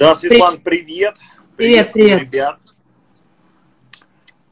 Да, 0.00 0.14
Светлана, 0.14 0.56
привет. 0.56 1.18
Привет, 1.58 1.92
привет. 1.92 2.22
Ребят. 2.22 2.58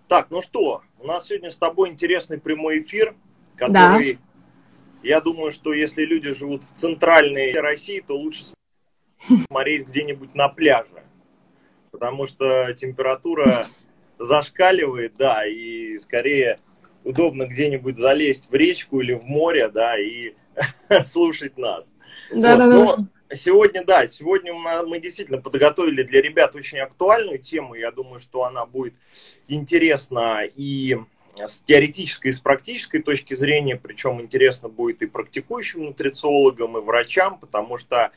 Так, 0.06 0.26
ну 0.28 0.42
что, 0.42 0.82
у 0.98 1.06
нас 1.06 1.26
сегодня 1.26 1.48
с 1.48 1.56
тобой 1.56 1.88
интересный 1.88 2.38
прямой 2.38 2.80
эфир, 2.80 3.14
который, 3.56 4.12
да. 4.16 4.20
я 5.02 5.22
думаю, 5.22 5.50
что 5.50 5.72
если 5.72 6.04
люди 6.04 6.32
живут 6.32 6.64
в 6.64 6.74
центральной 6.74 7.58
России, 7.58 8.04
то 8.06 8.14
лучше 8.14 8.44
смотреть 9.46 9.88
где-нибудь 9.88 10.34
на 10.34 10.50
пляже, 10.50 11.02
потому 11.92 12.26
что 12.26 12.74
температура 12.74 13.64
зашкаливает, 14.18 15.16
да, 15.16 15.46
и 15.46 15.96
скорее 15.96 16.60
удобно 17.04 17.46
где-нибудь 17.46 17.96
залезть 17.96 18.50
в 18.50 18.54
речку 18.54 19.00
или 19.00 19.14
в 19.14 19.22
море, 19.22 19.70
да, 19.70 19.98
и 19.98 20.34
слушать 21.06 21.56
нас. 21.56 21.94
Да, 22.30 22.54
вот. 22.54 22.58
да, 22.58 22.66
Но 22.66 23.08
сегодня, 23.32 23.84
да, 23.84 24.06
сегодня 24.06 24.52
мы 24.54 24.98
действительно 24.98 25.40
подготовили 25.40 26.02
для 26.02 26.20
ребят 26.22 26.54
очень 26.54 26.78
актуальную 26.78 27.38
тему. 27.38 27.74
Я 27.74 27.90
думаю, 27.90 28.20
что 28.20 28.44
она 28.44 28.66
будет 28.66 28.94
интересна 29.46 30.42
и 30.44 30.98
с 31.36 31.60
теоретической, 31.60 32.30
и 32.30 32.34
с 32.34 32.40
практической 32.40 33.00
точки 33.00 33.34
зрения, 33.34 33.76
причем 33.76 34.20
интересно 34.20 34.68
будет 34.68 35.02
и 35.02 35.06
практикующим 35.06 35.84
нутрициологам, 35.84 36.78
и 36.78 36.80
врачам, 36.80 37.38
потому 37.38 37.78
что 37.78 38.12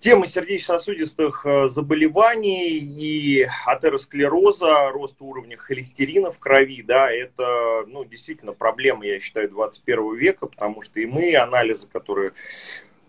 Тема 0.00 0.28
сердечно-сосудистых 0.28 1.44
э, 1.44 1.68
заболеваний 1.68 2.78
и 2.78 3.48
атеросклероза, 3.66 4.90
рост 4.90 5.16
уровня 5.18 5.56
холестерина 5.56 6.30
в 6.30 6.38
крови, 6.38 6.82
да, 6.82 7.10
это, 7.10 7.84
ну, 7.88 8.04
действительно 8.04 8.52
проблема, 8.52 9.04
я 9.04 9.18
считаю, 9.18 9.50
21 9.50 10.14
века, 10.14 10.46
потому 10.46 10.82
что 10.82 11.00
и 11.00 11.06
мы, 11.06 11.34
анализы, 11.34 11.88
которые 11.88 12.30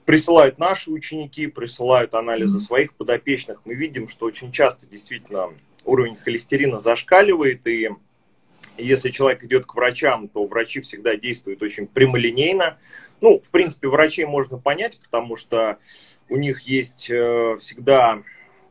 присылают 0.10 0.58
наши 0.58 0.90
ученики, 0.90 1.46
присылают 1.46 2.16
анализы 2.16 2.58
своих 2.58 2.96
подопечных, 2.96 3.62
мы 3.64 3.76
видим, 3.76 4.08
что 4.08 4.26
очень 4.26 4.52
часто 4.52 4.88
действительно 4.88 5.50
уровень 5.86 6.16
холестерина 6.16 6.80
зашкаливает, 6.80 7.68
и 7.68 7.90
если 8.80 9.12
человек 9.12 9.44
идет 9.44 9.68
к 9.68 9.76
врачам, 9.76 10.28
то 10.28 10.44
врачи 10.48 10.82
всегда 10.82 11.16
действуют 11.16 11.62
очень 11.62 11.86
прямолинейно. 11.86 12.80
Ну, 13.22 13.40
в 13.40 13.52
принципе, 13.52 13.88
врачей 13.88 14.26
можно 14.26 14.58
понять, 14.58 15.00
потому 15.00 15.36
что 15.36 15.78
у 16.28 16.38
них 16.38 16.62
есть 16.62 17.12
э, 17.12 17.58
всегда 17.60 18.24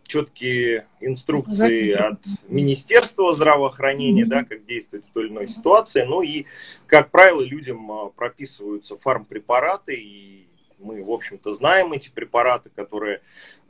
четкие 0.09 0.89
инструкции 1.01 1.93
от 1.93 2.19
Министерства 2.49 3.33
здравоохранения, 3.33 4.27
да, 4.27 4.43
как 4.43 4.67
действовать 4.67 5.07
в 5.07 5.13
той 5.13 5.27
или 5.27 5.33
иной 5.33 5.49
ситуации. 5.49 6.03
Ну 6.03 6.21
и, 6.21 6.47
как 6.89 7.13
правило, 7.13 7.43
людям 7.43 7.93
э, 7.93 8.11
прописываются 8.17 8.97
фармпрепараты 8.97 9.95
и 9.95 10.48
мы, 10.79 11.03
в 11.03 11.11
общем-то, 11.11 11.53
знаем 11.53 11.93
эти 11.93 12.09
препараты, 12.09 12.71
которые 12.75 13.21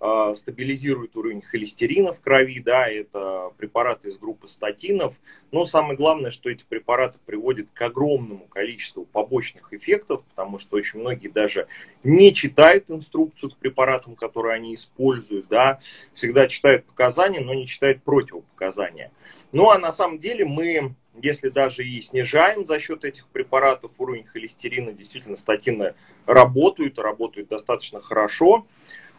э, 0.01 0.35
стабилизируют 0.35 1.17
уровень 1.17 1.43
холестерина 1.43 2.13
в 2.13 2.21
крови, 2.21 2.61
да, 2.61 2.89
это 2.89 3.53
препараты 3.57 4.09
из 4.09 4.19
группы 4.19 4.49
статинов. 4.49 5.15
Но 5.51 5.67
самое 5.67 5.97
главное, 5.97 6.31
что 6.31 6.51
эти 6.51 6.65
препараты 6.65 7.19
приводят 7.25 7.69
к 7.73 7.83
огромному 7.83 8.47
количеству 8.47 9.05
побочных 9.05 9.73
эффектов, 9.73 10.23
потому 10.31 10.59
что 10.59 10.77
очень 10.77 11.01
многие 11.01 11.29
даже 11.29 11.67
не 12.05 12.35
читают 12.35 12.85
инструкцию 12.89 13.51
к 13.51 13.57
препаратам, 13.57 14.15
которые 14.17 14.55
они 14.55 14.75
используют, 14.75 15.49
да, 15.49 15.79
всегда 16.15 16.49
читают 16.49 16.85
показания, 16.85 17.41
но 17.41 17.55
не 17.55 17.67
читают 17.67 18.03
противопоказания. 18.03 19.13
Ну 19.53 19.71
а 19.71 19.79
на 19.79 19.93
самом 19.93 20.19
деле 20.19 20.45
мы 20.45 20.95
если 21.23 21.49
даже 21.49 21.85
и 21.85 22.01
снижаем 22.01 22.65
за 22.65 22.79
счет 22.79 23.05
этих 23.05 23.27
препаратов 23.29 24.01
уровень 24.01 24.25
холестерина, 24.25 24.93
действительно 24.93 25.37
статины 25.37 25.95
работают, 26.27 26.99
работают 26.99 27.49
достаточно 27.49 28.01
хорошо, 28.01 28.67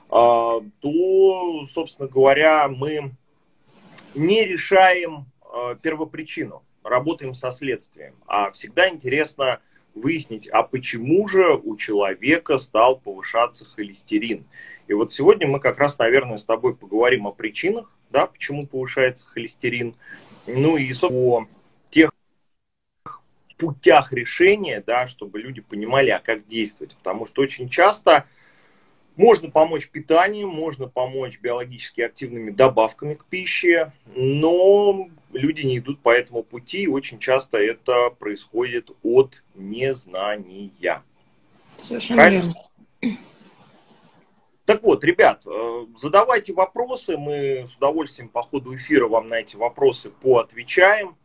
а, 0.09 0.59
то, 0.81 1.65
собственно 1.65 2.07
говоря, 2.07 2.67
мы 2.67 3.11
не 4.15 4.45
решаем 4.45 5.25
а, 5.41 5.75
первопричину, 5.75 6.63
работаем 6.83 7.33
со 7.33 7.51
следствием. 7.51 8.15
А 8.27 8.51
всегда 8.51 8.89
интересно 8.89 9.61
выяснить, 9.95 10.47
а 10.47 10.63
почему 10.63 11.27
же 11.27 11.55
у 11.55 11.75
человека 11.75 12.57
стал 12.57 12.99
повышаться 12.99 13.65
холестерин. 13.65 14.45
И 14.87 14.93
вот 14.93 15.13
сегодня 15.13 15.47
мы 15.47 15.59
как 15.59 15.77
раз, 15.77 15.97
наверное, 15.97 16.37
с 16.37 16.45
тобой 16.45 16.75
поговорим 16.75 17.27
о 17.27 17.31
причинах, 17.31 17.91
да, 18.09 18.25
почему 18.25 18.65
повышается 18.65 19.27
холестерин, 19.27 19.95
ну 20.47 20.77
и, 20.77 20.91
собственно, 20.93 21.47
путях 23.59 24.13
решения, 24.13 24.81
да, 24.85 25.07
чтобы 25.07 25.39
люди 25.39 25.61
понимали, 25.61 26.09
а 26.09 26.19
как 26.19 26.47
действовать. 26.47 26.95
Потому 26.95 27.27
что 27.27 27.41
очень 27.41 27.69
часто 27.69 28.25
можно 29.15 29.51
помочь 29.51 29.89
питанием, 29.89 30.47
можно 30.47 30.87
помочь 30.87 31.39
биологически 31.39 32.01
активными 32.01 32.51
добавками 32.51 33.15
к 33.15 33.25
пище, 33.25 33.91
но 34.15 35.09
люди 35.33 35.65
не 35.65 35.77
идут 35.79 35.99
по 35.99 36.09
этому 36.09 36.41
пути, 36.41 36.83
и 36.83 36.87
очень 36.87 37.19
часто 37.19 37.57
это 37.57 38.11
происходит 38.11 38.91
от 39.03 39.43
незнания. 39.55 41.03
Совершенно 41.77 42.29
верно. 42.29 42.53
Так 44.65 44.83
вот, 44.83 45.03
ребят, 45.03 45.41
э, 45.47 45.85
задавайте 45.97 46.53
вопросы, 46.53 47.17
мы 47.17 47.65
с 47.67 47.75
удовольствием 47.75 48.29
по 48.29 48.43
ходу 48.43 48.75
эфира 48.75 49.07
вам 49.07 49.25
на 49.25 49.39
эти 49.39 49.55
вопросы 49.55 50.11
поотвечаем. 50.11 51.17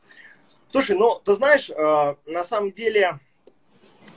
Слушай, 0.75 0.97
ну, 0.97 1.21
ты 1.25 1.35
знаешь, 1.35 1.71
э, 1.71 2.15
на 2.27 2.43
самом 2.43 2.73
деле 2.73 3.21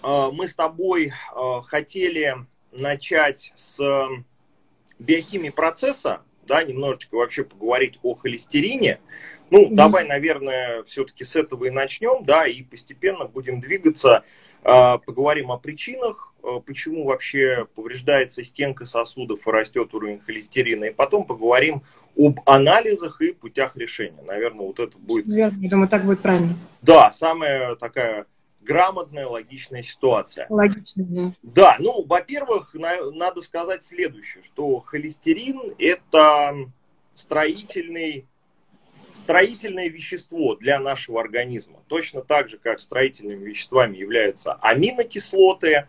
э, 0.02 0.28
мы 0.34 0.48
с 0.48 0.56
тобой 0.56 1.12
э, 1.12 1.62
хотели 1.64 2.34
начать 2.72 3.52
с 3.54 3.80
биохимии 4.98 5.52
процесса, 5.52 6.24
да, 6.48 6.64
немножечко 6.64 7.14
вообще 7.14 7.44
поговорить 7.44 8.00
о 8.02 8.16
холестерине. 8.16 9.00
Ну, 9.52 9.66
mm-hmm. 9.68 9.76
давай, 9.76 10.08
наверное, 10.08 10.82
все-таки 10.86 11.24
с 11.24 11.36
этого 11.36 11.66
и 11.66 11.70
начнем, 11.70 12.26
да, 12.26 12.48
и 12.48 12.64
постепенно 12.64 13.26
будем 13.26 13.60
двигаться 13.60 14.24
поговорим 14.68 15.52
о 15.52 15.58
причинах, 15.58 16.34
а, 16.44 16.60
почему 16.60 17.06
вообще 17.06 17.68
повреждается 17.76 18.44
стенка 18.44 18.86
сосудов 18.86 19.48
и 19.48 19.52
растет 19.52 19.94
уровень 19.94 20.20
холестерина, 20.20 20.86
и 20.86 20.94
потом 20.94 21.26
поговорим 21.26 21.84
об 22.18 22.40
анализах 22.46 23.22
и 23.22 23.32
путях 23.32 23.78
решения. 23.78 24.22
Наверное, 24.28 24.66
вот 24.66 24.80
это 24.80 24.98
будет... 24.98 25.26
Верно, 25.26 25.58
я 25.62 25.70
думаю, 25.70 25.88
так 25.88 26.04
будет 26.04 26.20
правильно. 26.20 26.54
Да, 26.82 27.12
самая 27.12 27.76
такая 27.76 28.26
грамотная, 28.62 29.28
логичная 29.28 29.84
ситуация. 29.84 30.48
Логично, 30.50 31.06
да. 31.08 31.32
Да, 31.44 31.76
ну, 31.80 32.04
во-первых, 32.06 32.74
на, 32.74 33.12
надо 33.12 33.42
сказать 33.42 33.84
следующее, 33.84 34.44
что 34.44 34.80
холестерин– 34.80 35.76
это 35.80 36.56
строительный 37.14 38.28
строительное 39.28 39.90
вещество 39.90 40.56
для 40.56 40.80
нашего 40.80 41.20
организма. 41.20 41.84
Точно 41.88 42.22
так 42.22 42.50
же, 42.50 42.58
как 42.58 42.80
строительными 42.80 43.44
веществами 43.44 43.98
являются 43.98 44.54
аминокислоты, 44.54 45.86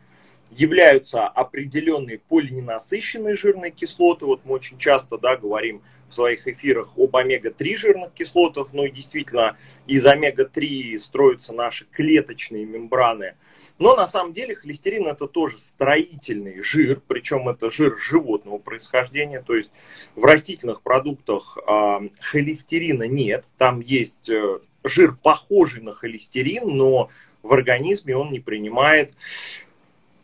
являются 0.51 1.27
определенные 1.27 2.19
полиненасыщенные 2.19 3.37
жирные 3.37 3.71
кислоты. 3.71 4.25
Вот 4.25 4.41
мы 4.45 4.55
очень 4.55 4.79
часто 4.79 5.19
да, 5.19 5.37
говорим 5.37 5.83
в 6.09 6.15
своих 6.15 6.49
эфирах 6.49 6.97
об 6.97 7.15
омега-3 7.15 7.77
жирных 7.77 8.13
кислотах. 8.15 8.69
Ну 8.73 8.85
и 8.85 8.91
действительно, 8.91 9.57
из 9.87 10.07
омега-3 10.07 10.99
строятся 10.99 11.53
наши 11.53 11.85
клеточные 11.87 12.65
мембраны. 12.65 13.35
Но 13.79 13.95
на 13.95 14.07
самом 14.07 14.33
деле 14.33 14.55
холестерин 14.55 15.07
это 15.07 15.27
тоже 15.27 15.59
строительный 15.59 16.63
жир, 16.63 17.01
причем 17.07 17.49
это 17.49 17.71
жир 17.71 17.99
животного 17.99 18.59
происхождения. 18.59 19.43
То 19.43 19.55
есть 19.55 19.71
в 20.17 20.25
растительных 20.25 20.83
продуктах 20.83 21.59
э, 21.59 22.09
холестерина 22.21 23.05
нет. 23.05 23.45
Там 23.59 23.81
есть 23.81 24.31
э, 24.31 24.61
жир, 24.85 25.17
похожий 25.23 25.83
на 25.83 25.93
холестерин, 25.93 26.69
но 26.69 27.11
в 27.43 27.53
организме 27.53 28.17
он 28.17 28.33
не 28.33 28.41
принимает 28.41 29.13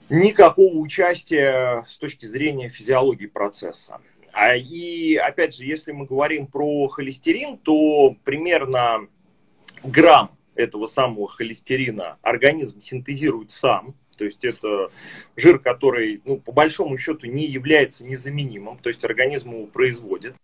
никакого 0.09 0.77
участия 0.77 1.85
с 1.89 1.99
точки 1.99 2.27
зрения 2.27 2.69
физиологии 2.69 3.27
процесса. 3.27 4.01
А, 4.33 4.57
и 4.57 5.15
опять 5.15 5.55
же, 5.55 5.65
если 5.65 5.93
мы 5.93 6.07
говорим 6.07 6.47
про 6.47 6.89
холестерин, 6.89 7.57
то 7.59 8.17
примерно 8.25 9.07
грамм 9.85 10.37
этого 10.55 10.87
самого 10.87 11.29
холестерина 11.29 12.19
организм 12.23 12.81
синтезирует 12.81 13.51
сам. 13.51 13.95
То 14.17 14.25
есть 14.25 14.45
это 14.45 14.91
жир, 15.37 15.59
который, 15.59 16.21
ну, 16.25 16.41
по 16.41 16.53
большому 16.53 16.97
счету, 16.99 17.27
не 17.27 17.47
является 17.47 18.07
незаменимым. 18.07 18.79
То 18.79 18.89
есть 18.89 19.05
организм 19.05 19.53
его 19.53 19.67
производит. 19.67 20.35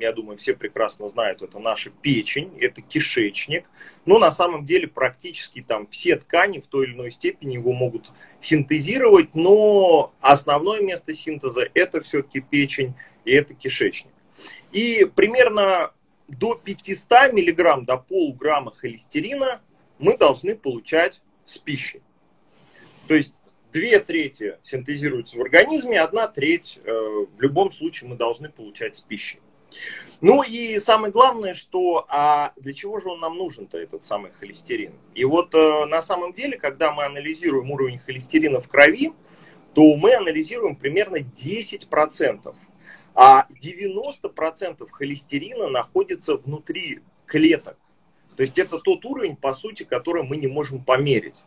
Я 0.00 0.12
думаю, 0.12 0.36
все 0.36 0.54
прекрасно 0.54 1.08
знают, 1.08 1.42
это 1.42 1.58
наша 1.58 1.90
печень, 1.90 2.52
это 2.60 2.82
кишечник. 2.82 3.64
Но 4.06 4.18
на 4.18 4.32
самом 4.32 4.64
деле 4.64 4.88
практически 4.88 5.62
там 5.62 5.86
все 5.88 6.16
ткани 6.16 6.60
в 6.60 6.66
той 6.66 6.86
или 6.86 6.94
иной 6.94 7.10
степени 7.10 7.54
его 7.54 7.72
могут 7.72 8.12
синтезировать, 8.40 9.34
но 9.34 10.12
основное 10.20 10.80
место 10.80 11.14
синтеза 11.14 11.68
это 11.74 12.00
все-таки 12.00 12.40
печень 12.40 12.94
и 13.24 13.32
это 13.32 13.54
кишечник. 13.54 14.12
И 14.72 15.04
примерно 15.14 15.92
до 16.28 16.54
500 16.54 17.32
миллиграмм, 17.32 17.84
до 17.84 17.96
полуграмма 17.96 18.72
холестерина 18.72 19.60
мы 19.98 20.16
должны 20.16 20.54
получать 20.54 21.20
с 21.44 21.58
пищей. 21.58 22.02
То 23.08 23.14
есть 23.14 23.34
две 23.72 23.98
трети 23.98 24.58
синтезируются 24.62 25.36
в 25.36 25.40
организме, 25.40 26.00
одна 26.00 26.28
треть 26.28 26.78
э, 26.84 26.90
в 26.90 27.40
любом 27.40 27.72
случае 27.72 28.10
мы 28.10 28.16
должны 28.16 28.48
получать 28.48 28.96
с 28.96 29.00
пищей. 29.00 29.40
Ну 30.20 30.42
и 30.42 30.78
самое 30.78 31.12
главное, 31.12 31.54
что 31.54 32.04
а 32.08 32.52
для 32.56 32.74
чего 32.74 33.00
же 33.00 33.08
он 33.08 33.20
нам 33.20 33.36
нужен-то, 33.36 33.78
этот 33.78 34.04
самый 34.04 34.32
холестерин? 34.38 34.92
И 35.14 35.24
вот 35.24 35.54
э, 35.54 35.86
на 35.86 36.02
самом 36.02 36.32
деле, 36.32 36.58
когда 36.58 36.92
мы 36.92 37.04
анализируем 37.04 37.70
уровень 37.70 37.98
холестерина 38.00 38.60
в 38.60 38.68
крови, 38.68 39.12
то 39.74 39.96
мы 39.96 40.14
анализируем 40.14 40.76
примерно 40.76 41.16
10%. 41.16 42.54
А 43.14 43.46
90% 43.50 44.88
холестерина 44.90 45.68
находится 45.68 46.36
внутри 46.36 47.00
клеток. 47.26 47.76
То 48.36 48.42
есть 48.42 48.58
это 48.58 48.78
тот 48.78 49.04
уровень, 49.04 49.36
по 49.36 49.52
сути, 49.54 49.82
который 49.82 50.22
мы 50.22 50.36
не 50.36 50.46
можем 50.46 50.82
померить. 50.82 51.44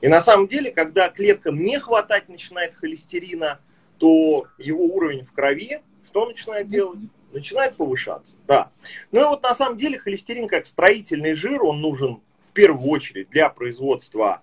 И 0.00 0.08
на 0.08 0.20
самом 0.20 0.46
деле, 0.46 0.70
когда 0.70 1.08
клеткам 1.08 1.62
не 1.62 1.78
хватать 1.78 2.28
начинает 2.28 2.74
холестерина, 2.74 3.60
то 3.98 4.46
его 4.58 4.84
уровень 4.84 5.22
в 5.22 5.32
крови, 5.32 5.80
что 6.04 6.22
он 6.22 6.28
начинает 6.28 6.68
делать? 6.68 6.98
Начинает 7.34 7.76
повышаться, 7.76 8.38
да. 8.46 8.70
Ну 9.12 9.20
и 9.20 9.24
вот 9.24 9.42
на 9.42 9.54
самом 9.54 9.76
деле 9.76 9.98
холестерин 9.98 10.48
как 10.48 10.64
строительный 10.64 11.34
жир, 11.34 11.62
он 11.62 11.80
нужен 11.80 12.20
в 12.44 12.52
первую 12.52 12.88
очередь 12.88 13.28
для 13.30 13.50
производства 13.50 14.42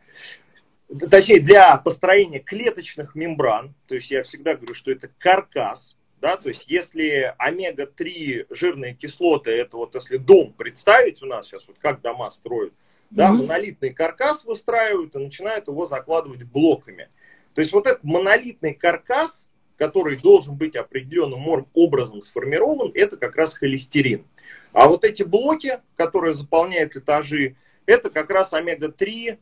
точнее, 1.10 1.40
для 1.40 1.78
построения 1.78 2.40
клеточных 2.40 3.16
мембран, 3.16 3.74
то 3.88 3.96
есть 3.96 4.12
я 4.12 4.24
всегда 4.24 4.56
говорю, 4.56 4.74
что 4.74 4.92
это 4.92 5.10
каркас, 5.18 5.96
да, 6.20 6.38
то 6.38 6.50
есть 6.50 6.66
если 6.68 7.34
омега-3 7.38 8.48
жирные 8.50 8.94
кислоты, 8.94 9.52
это 9.52 9.78
вот 9.78 9.96
если 9.96 10.18
дом 10.18 10.54
представить 10.54 11.24
у 11.24 11.26
нас 11.26 11.48
сейчас, 11.48 11.68
вот 11.68 11.78
как 11.80 12.02
дома 12.02 12.30
строят, 12.32 12.74
да, 13.10 13.30
mm-hmm. 13.30 13.38
монолитный 13.38 13.90
каркас 13.92 14.46
выстраивают 14.46 15.16
и 15.16 15.20
начинают 15.20 15.68
его 15.68 15.86
закладывать 15.86 16.44
блоками. 16.44 17.10
То 17.54 17.62
есть 17.62 17.74
вот 17.74 17.88
этот 17.88 18.04
монолитный 18.04 18.74
каркас, 18.74 19.48
который 19.82 20.16
должен 20.16 20.54
быть 20.54 20.76
определенным 20.76 21.66
образом 21.74 22.22
сформирован, 22.22 22.92
это 22.94 23.18
как 23.18 23.36
раз 23.36 23.56
холестерин. 23.56 24.28
А 24.74 24.88
вот 24.88 25.04
эти 25.04 25.24
блоки, 25.24 25.80
которые 25.96 26.36
заполняют 26.36 26.96
этажи, 26.96 27.56
это 27.88 28.12
как 28.12 28.30
раз 28.30 28.54
омега-3 28.54 29.40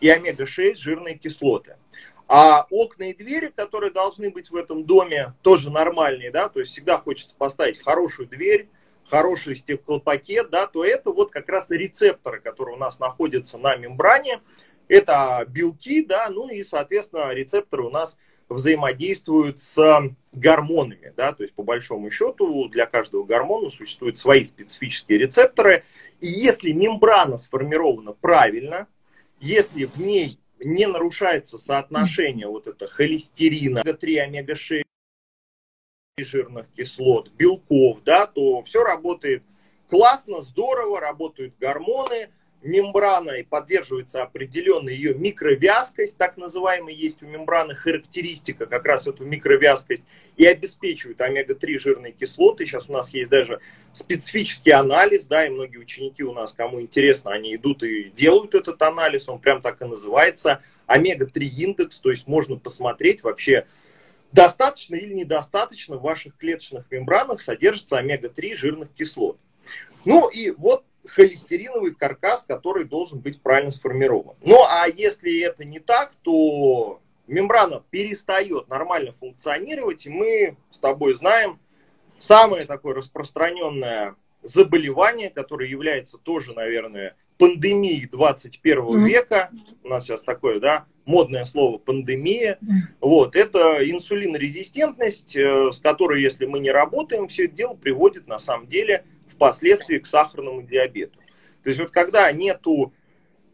и 0.00 0.08
омега-6 0.08 0.76
жирные 0.76 1.18
кислоты. 1.18 1.76
А 2.28 2.68
окна 2.70 3.10
и 3.10 3.14
двери, 3.14 3.48
которые 3.48 3.90
должны 3.90 4.30
быть 4.30 4.48
в 4.48 4.54
этом 4.54 4.84
доме, 4.84 5.34
тоже 5.42 5.72
нормальные, 5.72 6.30
да, 6.30 6.48
то 6.48 6.60
есть 6.60 6.70
всегда 6.70 6.96
хочется 6.98 7.34
поставить 7.36 7.82
хорошую 7.82 8.28
дверь, 8.28 8.68
хороший 9.08 9.56
стеклопакет, 9.56 10.50
да, 10.50 10.68
то 10.68 10.84
это 10.84 11.10
вот 11.10 11.32
как 11.32 11.48
раз 11.48 11.68
рецепторы, 11.68 12.40
которые 12.40 12.76
у 12.76 12.78
нас 12.78 13.00
находятся 13.00 13.58
на 13.58 13.74
мембране, 13.74 14.40
это 14.86 15.44
белки, 15.48 16.04
да, 16.04 16.28
ну 16.30 16.48
и, 16.48 16.62
соответственно, 16.62 17.34
рецепторы 17.34 17.82
у 17.82 17.90
нас 17.90 18.16
взаимодействуют 18.48 19.60
с 19.60 20.10
гормонами, 20.32 21.12
да, 21.16 21.32
то 21.32 21.42
есть 21.42 21.54
по 21.54 21.62
большому 21.62 22.10
счету 22.10 22.68
для 22.68 22.86
каждого 22.86 23.24
гормона 23.24 23.70
существуют 23.70 24.18
свои 24.18 24.44
специфические 24.44 25.18
рецепторы, 25.18 25.84
и 26.20 26.26
если 26.26 26.72
мембрана 26.72 27.38
сформирована 27.38 28.12
правильно, 28.12 28.88
если 29.40 29.84
в 29.84 29.98
ней 29.98 30.38
не 30.58 30.86
нарушается 30.86 31.58
соотношение 31.58 32.48
вот 32.48 32.66
это 32.66 32.86
холестерина, 32.86 33.82
омега-3, 33.82 34.18
омега-6 34.18 34.82
жирных 36.18 36.66
кислот, 36.72 37.30
белков, 37.32 38.02
да, 38.04 38.26
то 38.26 38.62
все 38.62 38.82
работает 38.84 39.42
классно, 39.88 40.42
здорово, 40.42 41.00
работают 41.00 41.54
гормоны, 41.58 42.30
мембрана 42.64 43.32
и 43.32 43.42
поддерживается 43.42 44.22
определенная 44.22 44.94
ее 44.94 45.14
микровязкость, 45.14 46.16
так 46.16 46.36
называемая 46.36 46.94
есть 46.94 47.22
у 47.22 47.26
мембраны 47.26 47.74
характеристика, 47.74 48.66
как 48.66 48.86
раз 48.86 49.06
эту 49.06 49.24
микровязкость, 49.24 50.04
и 50.36 50.46
обеспечивает 50.46 51.20
омега-3 51.20 51.78
жирные 51.78 52.12
кислоты. 52.12 52.66
Сейчас 52.66 52.88
у 52.88 52.92
нас 52.92 53.10
есть 53.14 53.28
даже 53.28 53.60
специфический 53.92 54.72
анализ, 54.72 55.26
да, 55.26 55.46
и 55.46 55.50
многие 55.50 55.76
ученики 55.76 56.24
у 56.24 56.32
нас, 56.32 56.52
кому 56.52 56.80
интересно, 56.80 57.32
они 57.32 57.54
идут 57.54 57.82
и 57.82 58.04
делают 58.04 58.54
этот 58.54 58.80
анализ, 58.82 59.28
он 59.28 59.38
прям 59.38 59.60
так 59.60 59.80
и 59.82 59.84
называется, 59.84 60.62
омега-3 60.86 61.42
индекс, 61.42 62.00
то 62.00 62.10
есть 62.10 62.26
можно 62.26 62.56
посмотреть 62.56 63.22
вообще, 63.22 63.66
достаточно 64.32 64.96
или 64.96 65.14
недостаточно 65.14 65.96
в 65.96 66.02
ваших 66.02 66.36
клеточных 66.36 66.90
мембранах 66.90 67.40
содержится 67.40 67.98
омега-3 67.98 68.56
жирных 68.56 68.92
кислот. 68.92 69.38
Ну 70.04 70.28
и 70.28 70.50
вот 70.50 70.84
холестериновый 71.06 71.94
каркас, 71.94 72.44
который 72.44 72.84
должен 72.84 73.20
быть 73.20 73.40
правильно 73.40 73.70
сформирован. 73.70 74.36
Ну 74.42 74.62
а 74.64 74.86
если 74.88 75.40
это 75.40 75.64
не 75.64 75.78
так, 75.78 76.12
то 76.22 77.00
мембрана 77.26 77.82
перестает 77.90 78.68
нормально 78.68 79.12
функционировать, 79.12 80.06
и 80.06 80.10
мы 80.10 80.56
с 80.70 80.78
тобой 80.78 81.14
знаем 81.14 81.58
самое 82.18 82.64
такое 82.64 82.94
распространенное 82.94 84.16
заболевание, 84.42 85.30
которое 85.30 85.68
является 85.68 86.18
тоже, 86.18 86.54
наверное, 86.54 87.16
пандемией 87.38 88.06
21 88.06 88.78
mm-hmm. 88.78 89.04
века. 89.04 89.50
У 89.82 89.88
нас 89.88 90.04
сейчас 90.04 90.22
такое, 90.22 90.60
да, 90.60 90.86
модное 91.04 91.44
слово 91.44 91.78
пандемия. 91.78 92.58
Mm-hmm. 92.60 92.96
Вот, 93.00 93.36
это 93.36 93.90
инсулинорезистентность, 93.90 95.34
э, 95.34 95.72
с 95.72 95.80
которой, 95.80 96.22
если 96.22 96.46
мы 96.46 96.60
не 96.60 96.70
работаем, 96.70 97.28
все 97.28 97.46
это 97.46 97.54
дело 97.54 97.74
приводит 97.74 98.26
на 98.26 98.38
самом 98.38 98.68
деле 98.68 99.04
впоследствии 99.34 99.98
к 99.98 100.06
сахарному 100.06 100.62
диабету. 100.62 101.18
То 101.62 101.70
есть 101.70 101.80
вот 101.80 101.90
когда 101.90 102.30
нету 102.32 102.92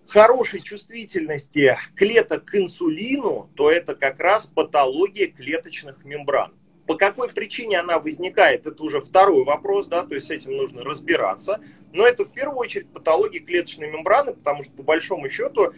хорошей 0.08 0.60
чувствительности 0.60 1.76
клеток 1.94 2.44
к 2.44 2.54
инсулину, 2.56 3.50
то 3.54 3.70
это 3.70 3.94
как 3.94 4.18
раз 4.20 4.46
патология 4.46 5.28
клеточных 5.28 6.04
мембран. 6.04 6.54
По 6.86 6.96
какой 6.96 7.28
причине 7.28 7.78
она 7.78 8.00
возникает, 8.00 8.66
это 8.66 8.82
уже 8.82 9.00
второй 9.00 9.44
вопрос, 9.44 9.86
да, 9.86 10.02
то 10.02 10.16
есть 10.16 10.26
с 10.26 10.30
этим 10.30 10.56
нужно 10.56 10.82
разбираться. 10.82 11.60
Но 11.92 12.04
это 12.04 12.24
в 12.24 12.32
первую 12.32 12.58
очередь 12.58 12.92
патология 12.92 13.38
клеточной 13.38 13.88
мембраны, 13.88 14.34
потому 14.34 14.64
что 14.64 14.72
по 14.72 14.82
большому 14.82 15.28
счету, 15.30 15.72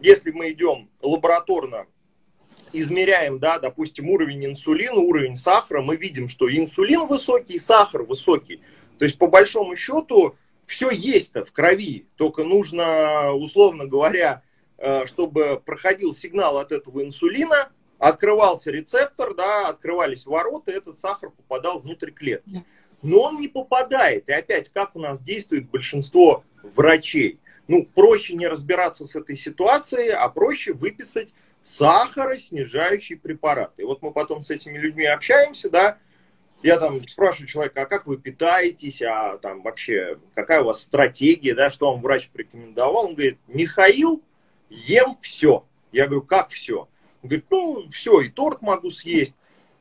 если 0.00 0.32
мы 0.32 0.50
идем 0.50 0.90
лабораторно, 1.00 1.86
измеряем, 2.72 3.38
да, 3.38 3.58
допустим, 3.58 4.10
уровень 4.10 4.44
инсулина, 4.46 4.96
уровень 4.96 5.36
сахара, 5.36 5.82
мы 5.82 5.96
видим, 5.96 6.28
что 6.28 6.50
инсулин 6.50 7.06
высокий, 7.06 7.58
сахар 7.58 8.02
высокий. 8.02 8.60
То 8.98 9.04
есть, 9.04 9.18
по 9.18 9.26
большому 9.26 9.76
счету, 9.76 10.36
все 10.66 10.90
есть-то 10.90 11.44
в 11.44 11.52
крови, 11.52 12.06
только 12.16 12.44
нужно, 12.44 13.32
условно 13.32 13.86
говоря, 13.86 14.42
э, 14.78 15.06
чтобы 15.06 15.62
проходил 15.64 16.14
сигнал 16.14 16.58
от 16.58 16.72
этого 16.72 17.04
инсулина, 17.04 17.70
открывался 17.98 18.70
рецептор, 18.70 19.34
да, 19.34 19.68
открывались 19.68 20.26
ворота, 20.26 20.72
этот 20.72 20.98
сахар 20.98 21.30
попадал 21.30 21.80
внутрь 21.80 22.10
клетки. 22.10 22.64
Но 23.02 23.22
он 23.22 23.40
не 23.40 23.48
попадает. 23.48 24.28
И 24.28 24.32
опять, 24.32 24.70
как 24.70 24.96
у 24.96 25.00
нас 25.00 25.20
действует 25.20 25.70
большинство 25.70 26.44
врачей? 26.62 27.38
Ну, 27.68 27.86
проще 27.94 28.34
не 28.34 28.46
разбираться 28.46 29.06
с 29.06 29.14
этой 29.16 29.36
ситуацией, 29.36 30.10
а 30.10 30.28
проще 30.28 30.72
выписать 30.72 31.32
сахароснижающий 31.62 33.16
препарат. 33.16 33.72
И 33.76 33.82
вот 33.82 34.02
мы 34.02 34.12
потом 34.12 34.42
с 34.42 34.50
этими 34.50 34.78
людьми 34.78 35.04
общаемся, 35.04 35.68
да, 35.68 35.98
я 36.66 36.78
там 36.78 37.06
спрашиваю 37.06 37.46
человека, 37.48 37.82
а 37.82 37.86
как 37.86 38.06
вы 38.06 38.18
питаетесь, 38.18 39.00
а 39.00 39.38
там 39.38 39.62
вообще 39.62 40.18
какая 40.34 40.62
у 40.62 40.66
вас 40.66 40.82
стратегия, 40.82 41.54
да, 41.54 41.70
что 41.70 41.92
вам 41.92 42.02
врач 42.02 42.28
порекомендовал. 42.28 43.06
Он 43.06 43.14
говорит, 43.14 43.38
Михаил, 43.46 44.22
ем 44.68 45.16
все. 45.20 45.64
Я 45.92 46.06
говорю, 46.06 46.22
как 46.22 46.50
все? 46.50 46.88
Он 47.22 47.28
говорит, 47.28 47.46
ну, 47.50 47.88
все, 47.90 48.20
и 48.20 48.28
торт 48.28 48.62
могу 48.62 48.90
съесть. 48.90 49.34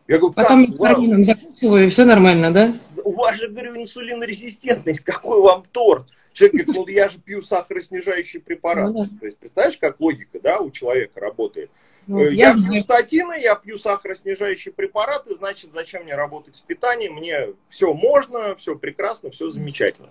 Я 0.08 0.20
говорю, 0.20 0.36
Потом 0.36 0.68
как? 0.68 0.78
Потом 0.78 1.24
закусываю, 1.24 1.86
и 1.88 1.90
все 1.90 2.06
нормально, 2.06 2.52
да? 2.52 2.74
У 3.04 3.12
вас 3.14 3.36
же, 3.38 3.48
говорю, 3.48 3.82
инсулинорезистентность, 3.82 5.00
какой 5.00 5.42
вам 5.42 5.64
торт? 5.72 6.12
Человек 6.36 6.66
говорит, 6.66 6.76
ну 6.76 6.88
я 6.94 7.08
же 7.08 7.18
пью 7.18 7.42
сахароснижающий 7.42 8.42
препарат. 8.42 8.92
Ну, 8.92 9.06
да. 9.06 9.10
То 9.22 9.26
есть, 9.26 9.38
представляешь, 9.38 9.78
как 9.78 10.02
логика 10.02 10.38
да, 10.42 10.60
у 10.60 10.70
человека 10.70 11.22
работает? 11.22 11.72
Ну, 12.08 12.20
э, 12.20 12.34
я, 12.34 12.50
я 12.50 12.56
пью 12.56 12.82
статины, 12.82 13.40
я 13.42 13.56
пью 13.56 13.78
сахароснижающие 13.78 14.74
препараты, 14.74 15.34
значит, 15.34 15.70
зачем 15.74 16.04
мне 16.04 16.14
работать 16.14 16.58
с 16.58 16.62
питанием? 16.62 17.14
Мне 17.14 17.54
все 17.70 17.94
можно, 17.94 18.54
все 18.58 18.76
прекрасно, 18.76 19.32
все 19.32 19.48
замечательно. 19.48 20.10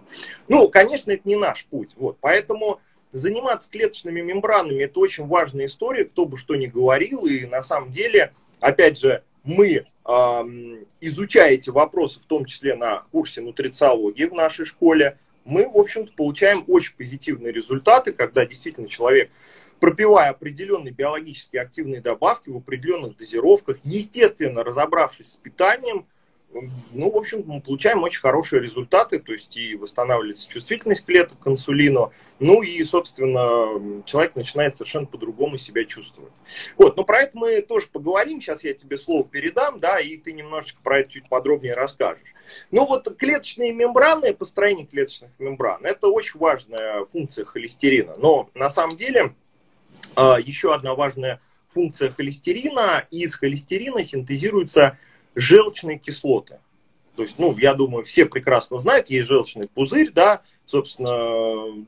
Ну, 0.49 0.71
конечно, 0.71 1.11
это 1.11 1.29
не 1.29 1.37
наш 1.37 1.67
путь. 1.67 1.91
Вот, 1.97 2.17
поэтому 2.23 2.81
заниматься 3.13 3.71
клеточными 3.71 4.23
мембранами– 4.23 4.83
это 4.85 5.01
очень 5.01 5.27
важная 5.27 5.67
история, 5.67 6.07
кто 6.07 6.25
бы 6.25 6.39
что 6.39 6.55
ни 6.55 6.67
говорил. 6.67 7.27
И 7.27 7.45
на 7.45 7.63
самом 7.63 7.91
деле, 7.91 8.33
опять 8.61 8.99
же, 8.99 9.23
мы, 9.43 9.69
э, 9.75 9.85
изучая 11.03 11.53
эти 11.53 11.69
вопросы, 11.69 12.19
в 12.19 12.25
том 12.25 12.47
числе 12.47 12.77
на 12.77 13.03
курсе 13.13 13.43
нутрициологии 13.43 14.25
в 14.25 14.33
нашей 14.33 14.65
школе, 14.65 15.19
мы, 15.45 15.69
в 15.69 15.77
общем-то, 15.77 16.13
получаем 16.15 16.65
очень 16.67 16.95
позитивные 16.97 17.53
результаты, 17.53 18.13
когда 18.13 18.47
действительно 18.47 18.89
человек, 18.89 19.31
пропивая 19.81 20.31
определенные 20.31 20.93
биологически 20.93 21.57
активные 21.57 22.01
добавки 22.01 22.49
в 22.49 22.57
определенных 22.57 23.17
дозировках, 23.17 23.79
естественно, 23.85 24.65
разобравшись 24.65 25.33
с 25.33 25.37
питанием, 25.37 26.07
ну, 26.93 27.11
в 27.11 27.17
общем, 27.17 27.43
мы 27.47 27.61
получаем 27.61 28.03
очень 28.03 28.21
хорошие 28.21 28.63
результаты, 28.63 29.19
то 29.19 29.33
есть 29.33 29.57
и 29.57 29.75
восстанавливается 29.75 30.49
чувствительность 30.49 31.05
клеток 31.05 31.39
к 31.39 31.49
инсулину, 31.49 32.13
ну 32.39 32.63
и, 32.63 32.83
собственно, 32.85 34.03
человек 34.05 34.37
начинает 34.37 34.77
совершенно 34.77 35.07
по-другому 35.07 35.59
себя 35.59 35.85
чувствовать. 35.85 36.33
Вот, 36.77 36.97
но 36.97 37.05
про 37.05 37.23
это 37.23 37.33
мы 37.37 37.61
тоже 37.63 37.89
поговорим, 37.93 38.41
сейчас 38.41 38.65
я 38.65 38.75
тебе 38.75 38.97
слово 38.97 39.25
передам, 39.25 39.81
да, 39.81 39.99
и 39.99 40.17
ты 40.17 40.33
немножечко 40.33 40.81
про 40.83 41.01
это 41.01 41.11
чуть 41.11 41.29
подробнее 41.29 41.75
расскажешь. 41.75 42.35
Ну 42.71 42.87
вот 42.87 43.17
клеточные 43.17 43.73
мембраны, 43.73 44.35
построение 44.35 44.87
клеточных 44.87 45.31
мембран, 45.39 45.85
это 45.85 46.09
очень 46.09 46.39
важная 46.39 47.05
функция 47.05 47.45
холестерина, 47.45 48.15
но 48.17 48.51
на 48.55 48.71
самом 48.71 48.97
деле 48.97 49.35
а, 50.15 50.39
еще 50.39 50.75
одна 50.75 50.95
важная 50.95 51.41
функция 51.69 52.11
холестерина, 52.11 53.07
из 53.11 53.35
холестерина 53.35 54.05
синтезируются 54.05 54.99
желчные 55.35 55.99
кислоты. 55.99 56.59
То 57.17 57.23
есть, 57.23 57.39
ну, 57.39 57.57
я 57.59 57.75
думаю, 57.75 58.05
все 58.05 58.27
прекрасно 58.27 58.79
знают, 58.79 59.09
есть 59.09 59.29
желчный 59.29 59.69
пузырь, 59.69 60.11
да, 60.11 60.43
собственно, 60.67 61.85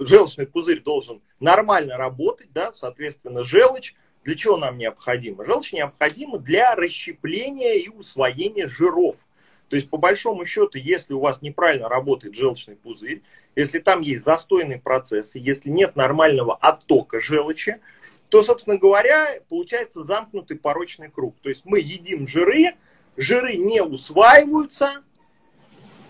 желчный 0.00 0.46
пузырь 0.46 0.82
должен 0.82 1.20
нормально 1.38 1.96
работать, 1.96 2.48
да, 2.52 2.72
соответственно, 2.74 3.44
желчь. 3.44 3.94
Для 4.24 4.34
чего 4.34 4.56
нам 4.56 4.76
необходимо? 4.76 5.46
Желчь 5.46 5.72
необходима 5.72 6.38
для 6.38 6.74
расщепления 6.74 7.74
и 7.74 7.88
усвоения 7.88 8.66
жиров. 8.66 9.24
То 9.68 9.76
есть, 9.76 9.88
по 9.88 9.98
большому 9.98 10.44
счету, 10.44 10.78
если 10.78 11.14
у 11.14 11.20
вас 11.20 11.42
неправильно 11.42 11.88
работает 11.88 12.34
желчный 12.34 12.74
пузырь, 12.74 13.22
если 13.54 13.78
там 13.78 14.00
есть 14.00 14.24
застойные 14.24 14.80
процессы, 14.80 15.38
если 15.38 15.70
нет 15.70 15.94
нормального 15.94 16.56
оттока 16.56 17.20
желчи, 17.20 17.80
то, 18.28 18.42
собственно 18.42 18.76
говоря, 18.76 19.40
получается 19.48 20.02
замкнутый 20.02 20.58
порочный 20.58 21.10
круг. 21.10 21.36
То 21.42 21.48
есть 21.48 21.64
мы 21.64 21.78
едим 21.78 22.26
жиры, 22.26 22.74
жиры 23.16 23.56
не 23.56 23.82
усваиваются, 23.82 25.04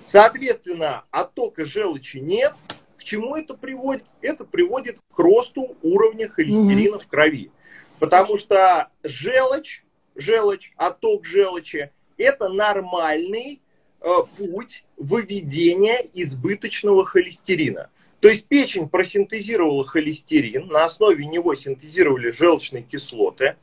соответственно, 0.06 1.04
оттока 1.11 1.64
желчи 1.64 2.18
нет. 2.18 2.54
К 2.96 3.04
чему 3.04 3.37
это 3.37 3.54
приводит? 3.54 4.06
Это 4.20 4.44
приводит 4.44 4.99
к 5.12 5.18
росту 5.18 5.76
уровня 5.82 6.28
холестерина 6.28 6.96
mm-hmm. 6.96 7.02
в 7.02 7.06
крови. 7.06 7.50
Потому 7.99 8.38
что 8.38 8.90
желчь, 9.02 9.85
желчь, 10.14 10.73
отток 10.76 11.25
желчи– 11.25 11.90
это 12.16 12.49
нормальный 12.49 13.61
э, 14.00 14.08
путь 14.37 14.85
выведения 14.96 15.99
избыточного 16.12 17.04
холестерина. 17.04 17.90
То 18.26 18.30
есть 18.30 18.49
печень 18.49 18.88
просинтезировала 18.88 19.85
холестерин, 19.85 20.66
на 20.66 20.85
основе 20.85 21.25
него 21.26 21.54
синтезировали 21.54 22.33
желчные 22.33 22.83
кислоты. 22.83 23.54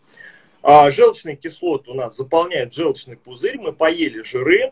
А 0.62 0.90
желчные 0.90 1.36
кислоты 1.36 1.92
у 1.92 1.94
нас 1.94 2.16
заполняют 2.16 2.74
желчный 2.74 3.18
пузырь, 3.18 3.60
мы 3.60 3.74
поели 3.74 4.22
жиры, 4.22 4.72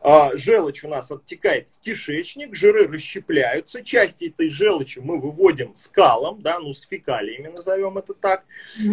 а 0.00 0.34
желчь 0.38 0.84
у 0.84 0.88
нас 0.88 1.10
оттекает 1.10 1.68
в 1.70 1.80
кишечник, 1.80 2.56
жиры 2.56 2.88
расщепляются, 2.88 3.84
часть 3.84 4.22
этой 4.22 4.48
желчи 4.48 5.00
мы 5.00 5.20
выводим 5.20 5.74
скалом, 5.74 6.40
да, 6.40 6.58
ну 6.58 6.72
с 6.72 6.86
фекалиями 6.86 7.48
назовем 7.48 7.98
это 7.98 8.14
так. 8.14 8.46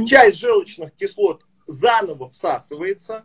Часть 0.06 0.40
желчных 0.40 0.94
кислот 0.94 1.46
заново 1.68 2.32
всасывается, 2.32 3.24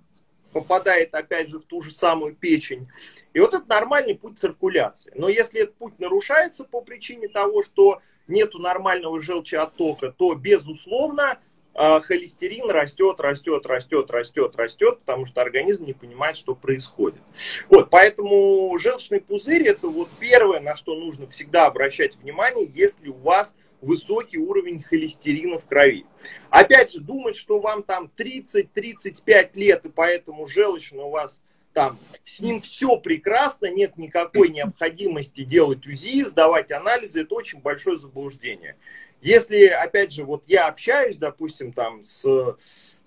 попадает 0.53 1.15
опять 1.15 1.49
же 1.49 1.59
в 1.59 1.65
ту 1.65 1.83
же 1.83 1.91
самую 1.91 2.35
печень. 2.35 2.89
И 3.33 3.41
вот 3.41 3.55
это 3.55 3.65
нормальный 3.69 4.15
путь 4.15 4.39
циркуляции. 4.39 5.13
Но 5.15 5.29
если 5.29 5.63
этот 5.63 5.77
путь 5.77 5.99
нарушается 5.99 6.65
по 6.65 6.81
причине 6.81 7.29
того, 7.29 7.63
что 7.63 8.01
нету 8.27 8.59
нормального 8.59 9.21
желчеоттока, 9.21 10.13
то 10.13 10.35
безусловно 10.35 11.39
а, 11.75 12.01
холестерин 12.01 12.69
растет, 12.71 13.21
растет, 13.21 13.65
растет, 13.67 14.11
растет, 14.11 14.57
растет, 14.57 14.99
потому 14.99 15.27
что 15.27 15.41
организм 15.41 15.85
не 15.85 15.93
понимает, 15.93 16.37
что 16.37 16.57
происходит. 16.57 17.21
Вот, 17.69 17.89
поэтому 17.91 18.77
желчный 18.79 19.21
пузырь 19.21 19.63
это 19.63 19.87
вот 19.87 20.09
первое, 20.19 20.59
на 20.59 20.75
что 20.75 20.97
нужно 20.97 21.29
всегда 21.29 21.67
обращать 21.67 22.17
внимание, 22.17 22.69
если 22.75 23.09
у 23.11 23.19
вас 23.19 23.55
высокий 23.81 24.39
уровень 24.39 24.83
холестерина 24.83 25.59
в 25.59 25.67
крови. 25.67 26.07
Опять 26.51 26.93
же, 26.93 27.01
думать, 27.01 27.37
что 27.37 27.61
вам 27.61 27.83
там 27.83 28.11
30-35 28.17 29.51
лет, 29.55 29.87
и 29.87 29.89
поэтому 29.89 30.47
желчно 30.47 31.05
у 31.05 31.11
вас 31.11 31.41
там 31.73 31.97
с 32.25 32.41
ним 32.41 32.61
все 32.61 32.97
прекрасно, 32.97 33.67
нет 33.67 33.97
никакой 33.99 34.49
необходимости 34.49 35.45
делать 35.45 35.87
УЗИ, 35.87 36.25
сдавать 36.25 36.73
анализы, 36.73 37.21
это 37.21 37.35
очень 37.35 37.61
большое 37.61 37.99
заблуждение. 37.99 38.77
Если, 39.21 39.67
опять 39.67 40.13
же, 40.13 40.25
вот 40.25 40.45
я 40.47 40.67
общаюсь, 40.67 41.17
допустим, 41.17 41.73
там 41.73 42.03
с 42.03 42.25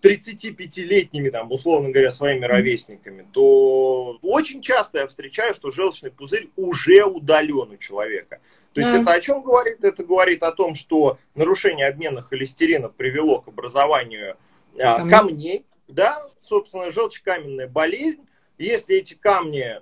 35-летними, 0.02 1.30
там, 1.30 1.52
условно 1.52 1.90
говоря, 1.90 2.12
своими 2.12 2.46
ровесниками, 2.46 3.26
то 3.32 4.18
очень 4.22 4.62
часто 4.62 5.00
я 5.00 5.08
встречаю, 5.08 5.54
что 5.54 5.72
желчный 5.72 6.12
пузырь 6.12 6.50
уже 6.56 7.04
удален 7.06 7.72
у 7.72 7.78
человека. 7.78 8.40
То 8.74 8.82
есть 8.82 8.92
mm. 8.92 9.02
это 9.02 9.12
о 9.12 9.22
чем 9.22 9.44
говорит? 9.44 9.84
Это 9.84 10.04
говорит 10.04 10.44
о 10.44 10.52
том, 10.52 10.76
что 10.76 11.20
нарушение 11.36 11.88
обмена 11.88 12.24
холестерина 12.24 12.90
привело 12.90 13.42
к 13.42 13.48
образованию 13.48 14.38
а, 14.80 15.08
камней, 15.08 15.66
да, 15.88 16.26
собственно, 16.42 16.92
желчекаменная 16.92 17.68
болезнь. 17.68 18.26
Если 18.58 18.96
эти 18.96 19.14
камни 19.14 19.82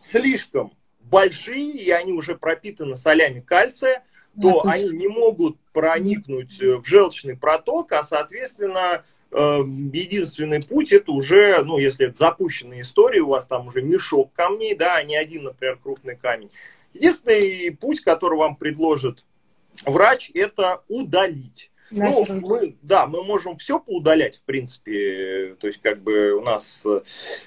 слишком 0.00 0.72
большие, 1.00 1.72
и 1.72 1.90
они 1.90 2.12
уже 2.12 2.34
пропитаны 2.34 2.96
солями 2.96 3.40
кальция, 3.40 4.04
то 4.40 4.66
они 4.66 4.90
не 4.90 5.08
могут 5.08 5.58
проникнуть 5.72 6.60
в 6.60 6.84
желчный 6.84 7.36
проток, 7.36 7.92
а, 7.92 8.02
соответственно, 8.04 9.04
единственный 9.32 10.62
путь 10.62 10.92
это 10.92 11.12
уже, 11.12 11.62
ну, 11.64 11.78
если 11.78 12.06
это 12.06 12.16
запущенная 12.16 12.80
история, 12.80 13.20
у 13.20 13.28
вас 13.28 13.44
там 13.44 13.68
уже 13.68 13.82
мешок 13.82 14.32
камней, 14.32 14.74
да, 14.74 14.96
а 14.96 15.02
не 15.02 15.16
один, 15.16 15.44
например, 15.44 15.78
крупный 15.82 16.16
камень. 16.16 16.50
Единственный 16.94 17.76
путь, 17.76 18.00
который 18.00 18.38
вам 18.38 18.56
предложит 18.56 19.24
врач, 19.84 20.30
это 20.34 20.82
удалить 20.88 21.70
ну, 21.90 22.26
мы, 22.28 22.76
да, 22.82 23.06
мы 23.06 23.22
можем 23.22 23.56
все 23.56 23.78
поудалять, 23.78 24.36
в 24.36 24.42
принципе. 24.42 25.56
То 25.60 25.66
есть, 25.66 25.80
как 25.80 26.00
бы 26.02 26.32
у 26.32 26.42
нас 26.42 26.82
э, 26.84 27.00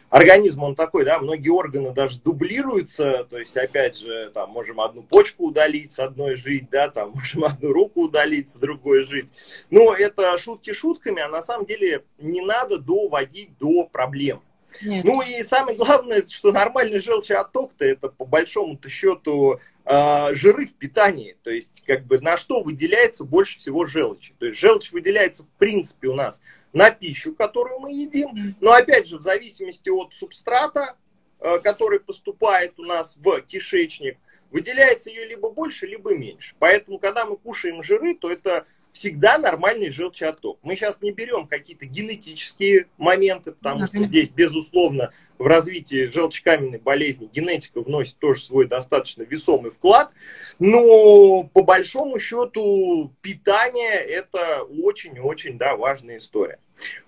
организм, 0.09 0.63
он 0.63 0.75
такой, 0.75 1.05
да, 1.05 1.19
многие 1.19 1.49
органы 1.49 1.91
даже 1.91 2.19
дублируются. 2.19 3.25
То 3.29 3.37
есть, 3.37 3.55
опять 3.57 3.97
же, 3.97 4.31
там, 4.33 4.51
можем 4.51 4.79
одну 4.79 5.03
почку 5.03 5.47
удалить, 5.47 5.91
с 5.91 5.99
одной 5.99 6.35
жить, 6.35 6.69
да, 6.69 6.89
там, 6.89 7.11
можем 7.15 7.43
одну 7.43 7.73
руку 7.73 8.03
удалить, 8.03 8.49
с 8.49 8.55
другой 8.55 9.03
жить. 9.03 9.29
Но 9.69 9.93
это 9.93 10.37
шутки 10.37 10.73
шутками, 10.73 11.21
а 11.21 11.29
на 11.29 11.41
самом 11.41 11.65
деле 11.65 12.05
не 12.17 12.41
надо 12.41 12.79
доводить 12.79 13.57
до 13.57 13.83
проблем. 13.85 14.41
Нет. 14.81 15.03
Ну 15.03 15.21
и 15.21 15.43
самое 15.43 15.77
главное, 15.77 16.23
что 16.27 16.51
нормальный 16.51 16.99
желчеотток-то 16.99 17.85
это 17.85 18.09
по 18.09 18.25
большому-то 18.25 18.89
счету 18.89 19.59
э, 19.85 20.33
жиры 20.33 20.67
в 20.67 20.73
питании. 20.75 21.37
То 21.43 21.51
есть 21.51 21.83
как 21.85 22.05
бы 22.05 22.19
на 22.19 22.37
что 22.37 22.61
выделяется 22.61 23.23
больше 23.23 23.59
всего 23.59 23.85
желчи. 23.85 24.33
То 24.39 24.45
есть 24.45 24.59
желчь 24.59 24.91
выделяется 24.91 25.43
в 25.43 25.49
принципе 25.57 26.07
у 26.07 26.15
нас 26.15 26.41
на 26.73 26.91
пищу, 26.91 27.33
которую 27.33 27.79
мы 27.79 27.91
едим. 27.91 28.55
Но 28.59 28.71
опять 28.71 29.07
же 29.07 29.17
в 29.17 29.21
зависимости 29.21 29.89
от 29.89 30.13
субстрата, 30.13 30.95
э, 31.39 31.59
который 31.59 31.99
поступает 31.99 32.79
у 32.79 32.83
нас 32.83 33.17
в 33.17 33.41
кишечник, 33.41 34.17
выделяется 34.51 35.09
ее 35.09 35.25
либо 35.25 35.49
больше, 35.49 35.85
либо 35.85 36.15
меньше. 36.15 36.55
Поэтому 36.59 36.99
когда 36.99 37.25
мы 37.25 37.37
кушаем 37.37 37.83
жиры, 37.83 38.15
то 38.15 38.31
это 38.31 38.65
всегда 38.99 39.37
нормальный 39.37 39.91
желчеотток. 39.91 40.59
Мы 40.61 40.75
сейчас 40.75 41.01
не 41.01 41.13
берем 41.13 41.47
какие-то 41.47 41.85
генетические 41.85 42.87
моменты, 42.97 43.53
потому 43.53 43.85
что 43.87 43.99
здесь, 43.99 44.27
безусловно, 44.27 45.13
в 45.37 45.47
развитии 45.47 46.07
желчекаменной 46.07 46.79
болезни 46.79 47.29
генетика 47.31 47.79
вносит 47.81 48.17
тоже 48.17 48.41
свой 48.41 48.67
достаточно 48.67 49.23
весомый 49.23 49.71
вклад, 49.71 50.11
но 50.59 51.43
по 51.53 51.63
большому 51.63 52.19
счету 52.19 53.13
питание 53.21 53.99
это 53.99 54.63
очень-очень 54.63 55.57
да, 55.57 55.77
важная 55.77 56.17
история. 56.17 56.59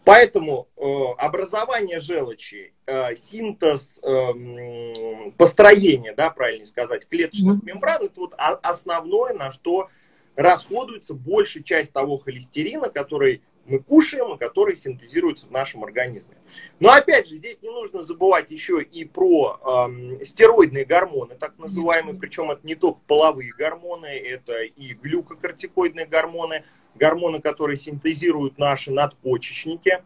Поэтому 0.05 0.69
э, 0.77 0.83
образование 1.17 1.99
желчи, 1.99 2.73
э, 2.85 3.15
синтез, 3.15 3.99
э, 4.01 5.31
построение, 5.37 6.13
да, 6.13 6.29
правильно 6.29 6.65
сказать, 6.65 7.05
клеточных 7.09 7.61
мембран, 7.63 8.05
это 8.05 8.17
вот 8.17 8.33
основное, 8.37 9.33
на 9.33 9.51
что 9.51 9.89
расходуется 10.35 11.13
большая 11.13 11.63
часть 11.63 11.91
того 11.93 12.17
холестерина, 12.17 12.89
который 12.89 13.41
мы 13.65 13.79
кушаем 13.79 14.33
и 14.33 14.39
который 14.39 14.75
синтезируется 14.75 15.47
в 15.47 15.51
нашем 15.51 15.83
организме. 15.83 16.35
Но 16.79 16.89
опять 16.91 17.27
же, 17.27 17.35
здесь 17.35 17.61
не 17.61 17.69
нужно 17.69 18.03
забывать 18.03 18.49
еще 18.49 18.81
и 18.81 19.05
про 19.05 19.59
э, 19.63 20.23
стероидные 20.23 20.85
гормоны, 20.85 21.35
так 21.35 21.57
называемые, 21.57 22.17
причем 22.17 22.51
это 22.51 22.65
не 22.65 22.75
только 22.75 22.99
половые 23.07 23.53
гормоны, 23.53 24.07
это 24.07 24.63
и 24.63 24.93
глюкокортикоидные 24.93 26.07
гормоны, 26.07 26.63
гормоны, 26.95 27.39
которые 27.39 27.77
синтезируют 27.77 28.57
наши 28.57 28.91
надпочечники. 28.91 29.89
Э, 29.89 30.01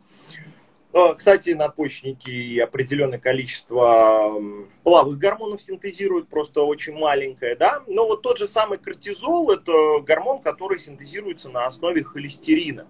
кстати, 1.17 1.49
надпочечники 1.49 2.59
определенное 2.59 3.19
количество 3.19 4.41
половых 4.83 5.17
гормонов 5.17 5.61
синтезируют, 5.61 6.29
просто 6.29 6.61
очень 6.61 6.93
маленькое, 6.93 7.55
да. 7.55 7.83
Но 7.87 8.07
вот 8.07 8.21
тот 8.21 8.37
же 8.37 8.47
самый 8.47 8.77
кортизол– 8.77 9.51
это 9.51 9.99
гормон, 10.01 10.41
который 10.41 10.79
синтезируется 10.79 11.49
на 11.49 11.65
основе 11.65 12.03
холестерина. 12.03 12.87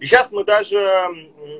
И 0.00 0.06
сейчас 0.06 0.32
мы 0.32 0.44
даже 0.44 0.76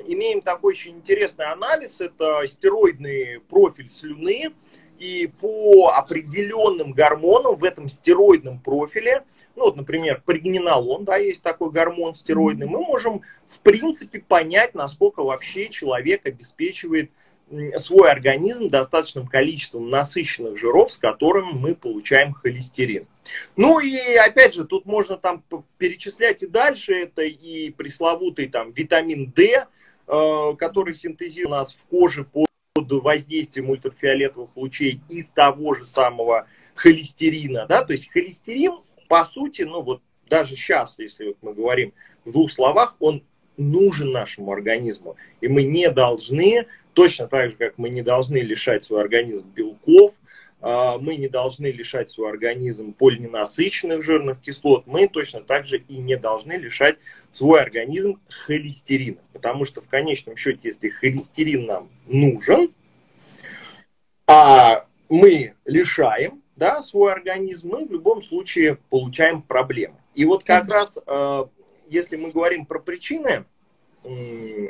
имеем 0.07 0.41
такой 0.41 0.73
очень 0.73 0.97
интересный 0.97 1.45
анализ, 1.45 2.01
это 2.01 2.45
стероидный 2.45 3.39
профиль 3.39 3.89
слюны, 3.89 4.53
и 4.99 5.27
по 5.39 5.89
определенным 5.95 6.93
гормонам 6.93 7.55
в 7.55 7.63
этом 7.63 7.87
стероидном 7.87 8.59
профиле, 8.59 9.23
ну 9.55 9.65
вот, 9.65 9.75
например, 9.75 10.21
прегнинолон, 10.25 11.05
да, 11.05 11.17
есть 11.17 11.43
такой 11.43 11.71
гормон 11.71 12.15
стероидный, 12.15 12.67
мы 12.67 12.79
можем, 12.79 13.21
в 13.47 13.59
принципе, 13.59 14.19
понять, 14.19 14.75
насколько 14.75 15.23
вообще 15.23 15.69
человек 15.69 16.25
обеспечивает 16.25 17.11
свой 17.77 18.11
организм 18.11 18.69
достаточным 18.69 19.27
количеством 19.27 19.89
насыщенных 19.89 20.57
жиров, 20.57 20.91
с 20.91 20.97
которыми 20.97 21.51
мы 21.51 21.75
получаем 21.75 22.33
холестерин. 22.33 23.03
Ну 23.55 23.79
и 23.79 23.97
опять 24.15 24.55
же, 24.55 24.65
тут 24.65 24.85
можно 24.85 25.17
там 25.17 25.43
перечислять 25.77 26.41
и 26.43 26.47
дальше, 26.47 26.93
это 26.95 27.21
и 27.21 27.69
пресловутый 27.71 28.47
там 28.47 28.71
витамин 28.71 29.31
D, 29.31 29.67
э, 30.07 30.55
который 30.57 30.95
синтезирует 30.95 31.47
у 31.47 31.51
нас 31.51 31.73
в 31.73 31.85
коже 31.87 32.23
по 32.23 32.45
под 32.75 32.91
воздействием 32.91 33.69
ультрафиолетовых 33.69 34.49
лучей 34.57 34.99
из 35.07 35.27
того 35.27 35.75
же 35.75 35.85
самого 35.85 36.45
холестерина, 36.73 37.65
да, 37.69 37.85
то 37.85 37.93
есть 37.93 38.11
холестерин, 38.11 38.81
по 39.07 39.23
сути, 39.23 39.61
ну 39.61 39.81
вот 39.81 40.01
даже 40.29 40.57
сейчас, 40.57 40.99
если 40.99 41.27
вот 41.27 41.37
мы 41.41 41.53
говорим 41.53 41.93
в 42.25 42.33
двух 42.33 42.51
словах, 42.51 42.97
он 42.99 43.23
нужен 43.55 44.11
нашему 44.11 44.51
организму, 44.51 45.15
и 45.39 45.47
мы 45.47 45.63
не 45.63 45.89
должны, 45.89 46.67
точно 46.91 47.27
так 47.27 47.51
же, 47.51 47.55
как 47.55 47.77
мы 47.77 47.87
не 47.89 48.01
должны 48.01 48.39
лишать 48.39 48.83
свой 48.83 48.99
организм 48.99 49.47
белков, 49.55 50.15
мы 50.61 51.17
не 51.17 51.27
должны 51.27 51.67
лишать 51.67 52.09
свой 52.09 52.31
организм 52.31 52.93
полиненасыщенных 52.93 54.03
жирных 54.03 54.41
кислот, 54.41 54.87
мы 54.87 55.07
точно 55.07 55.41
так 55.41 55.67
же 55.67 55.77
и 55.77 55.97
не 55.97 56.17
должны 56.17 56.53
лишать 56.53 56.97
свой 57.31 57.61
организм 57.61 58.19
холестерина. 58.27 59.19
Потому 59.31 59.65
что 59.65 59.81
в 59.81 59.87
конечном 59.87 60.37
счете, 60.37 60.69
если 60.69 60.89
холестерин 60.89 61.65
нам 61.65 61.89
нужен, 62.07 62.73
а 64.27 64.87
мы 65.09 65.53
лишаем 65.65 66.41
да, 66.55 66.81
свой 66.83 67.11
организм, 67.11 67.69
мы 67.69 67.85
в 67.85 67.91
любом 67.91 68.21
случае 68.21 68.77
получаем 68.89 69.41
проблемы. 69.41 69.97
И 70.13 70.25
вот 70.25 70.43
как 70.43 70.69
раз, 70.69 70.97
а, 71.05 71.49
если 71.89 72.15
мы 72.15 72.31
говорим 72.31 72.65
про 72.65 72.79
причины 72.79 73.45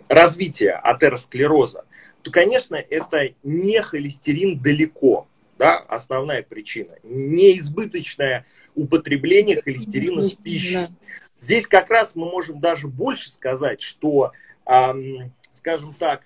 развития 0.07 0.79
атеросклероза, 0.81 1.83
то, 2.21 2.31
конечно, 2.31 2.75
это 2.75 3.33
не 3.43 3.81
холестерин 3.81 4.59
далеко 4.59 5.27
да, 5.57 5.77
основная 5.77 6.43
причина. 6.43 6.95
Неизбыточное 7.03 8.45
употребление 8.75 9.61
холестерина 9.61 10.21
с 10.21 10.35
пищей. 10.35 10.87
Здесь 11.39 11.67
как 11.67 11.89
раз 11.89 12.15
мы 12.15 12.25
можем 12.25 12.59
даже 12.59 12.87
больше 12.87 13.29
сказать, 13.29 13.81
что, 13.81 14.31
эм, 14.65 15.31
скажем 15.53 15.93
так, 15.93 16.23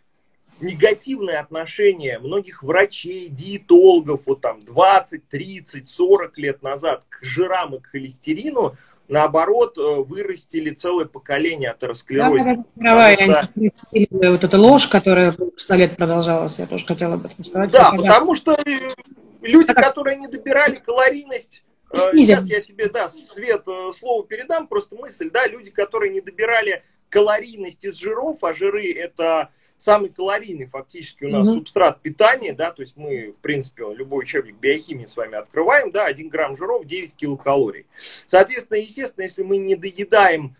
негативное 0.62 1.40
отношение 1.40 2.20
многих 2.20 2.64
врачей, 2.64 3.28
диетологов 3.30 4.28
вот 4.28 4.42
там 4.42 4.62
20, 4.62 5.28
30, 5.28 5.90
40 5.90 6.38
лет 6.38 6.62
назад 6.62 7.04
к 7.10 7.24
жирам 7.24 7.76
и 7.76 7.80
к 7.80 7.88
холестерину, 7.88 8.76
наоборот, 9.10 9.78
э, 9.78 9.82
вырастили 9.82 10.70
целое 10.70 11.06
поколение 11.06 11.72
атеросклероза. 11.72 12.64
Да, 12.76 13.14
что... 13.16 14.32
Вот 14.32 14.44
эта 14.44 14.58
ложь, 14.58 14.88
которая 14.88 15.36
100 15.58 15.76
лет 15.76 15.98
продолжалась, 15.98 16.60
я 16.60 16.68
тоже 16.68 16.86
хотела 16.86 17.16
об 17.16 17.26
этом 17.26 17.44
сказать. 17.44 17.72
Да, 17.72 17.92
потому 17.92 18.36
что 18.36 18.54
э, 18.54 18.80
люди, 19.42 19.74
так... 19.74 19.84
которые 19.84 20.18
не 20.18 20.28
добирали 20.28 20.76
калорийность, 20.76 21.64
э, 21.92 21.98
Сейчас 22.14 22.46
я 22.46 22.62
тебе, 22.62 22.88
да, 22.88 23.10
Свет, 23.10 23.64
э, 23.68 23.92
слово 23.98 24.26
передам, 24.26 24.68
просто 24.68 24.96
мысль, 24.96 25.30
да, 25.32 25.48
люди, 25.48 25.72
которые 25.72 26.14
не 26.14 26.22
добирали 26.22 26.84
калорийность 27.10 27.84
из 27.84 27.96
жиров, 27.96 28.44
а 28.44 28.54
жиры 28.54 28.92
это 28.94 29.50
самый 29.80 30.10
калорийный 30.10 30.66
фактически 30.66 31.24
у 31.24 31.30
нас 31.30 31.48
угу. 31.48 31.56
субстрат 31.56 32.02
питания, 32.02 32.54
да, 32.54 32.72
то 32.72 32.82
есть 32.82 32.96
мы, 32.98 33.32
в 33.32 33.40
принципе, 33.40 33.86
любой 33.96 34.24
учебник 34.24 34.56
биохимии 34.56 35.06
с 35.06 35.16
вами 35.18 35.36
открываем, 35.36 35.92
да, 35.92 36.06
1 36.06 36.30
грамм 36.30 36.58
жиров 36.58 36.86
9 36.86 37.16
килокалорий. 37.16 37.86
Соответственно, 38.28 38.78
естественно, 38.78 39.24
если 39.24 39.42
мы 39.42 39.58
не 39.58 39.76
доедаем 39.76 40.56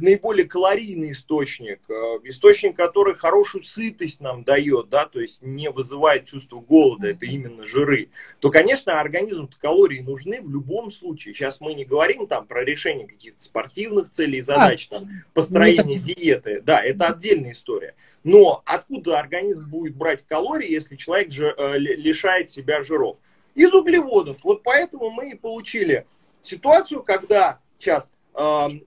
наиболее 0.00 0.44
калорийный 0.44 1.12
источник, 1.12 1.78
э, 1.88 1.92
источник, 2.24 2.76
который 2.76 3.14
хорошую 3.14 3.62
сытость 3.62 4.20
нам 4.20 4.42
дает, 4.42 4.88
да, 4.88 5.06
то 5.06 5.20
есть 5.20 5.40
не 5.40 5.70
вызывает 5.70 6.26
чувство 6.26 6.58
голода, 6.58 7.06
это 7.06 7.26
именно 7.26 7.64
жиры, 7.64 8.08
то, 8.40 8.50
конечно, 8.50 9.00
организму 9.00 9.48
калории 9.60 10.00
нужны 10.00 10.42
в 10.42 10.50
любом 10.50 10.90
случае. 10.90 11.32
Сейчас 11.32 11.60
мы 11.60 11.74
не 11.74 11.84
говорим 11.84 12.26
там 12.26 12.48
про 12.48 12.64
решение 12.64 13.06
каких-то 13.06 13.40
спортивных 13.40 14.10
целей 14.10 14.38
и 14.38 14.42
задач, 14.42 14.88
там, 14.88 15.08
построение 15.32 16.00
диеты, 16.00 16.60
да, 16.60 16.82
это 16.82 17.06
отдельная 17.06 17.52
история. 17.52 17.94
Но 18.24 18.64
откуда 18.66 19.20
организм 19.20 19.70
будет 19.70 19.94
брать 19.94 20.26
калории, 20.26 20.72
если 20.72 20.96
человек 20.96 21.30
же 21.30 21.54
э, 21.56 21.78
лишает 21.78 22.50
себя 22.50 22.82
жиров? 22.82 23.18
Из 23.54 23.72
углеводов. 23.72 24.42
Вот 24.42 24.64
поэтому 24.64 25.10
мы 25.10 25.30
и 25.30 25.36
получили 25.36 26.04
ситуацию, 26.42 27.02
когда 27.04 27.60
сейчас 27.78 28.10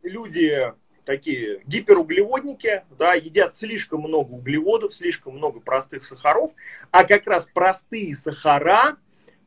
люди 0.03 0.73
такие 1.09 1.61
гиперуглеводники, 1.65 2.83
да, 2.99 3.15
едят 3.15 3.55
слишком 3.55 4.01
много 4.01 4.33
углеводов, 4.33 4.93
слишком 4.93 5.37
много 5.37 5.59
простых 5.59 6.05
сахаров, 6.05 6.51
а 6.91 7.03
как 7.03 7.25
раз 7.25 7.49
простые 7.51 8.15
сахара 8.15 8.97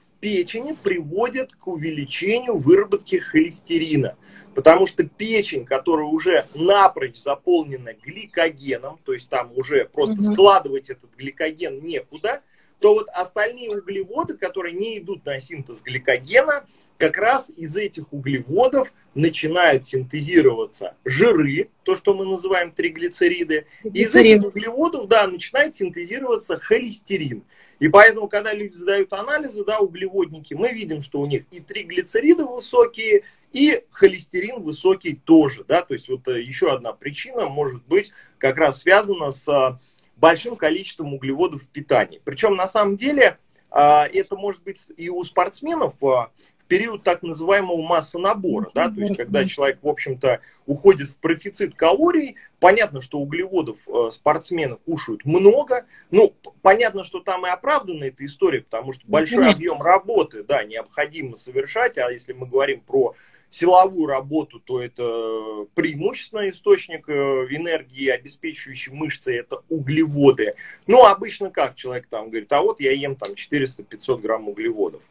в 0.00 0.20
печени 0.20 0.72
приводят 0.72 1.52
к 1.52 1.68
увеличению 1.68 2.58
выработки 2.58 3.16
холестерина. 3.16 4.16
Потому 4.56 4.88
что 4.88 5.04
печень, 5.04 5.64
которая 5.64 6.06
уже 6.06 6.46
напрочь 6.54 7.16
заполнена 7.16 7.94
гликогеном, 7.94 8.98
то 9.04 9.12
есть 9.12 9.28
там 9.28 9.52
уже 9.56 9.84
просто 9.86 10.14
угу. 10.14 10.32
складывать 10.32 10.90
этот 10.90 11.14
гликоген 11.16 11.80
некуда, 11.84 12.42
то 12.82 12.94
вот 12.94 13.08
остальные 13.14 13.70
углеводы, 13.70 14.36
которые 14.36 14.74
не 14.74 14.98
идут 14.98 15.24
на 15.24 15.40
синтез 15.40 15.82
гликогена, 15.82 16.66
как 16.98 17.16
раз 17.16 17.48
из 17.48 17.76
этих 17.76 18.12
углеводов 18.12 18.92
начинают 19.14 19.86
синтезироваться 19.86 20.96
жиры, 21.04 21.70
то, 21.84 21.94
что 21.94 22.12
мы 22.12 22.24
называем 22.24 22.72
триглицериды. 22.72 23.66
Из 23.84 24.14
этих 24.16 24.44
углеводов, 24.44 25.06
да, 25.06 25.28
начинает 25.28 25.76
синтезироваться 25.76 26.58
холестерин. 26.58 27.44
И 27.78 27.88
поэтому, 27.88 28.26
когда 28.28 28.52
люди 28.52 28.74
сдают 28.74 29.12
анализы, 29.12 29.64
да, 29.64 29.78
углеводники, 29.78 30.54
мы 30.54 30.72
видим, 30.72 31.02
что 31.02 31.20
у 31.20 31.26
них 31.26 31.44
и 31.52 31.60
триглицериды 31.60 32.44
высокие, 32.44 33.22
и 33.52 33.84
холестерин 33.90 34.60
высокий 34.60 35.14
тоже, 35.14 35.62
да, 35.68 35.82
то 35.82 35.94
есть 35.94 36.08
вот 36.08 36.26
э, 36.26 36.40
еще 36.40 36.72
одна 36.72 36.94
причина 36.94 37.48
может 37.48 37.84
быть 37.84 38.10
как 38.38 38.56
раз 38.56 38.80
связана 38.80 39.30
с 39.30 39.78
большим 40.22 40.54
количеством 40.54 41.14
углеводов 41.14 41.64
в 41.64 41.68
питании. 41.68 42.22
Причем 42.24 42.54
на 42.54 42.68
самом 42.68 42.96
деле 42.96 43.38
а, 43.70 44.06
это 44.06 44.36
может 44.36 44.62
быть 44.62 44.92
и 44.96 45.08
у 45.08 45.24
спортсменов 45.24 46.02
а, 46.04 46.30
в 46.60 46.64
период 46.68 47.02
так 47.02 47.24
называемого 47.24 47.82
массонабора, 47.82 48.70
да, 48.72 48.88
то 48.88 49.00
есть 49.00 49.16
когда 49.16 49.44
человек, 49.44 49.80
в 49.82 49.88
общем-то, 49.88 50.40
уходит 50.66 51.08
в 51.08 51.18
профицит 51.18 51.74
калорий, 51.74 52.36
понятно, 52.60 53.00
что 53.00 53.18
углеводов 53.18 53.78
а, 53.88 54.10
спортсмены 54.10 54.76
кушают 54.76 55.24
много, 55.24 55.86
ну, 56.10 56.34
понятно, 56.62 57.04
что 57.04 57.20
там 57.20 57.46
и 57.46 57.50
оправдана 57.50 58.04
эта 58.04 58.24
история, 58.24 58.60
потому 58.60 58.92
что 58.92 59.02
большой 59.06 59.50
объем 59.50 59.82
работы, 59.82 60.42
да, 60.42 60.64
необходимо 60.64 61.36
совершать, 61.36 61.98
а 61.98 62.10
если 62.10 62.32
мы 62.32 62.46
говорим 62.46 62.80
про 62.80 63.14
силовую 63.52 64.06
работу, 64.06 64.60
то 64.60 64.80
это 64.80 65.66
преимущественно 65.74 66.48
источник 66.48 67.08
э, 67.08 67.12
энергии, 67.50 68.08
обеспечивающий 68.08 68.92
мышцы, 68.92 69.36
это 69.36 69.62
углеводы. 69.68 70.54
Ну, 70.86 71.04
обычно 71.04 71.50
как 71.50 71.76
человек 71.76 72.06
там 72.08 72.30
говорит, 72.30 72.50
а 72.52 72.62
вот 72.62 72.80
я 72.80 72.92
ем 72.92 73.14
там 73.14 73.32
400-500 73.32 74.20
грамм 74.20 74.48
углеводов. 74.48 75.02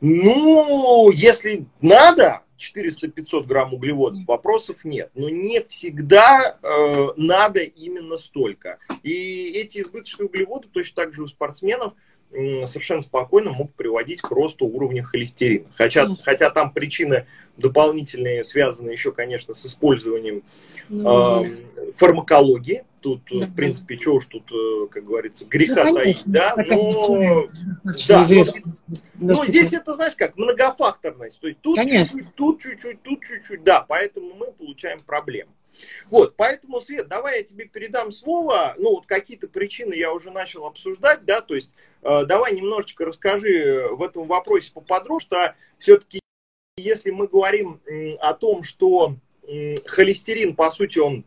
Ну, 0.00 1.10
если 1.10 1.66
надо, 1.82 2.43
400-500 2.58 3.44
грамм 3.44 3.74
углеводов, 3.74 4.24
вопросов 4.26 4.84
нет. 4.84 5.10
Но 5.14 5.28
не 5.28 5.62
всегда 5.62 6.58
э, 6.62 7.08
надо 7.16 7.60
именно 7.60 8.16
столько. 8.16 8.78
И 9.02 9.52
эти 9.54 9.80
избыточные 9.80 10.28
углеводы 10.28 10.68
точно 10.68 11.04
так 11.04 11.14
же 11.14 11.22
у 11.22 11.26
спортсменов 11.26 11.94
совершенно 12.66 13.00
спокойно 13.00 13.52
могут 13.52 13.74
приводить 13.74 14.20
к 14.20 14.30
росту 14.30 14.66
уровня 14.66 15.02
холестерина. 15.02 15.66
Хотя, 15.76 16.08
хотя 16.22 16.50
там 16.50 16.72
причины 16.72 17.26
дополнительные 17.56 18.42
связаны 18.42 18.90
еще, 18.90 19.12
конечно, 19.12 19.54
с 19.54 19.64
использованием 19.64 20.42
э, 20.90 21.92
фармакологии. 21.94 22.84
Тут, 23.00 23.20
да, 23.30 23.46
в 23.46 23.54
принципе, 23.54 23.98
чего 23.98 24.16
уж 24.16 24.26
тут, 24.26 24.50
э, 24.50 24.86
как 24.90 25.04
говорится, 25.04 25.44
греха 25.44 25.84
ну, 25.84 25.94
таить, 25.94 26.22
да, 26.24 26.54
но, 26.56 27.46
да, 28.08 28.24
но, 29.18 29.34
но 29.34 29.44
здесь 29.44 29.72
это, 29.74 29.92
знаешь, 29.94 30.14
как 30.16 30.38
многофакторность, 30.38 31.38
то 31.38 31.46
есть 31.46 31.60
тут 31.60 31.78
чуть-чуть, 31.78 32.34
тут 32.34 32.62
чуть-чуть, 32.62 33.02
тут 33.02 33.22
чуть-чуть, 33.22 33.62
да, 33.62 33.84
поэтому 33.86 34.32
мы 34.34 34.52
получаем 34.52 35.02
проблему. 35.02 35.50
Вот, 36.10 36.36
поэтому, 36.36 36.80
Свет, 36.80 37.08
давай 37.08 37.38
я 37.38 37.42
тебе 37.44 37.66
передам 37.66 38.12
слово. 38.12 38.74
Ну, 38.78 38.96
вот 38.96 39.06
какие-то 39.06 39.48
причины 39.48 39.94
я 39.94 40.12
уже 40.12 40.30
начал 40.30 40.66
обсуждать, 40.66 41.24
да, 41.24 41.40
то 41.40 41.54
есть 41.54 41.74
э, 42.02 42.24
давай 42.24 42.54
немножечко 42.54 43.04
расскажи 43.04 43.88
в 43.90 44.02
этом 44.02 44.26
вопросе 44.26 44.72
поподробнее, 44.72 45.20
что 45.20 45.54
все-таки, 45.78 46.20
если 46.76 47.10
мы 47.10 47.28
говорим 47.28 47.80
э, 47.86 48.10
о 48.20 48.34
том, 48.34 48.62
что 48.62 49.16
э, 49.46 49.74
холестерин, 49.86 50.56
по 50.56 50.70
сути, 50.70 50.98
он 50.98 51.24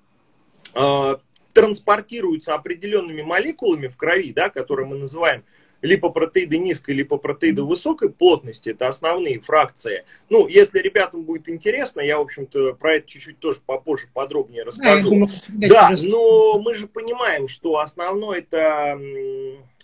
э, 0.73 1.17
транспортируется 1.53 2.53
определенными 2.53 3.21
молекулами 3.21 3.87
в 3.87 3.97
крови, 3.97 4.33
да, 4.33 4.49
которые 4.49 4.87
мы 4.87 4.97
называем 4.97 5.43
липопротеиды 5.81 6.57
низкой, 6.57 6.91
липопротеиды 6.91 7.63
высокой 7.63 8.09
плотности, 8.09 8.69
это 8.69 8.87
основные 8.87 9.39
фракции. 9.39 10.05
Ну, 10.29 10.47
если 10.47 10.79
ребятам 10.79 11.23
будет 11.23 11.49
интересно, 11.49 12.01
я, 12.01 12.17
в 12.17 12.21
общем-то, 12.21 12.73
про 12.73 12.95
это 12.95 13.07
чуть-чуть 13.07 13.39
тоже 13.39 13.59
попозже 13.65 14.07
подробнее 14.13 14.63
расскажу. 14.63 15.27
Да, 15.49 15.91
но 16.03 16.59
мы 16.59 16.75
же 16.75 16.87
понимаем, 16.87 17.47
что 17.47 17.79
основное 17.79 18.39
это 18.39 18.99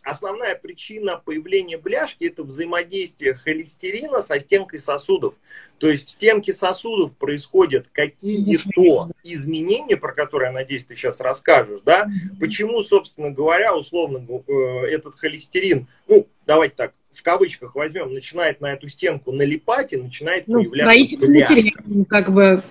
Основная 0.03 0.55
причина 0.55 1.21
появления 1.23 1.77
бляшки– 1.77 2.25
это 2.25 2.43
взаимодействие 2.43 3.35
холестерина 3.35 4.19
со 4.19 4.37
стенкой 4.37 4.79
сосудов. 4.79 5.35
То 5.77 5.89
есть 5.89 6.07
в 6.07 6.11
стенке 6.11 6.51
сосудов 6.51 7.15
происходят 7.17 7.87
какие-то 7.91 9.11
изменения, 9.23 9.95
про 9.95 10.11
которые, 10.11 10.47
я 10.47 10.53
надеюсь, 10.53 10.83
ты 10.83 10.95
сейчас 10.95 11.21
расскажешь, 11.21 11.81
да? 11.85 12.07
Почему, 12.37 12.81
собственно 12.81 13.31
говоря, 13.31 13.75
условно, 13.75 14.25
э, 14.27 14.51
этот 14.87 15.15
холестерин, 15.15 15.87
ну, 16.09 16.27
давайте 16.45 16.75
так, 16.75 16.93
в 17.11 17.23
кавычках 17.23 17.75
возьмем, 17.75 18.13
начинает 18.13 18.59
на 18.59 18.73
эту 18.73 18.89
стенку 18.89 19.31
налипать 19.31 19.93
и 19.93 19.97
начинает 19.97 20.47
ну, 20.47 20.55
появляться 20.55 21.15
строительный 21.15 21.27
бляшка. 21.29 21.53
материал, 21.53 22.05
как 22.09 22.33
бы 22.33 22.63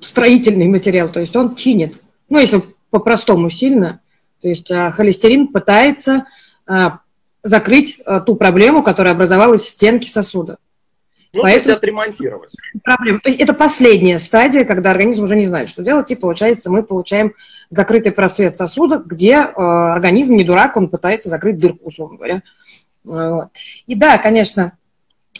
строительный 0.00 0.68
материал, 0.68 1.08
то 1.08 1.18
есть 1.18 1.34
он 1.34 1.56
чинит. 1.56 2.00
Ну, 2.28 2.38
если 2.38 2.62
по-простому 2.90 3.50
сильно, 3.50 4.00
то 4.46 4.50
есть 4.50 4.70
а, 4.70 4.92
холестерин 4.92 5.48
пытается 5.48 6.24
а, 6.68 7.00
закрыть 7.42 8.00
а, 8.06 8.20
ту 8.20 8.36
проблему, 8.36 8.84
которая 8.84 9.12
образовалась 9.12 9.62
в 9.62 9.68
стенке 9.68 10.08
сосуда. 10.08 10.58
Ну, 11.32 11.42
Поэтому, 11.42 11.72
то 11.72 11.78
отремонтировать. 11.78 12.54
Проблема. 12.84 13.18
То 13.18 13.28
есть 13.28 13.40
это 13.40 13.54
последняя 13.54 14.20
стадия, 14.20 14.64
когда 14.64 14.92
организм 14.92 15.24
уже 15.24 15.34
не 15.34 15.46
знает, 15.46 15.68
что 15.68 15.82
делать, 15.82 16.12
и 16.12 16.14
получается 16.14 16.70
мы 16.70 16.84
получаем 16.84 17.32
закрытый 17.68 18.12
просвет 18.12 18.54
сосуда, 18.54 19.02
где 19.04 19.32
э, 19.32 19.52
организм 19.56 20.36
не 20.36 20.44
дурак, 20.44 20.76
он 20.76 20.90
пытается 20.90 21.28
закрыть 21.28 21.58
дырку, 21.58 21.88
условно 21.88 22.18
говоря. 22.18 22.42
Вот. 23.02 23.48
И 23.88 23.96
да, 23.96 24.16
конечно, 24.18 24.78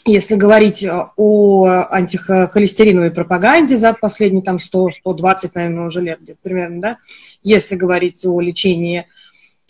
если 0.05 0.35
говорить 0.35 0.85
о 1.17 1.65
антихолестериновой 1.89 3.11
пропаганде 3.11 3.77
за 3.77 3.93
последние 3.93 4.43
там 4.43 4.57
100-120, 4.57 5.51
наверное, 5.53 5.87
уже 5.87 6.01
лет 6.01 6.21
где-то 6.21 6.39
примерно, 6.41 6.81
да, 6.81 6.97
если 7.43 7.75
говорить 7.75 8.25
о 8.25 8.39
лечении. 8.41 9.05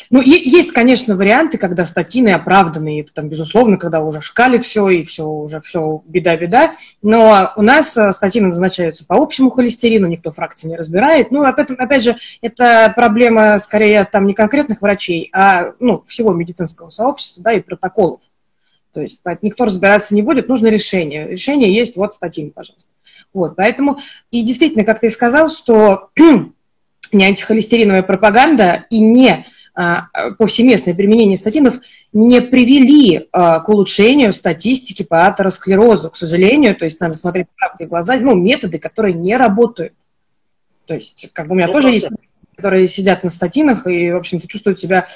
Ну, 0.10 0.22
есть, 0.22 0.72
конечно, 0.72 1.16
варианты, 1.16 1.58
когда 1.58 1.84
статины 1.86 2.30
оправданы, 2.30 3.02
это 3.02 3.13
там, 3.13 3.30
безусловно, 3.30 3.78
когда 3.78 4.02
уже 4.02 4.22
шкали 4.22 4.60
все, 4.60 4.90
и 4.90 5.04
все, 5.04 5.24
уже 5.24 5.60
все 5.62 6.04
беда-беда, 6.06 6.74
но 7.02 7.52
у 7.56 7.62
нас 7.62 7.98
э, 7.98 8.12
статины 8.12 8.48
назначаются 8.48 9.06
по 9.06 9.16
общему 9.16 9.50
холестерину, 9.50 10.08
никто 10.08 10.32
фракции 10.32 10.68
не 10.68 10.78
разбирает, 10.78 11.32
ну, 11.32 11.44
опять, 11.44 11.72
опять 11.72 12.04
же, 12.04 12.16
это 12.42 12.94
проблема, 12.96 13.58
скорее, 13.58 14.06
там, 14.06 14.28
не 14.28 14.34
конкретных 14.34 14.82
врачей, 14.82 15.30
а, 15.34 15.74
ну, 15.80 16.04
всего 16.08 16.34
медицинского 16.34 16.90
сообщества, 16.90 17.44
да, 17.44 17.54
и 17.54 17.60
протоколов, 17.60 18.22
то 18.98 19.02
есть 19.02 19.22
никто 19.44 19.66
разбираться 19.66 20.16
не 20.16 20.24
будет, 20.24 20.48
нужно 20.48 20.70
решение, 20.70 21.28
решение 21.28 21.72
есть, 21.72 21.98
вот 21.98 22.16
статин, 22.16 22.50
пожалуйста. 22.50 22.90
Вот, 23.32 23.56
поэтому, 23.56 24.00
и 24.32 24.42
действительно, 24.42 24.84
как 24.86 25.02
ты 25.02 25.10
сказал, 25.12 25.50
что 25.50 26.10
не 27.12 27.24
антихолестериновая 27.24 28.02
пропаганда 28.02 28.86
и 28.90 28.98
не 28.98 29.46
а, 29.76 30.08
повсеместное 30.40 30.96
применение 30.96 31.38
статинов 31.38 31.80
не 32.12 32.42
привели 32.42 33.28
а, 33.32 33.60
к 33.60 33.70
улучшению 33.70 34.34
статистики 34.34 35.04
по 35.04 35.28
атеросклерозу, 35.28 36.10
к 36.10 36.16
сожалению. 36.16 36.76
То 36.76 36.86
есть 36.86 37.00
надо 37.00 37.14
смотреть 37.14 37.50
правде 37.56 37.86
в 37.86 37.90
глаза, 37.90 38.16
ну, 38.16 38.34
методы, 38.34 38.80
которые 38.80 39.14
не 39.14 39.38
работают. 39.38 39.94
То 40.88 40.96
есть, 40.96 41.30
как 41.34 41.46
бы 41.46 41.54
у 41.54 41.56
меня 41.56 41.68
ну, 41.68 41.74
тоже 41.74 41.92
есть, 41.92 42.08
которые 42.56 42.88
сидят 42.88 43.22
на 43.22 43.30
статинах 43.30 43.86
и, 43.86 44.12
в 44.12 44.16
общем-то, 44.16 44.48
чувствуют 44.48 44.80
себя 44.80 45.08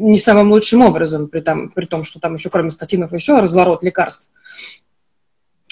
не 0.00 0.18
самым 0.18 0.50
лучшим 0.50 0.82
образом, 0.82 1.28
при, 1.28 1.40
там, 1.40 1.68
при 1.68 1.84
том, 1.84 2.04
что 2.04 2.20
там 2.20 2.34
еще 2.34 2.50
кроме 2.50 2.70
статинов 2.70 3.12
еще 3.12 3.38
разворот 3.38 3.82
лекарств. 3.82 4.30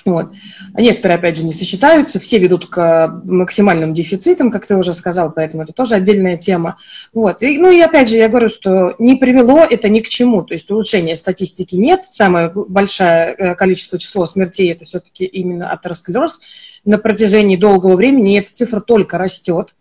Вот. 0.05 0.33
Некоторые, 0.75 1.19
опять 1.19 1.37
же, 1.37 1.45
не 1.45 1.53
сочетаются, 1.53 2.19
все 2.19 2.39
ведут 2.39 2.67
к 2.67 3.21
максимальным 3.25 3.93
дефицитам, 3.93 4.51
как 4.51 4.67
ты 4.67 4.77
уже 4.77 4.95
сказал, 4.95 5.33
поэтому 5.33 5.65
это 5.65 5.73
тоже 5.73 5.97
отдельная 5.97 6.37
тема. 6.37 6.77
Вот. 7.13 7.43
И, 7.43 7.59
ну 7.59 7.71
и 7.71 7.81
опять 7.81 8.09
же, 8.09 8.17
я 8.17 8.29
говорю, 8.29 8.49
что 8.49 8.95
не 8.99 9.17
привело 9.17 9.59
это 9.59 9.89
ни 9.89 10.01
к 10.01 10.09
чему, 10.09 10.43
то 10.43 10.55
есть 10.55 10.71
улучшения 10.71 11.17
статистики 11.17 11.75
нет, 11.75 12.05
самое 12.11 12.51
большое 12.55 13.35
э, 13.35 13.55
количество 13.55 13.99
число 13.99 14.27
смертей 14.27 14.73
это 14.73 14.85
все-таки 14.85 15.25
именно 15.25 15.71
атеросклероз. 15.71 16.41
На 16.85 16.99
протяжении 16.99 17.57
долгого 17.57 17.97
времени 17.97 18.39
эта 18.39 18.53
цифра 18.53 18.81
только 18.81 19.19
растет. 19.19 19.75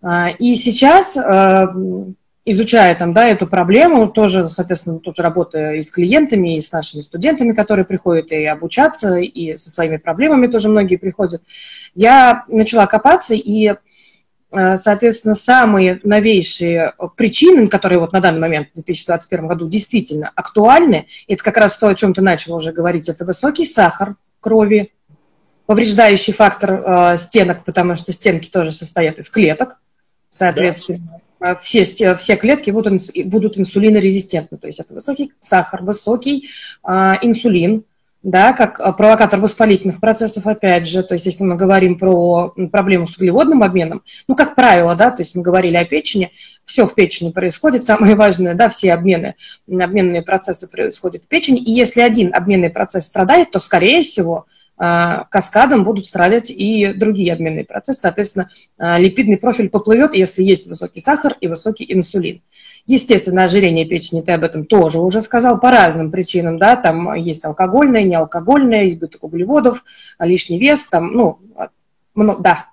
А, 0.00 0.28
и 0.30 0.54
сейчас 0.54 1.16
э, 1.16 1.66
изучая 2.50 2.94
там, 2.94 3.12
да, 3.12 3.28
эту 3.28 3.46
проблему, 3.46 4.08
тоже, 4.08 4.48
соответственно, 4.48 4.98
тоже 4.98 5.22
работая 5.22 5.74
и 5.74 5.82
с 5.82 5.90
клиентами, 5.90 6.56
и 6.56 6.60
с 6.60 6.72
нашими 6.72 7.02
студентами, 7.02 7.52
которые 7.52 7.84
приходят 7.84 8.30
и 8.32 8.44
обучаться, 8.44 9.16
и 9.16 9.56
со 9.56 9.70
своими 9.70 9.96
проблемами 9.96 10.46
тоже 10.46 10.68
многие 10.68 10.96
приходят, 10.96 11.42
я 11.94 12.44
начала 12.48 12.86
копаться, 12.86 13.34
и, 13.34 13.74
э, 14.50 14.76
соответственно, 14.76 15.34
самые 15.34 16.00
новейшие 16.02 16.94
причины, 17.16 17.68
которые 17.68 17.98
вот 17.98 18.12
на 18.12 18.20
данный 18.20 18.40
момент 18.40 18.68
в 18.70 18.74
2021 18.74 19.46
году 19.46 19.68
действительно 19.68 20.30
актуальны, 20.34 21.06
это 21.26 21.42
как 21.42 21.56
раз 21.56 21.76
то, 21.78 21.88
о 21.88 21.94
чем 21.94 22.14
ты 22.14 22.22
начал 22.22 22.54
уже 22.54 22.72
говорить, 22.72 23.08
это 23.08 23.24
высокий 23.24 23.64
сахар 23.64 24.16
крови, 24.40 24.92
повреждающий 25.66 26.32
фактор 26.32 26.72
э, 26.72 27.16
стенок, 27.18 27.64
потому 27.64 27.94
что 27.94 28.12
стенки 28.12 28.48
тоже 28.48 28.72
состоят 28.72 29.18
из 29.18 29.28
клеток, 29.28 29.80
соответственно. 30.30 31.10
Да 31.12 31.27
все, 31.60 31.84
все 31.84 32.36
клетки 32.36 32.70
будут, 32.70 33.00
будут 33.26 33.58
инсулинорезистентны. 33.58 34.58
То 34.58 34.66
есть 34.66 34.80
это 34.80 34.94
высокий 34.94 35.32
сахар, 35.40 35.82
высокий 35.82 36.48
а, 36.82 37.18
инсулин, 37.22 37.84
да, 38.22 38.52
как 38.52 38.80
а, 38.80 38.92
провокатор 38.92 39.38
воспалительных 39.38 40.00
процессов, 40.00 40.46
опять 40.46 40.88
же, 40.88 41.02
то 41.02 41.14
есть 41.14 41.26
если 41.26 41.44
мы 41.44 41.56
говорим 41.56 41.98
про 41.98 42.52
проблему 42.72 43.06
с 43.06 43.16
углеводным 43.16 43.62
обменом, 43.62 44.02
ну, 44.26 44.34
как 44.34 44.54
правило, 44.54 44.96
да, 44.96 45.10
то 45.10 45.20
есть 45.20 45.34
мы 45.34 45.42
говорили 45.42 45.76
о 45.76 45.84
печени, 45.84 46.32
все 46.64 46.86
в 46.86 46.94
печени 46.94 47.30
происходит, 47.30 47.84
самое 47.84 48.16
важное, 48.16 48.54
да, 48.54 48.68
все 48.68 48.92
обмены, 48.92 49.36
обменные 49.68 50.22
процессы 50.22 50.68
происходят 50.68 51.24
в 51.24 51.28
печени, 51.28 51.60
и 51.60 51.70
если 51.70 52.00
один 52.00 52.34
обменный 52.34 52.70
процесс 52.70 53.06
страдает, 53.06 53.52
то, 53.52 53.60
скорее 53.60 54.02
всего, 54.02 54.46
а, 54.46 54.58
каскадом 54.78 55.82
будут 55.82 56.06
страдать 56.06 56.50
и 56.50 56.92
другие 56.94 57.32
обменные 57.32 57.64
процессы. 57.64 58.00
Соответственно, 58.00 58.50
а, 58.78 58.98
липидный 58.98 59.36
профиль 59.36 59.68
поплывет, 59.68 60.14
если 60.14 60.42
есть 60.42 60.68
высокий 60.68 61.00
сахар 61.00 61.36
и 61.40 61.48
высокий 61.48 61.84
инсулин. 61.92 62.42
Естественно, 62.86 63.44
ожирение 63.44 63.86
печени, 63.86 64.20
ты 64.20 64.32
об 64.32 64.44
этом 64.44 64.64
тоже 64.64 65.00
уже 65.00 65.20
сказал, 65.20 65.58
по 65.60 65.70
разным 65.70 66.10
причинам, 66.10 66.58
да, 66.58 66.76
там 66.76 67.14
есть 67.14 67.44
алкогольное, 67.44 68.04
неалкогольное, 68.04 68.88
избыток 68.88 69.24
углеводов, 69.24 69.84
лишний 70.20 70.58
вес, 70.58 70.86
там, 70.86 71.12
ну, 71.12 71.40
много, 72.14 72.42
да. 72.42 72.66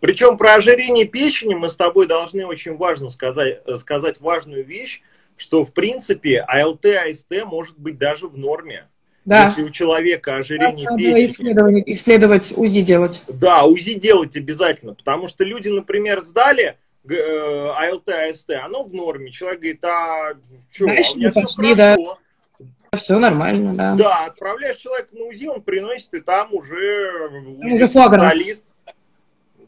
Причем 0.00 0.36
про 0.36 0.54
ожирение 0.54 1.06
печени 1.06 1.54
мы 1.54 1.68
с 1.68 1.76
тобой 1.76 2.06
должны 2.06 2.46
очень 2.46 2.76
важно 2.76 3.08
сказать, 3.08 3.62
сказать 3.78 4.20
важную 4.20 4.64
вещь, 4.64 5.02
что, 5.36 5.64
в 5.64 5.72
принципе, 5.72 6.40
АЛТ, 6.40 6.86
АСТ 6.86 7.44
может 7.44 7.78
быть 7.78 7.98
даже 7.98 8.28
в 8.28 8.38
норме. 8.38 8.88
Да. 9.24 9.48
Если 9.48 9.62
у 9.62 9.70
человека 9.70 10.36
ожирение 10.36 10.86
да, 10.88 10.96
печени. 10.96 11.26
Исследовать, 11.26 11.82
исследовать, 11.86 12.52
УЗИ 12.56 12.82
делать. 12.82 13.22
Да, 13.28 13.64
УЗИ 13.64 13.94
делать 13.94 14.36
обязательно, 14.36 14.94
потому 14.94 15.28
что 15.28 15.44
люди, 15.44 15.68
например, 15.68 16.20
сдали 16.22 16.76
э, 17.08 17.14
АЛТ, 17.14 18.08
АСТ, 18.08 18.50
оно 18.62 18.82
в 18.82 18.92
норме. 18.92 19.30
Человек 19.30 19.60
говорит, 19.60 19.84
а 19.84 20.32
что, 20.70 20.84
у 20.84 20.88
меня 20.88 21.02
все 21.02 21.30
пошли, 21.30 21.74
хорошо. 21.74 22.18
Да. 22.58 22.98
Все 22.98 23.18
нормально, 23.18 23.74
да. 23.74 23.94
Да, 23.94 24.24
отправляешь 24.26 24.76
человека 24.76 25.16
на 25.16 25.24
УЗИ, 25.24 25.46
он 25.46 25.62
приносит, 25.62 26.12
и 26.14 26.20
там 26.20 26.52
уже 26.52 27.30
УЗИ 27.62 27.86
специалист 27.86 28.66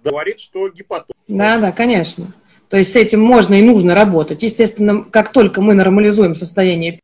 говорит, 0.02 0.40
что 0.40 0.68
гепатоз. 0.68 1.16
Да, 1.26 1.58
да, 1.58 1.72
конечно. 1.72 2.34
То 2.68 2.76
есть 2.76 2.92
с 2.92 2.96
этим 2.96 3.20
можно 3.20 3.54
и 3.54 3.62
нужно 3.62 3.94
работать. 3.94 4.42
Естественно, 4.42 5.04
как 5.04 5.30
только 5.30 5.62
мы 5.62 5.74
нормализуем 5.74 6.34
состояние 6.34 7.00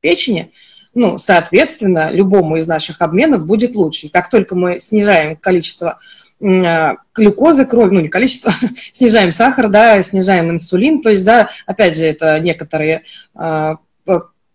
печени, 0.00 0.52
ну, 0.94 1.18
соответственно, 1.18 2.10
любому 2.10 2.56
из 2.56 2.66
наших 2.66 3.00
обменов 3.00 3.46
будет 3.46 3.74
лучше. 3.74 4.10
Как 4.10 4.30
только 4.30 4.54
мы 4.54 4.78
снижаем 4.78 5.36
количество 5.36 5.98
а, 6.42 6.96
глюкозы 7.14 7.64
крови, 7.64 7.94
ну, 7.94 8.00
не 8.00 8.08
количество, 8.08 8.52
снижаем 8.92 9.32
сахар, 9.32 9.68
да, 9.68 10.02
снижаем 10.02 10.50
инсулин, 10.50 11.00
то 11.00 11.10
есть, 11.10 11.24
да, 11.24 11.50
опять 11.66 11.96
же, 11.96 12.04
это 12.04 12.38
некоторые 12.40 13.02
а, 13.34 13.76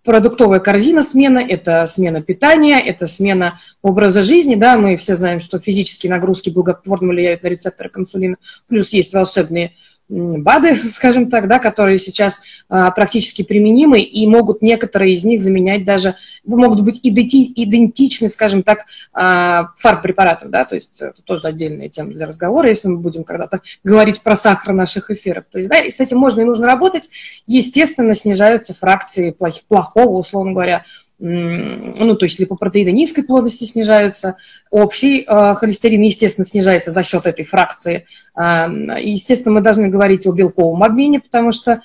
продуктовая 0.08 0.62
корзина 0.62 1.02
смена, 1.02 1.40
это 1.40 1.86
смена 1.86 2.22
питания, 2.22 2.80
это 2.80 3.08
смена 3.08 3.60
образа 3.82 4.24
жизни, 4.24 4.56
да, 4.56 4.78
мы 4.78 4.96
все 4.96 5.16
знаем, 5.16 5.42
что 5.42 5.60
физические 5.60 6.12
нагрузки 6.12 6.50
благотворно 6.50 7.10
влияют 7.10 7.44
на 7.44 7.48
рецепторы 7.48 7.90
консулина, 7.90 8.38
плюс 8.68 8.94
есть 8.94 9.14
волшебные 9.14 9.74
БАДы, 10.10 10.76
скажем 10.90 11.30
так, 11.30 11.48
да, 11.48 11.60
которые 11.60 11.98
сейчас 11.98 12.44
а, 12.70 12.92
практически 12.92 13.44
применимы 13.44 14.00
и 14.00 14.26
могут 14.28 14.62
некоторые 14.62 15.14
из 15.14 15.24
них 15.24 15.42
заменять 15.42 15.84
даже, 15.84 16.16
могут 16.46 16.82
быть 16.82 17.00
иденти, 17.04 17.52
идентичны, 17.56 18.30
скажем 18.30 18.64
так, 18.64 18.86
а, 19.14 19.70
фарб-препаратам, 19.78 20.50
да, 20.50 20.66
то 20.66 20.76
есть 20.76 21.02
это 21.02 21.22
тоже 21.24 21.48
отдельная 21.48 21.90
тема 21.90 22.12
для 22.12 22.26
разговора, 22.26 22.70
если 22.70 22.88
мы 22.88 22.98
будем 22.98 23.24
когда-то 23.24 23.62
говорить 23.84 24.22
про 24.22 24.36
сахар 24.36 24.74
наших 24.74 25.12
эфиров. 25.12 25.46
То 25.52 25.58
есть, 25.58 25.70
да, 25.70 25.80
и 25.80 25.92
с 25.92 26.00
этим 26.00 26.18
можно 26.18 26.42
и 26.42 26.46
нужно 26.46 26.68
работать. 26.68 27.10
Естественно, 27.46 28.14
снижаются 28.14 28.74
фракции 28.74 29.32
плохих, 29.32 29.64
плохого, 29.66 30.20
условно 30.20 30.54
говоря, 30.54 30.86
ну, 31.20 32.16
то 32.16 32.26
есть 32.26 32.40
липопротеиды 32.40 32.92
низкой 32.92 33.24
плотности 33.24 33.64
снижаются, 33.64 34.38
общий 34.70 35.22
э, 35.22 35.56
холестерин, 35.56 36.02
естественно, 36.02 36.46
снижается 36.46 36.92
за 36.92 37.02
счет 37.04 37.26
этой 37.26 37.44
фракции. 37.44 38.06
Э, 38.36 38.68
естественно, 39.02 39.56
мы 39.56 39.62
должны 39.62 39.88
говорить 39.88 40.28
о 40.28 40.32
белковом 40.32 40.84
обмене, 40.84 41.20
потому 41.20 41.52
что 41.52 41.82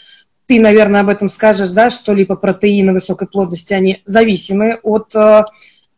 ты, 0.47 0.61
наверное, 0.61 1.01
об 1.01 1.09
этом 1.09 1.31
скажешь, 1.31 1.71
да, 1.71 1.89
что 1.89 2.13
липопротеины 2.13 2.93
высокой 2.93 3.27
плотности, 3.27 3.73
они 3.73 4.03
зависимы 4.05 4.79
от 4.83 5.15
э, 5.15 5.45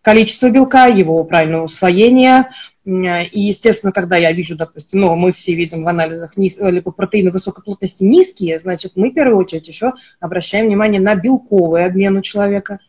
количества 0.00 0.50
белка, 0.50 0.86
его 0.86 1.24
правильного 1.24 1.64
усвоения, 1.64 2.50
и, 2.86 3.40
естественно, 3.40 3.92
когда 3.92 4.18
я 4.18 4.30
вижу, 4.30 4.56
допустим, 4.56 5.00
ну, 5.00 5.16
мы 5.16 5.32
все 5.32 5.54
видим 5.54 5.84
в 5.84 5.88
анализах 5.88 6.36
низ, 6.36 6.60
липопротеины 6.60 7.30
высокой 7.30 7.64
плотности 7.64 8.04
низкие, 8.04 8.58
значит, 8.58 8.92
мы 8.94 9.08
в 9.08 9.14
первую 9.14 9.38
очередь 9.38 9.66
еще 9.66 9.94
обращаем 10.20 10.66
внимание 10.66 11.00
на 11.00 11.14
белковый 11.14 11.86
обмен 11.86 12.18
у 12.18 12.20
человека– 12.20 12.78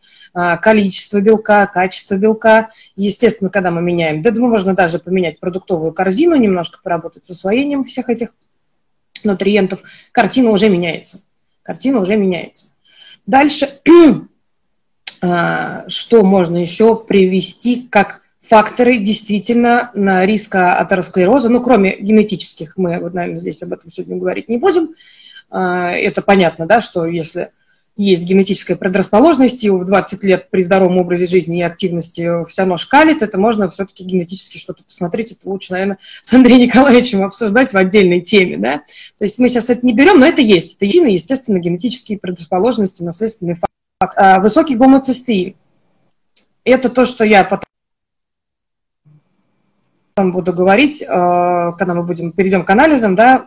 количество 0.60 1.20
белка, 1.20 1.66
качество 1.66 2.16
белка. 2.16 2.70
Естественно, 2.94 3.50
когда 3.50 3.70
мы 3.70 3.80
меняем, 3.80 4.20
да, 4.20 4.32
можно 4.32 4.74
даже 4.74 4.98
поменять 4.98 5.40
продуктовую 5.40 5.92
корзину, 5.92 6.36
немножко 6.36 6.78
поработать 6.82 7.26
с 7.26 7.30
усвоением 7.30 7.84
всех 7.84 8.10
этих 8.10 8.34
нутриентов, 9.24 9.82
картина 10.12 10.50
уже 10.50 10.68
меняется. 10.68 11.22
Картина 11.62 12.00
уже 12.00 12.16
меняется. 12.16 12.68
Дальше, 13.26 13.66
а, 15.22 15.84
что 15.88 16.22
можно 16.22 16.56
еще 16.58 16.96
привести 16.96 17.88
как 17.90 18.22
факторы 18.38 18.98
действительно 18.98 19.90
на 19.94 20.24
риска 20.24 20.78
атеросклероза, 20.78 21.48
ну, 21.48 21.60
кроме 21.60 21.96
генетических, 21.98 22.76
мы, 22.76 23.00
вот, 23.00 23.14
наверное, 23.14 23.36
здесь 23.38 23.62
об 23.62 23.72
этом 23.72 23.90
сегодня 23.90 24.16
говорить 24.16 24.48
не 24.48 24.58
будем. 24.58 24.94
А, 25.50 25.90
это 25.90 26.22
понятно, 26.22 26.66
да, 26.66 26.80
что 26.80 27.06
если 27.06 27.50
есть 27.96 28.24
генетическая 28.24 28.76
предрасположенность, 28.76 29.64
и 29.64 29.70
в 29.70 29.84
20 29.84 30.24
лет 30.24 30.50
при 30.50 30.62
здоровом 30.62 30.98
образе 30.98 31.26
жизни 31.26 31.60
и 31.60 31.62
активности 31.62 32.44
все 32.46 32.62
равно 32.62 32.76
шкалит, 32.76 33.22
это 33.22 33.38
можно 33.38 33.70
все-таки 33.70 34.04
генетически 34.04 34.58
что-то 34.58 34.84
посмотреть, 34.84 35.32
это 35.32 35.48
лучше, 35.48 35.72
наверное, 35.72 35.98
с 36.20 36.34
Андреем 36.34 36.60
Николаевичем 36.62 37.22
обсуждать 37.22 37.72
в 37.72 37.76
отдельной 37.76 38.20
теме, 38.20 38.56
да. 38.58 38.82
То 39.18 39.24
есть 39.24 39.38
мы 39.38 39.48
сейчас 39.48 39.70
это 39.70 39.86
не 39.86 39.92
берем, 39.92 40.18
но 40.18 40.26
это 40.26 40.42
есть. 40.42 40.76
Это 40.76 40.86
причины, 40.96 41.08
естественно, 41.08 41.58
генетические 41.58 42.18
предрасположенности, 42.18 43.02
наследственный 43.02 43.54
факт. 43.54 43.72
А 44.00 44.40
высокий 44.40 44.76
гомоцистеин. 44.76 45.54
Это 46.64 46.88
то, 46.88 47.04
что 47.04 47.24
я 47.24 47.44
потом 47.44 47.66
буду 50.32 50.52
говорить, 50.52 51.04
а, 51.08 51.72
когда 51.72 51.94
мы 51.94 52.02
будем 52.02 52.32
перейдем 52.32 52.64
к 52.64 52.70
анализам, 52.70 53.14
да, 53.14 53.46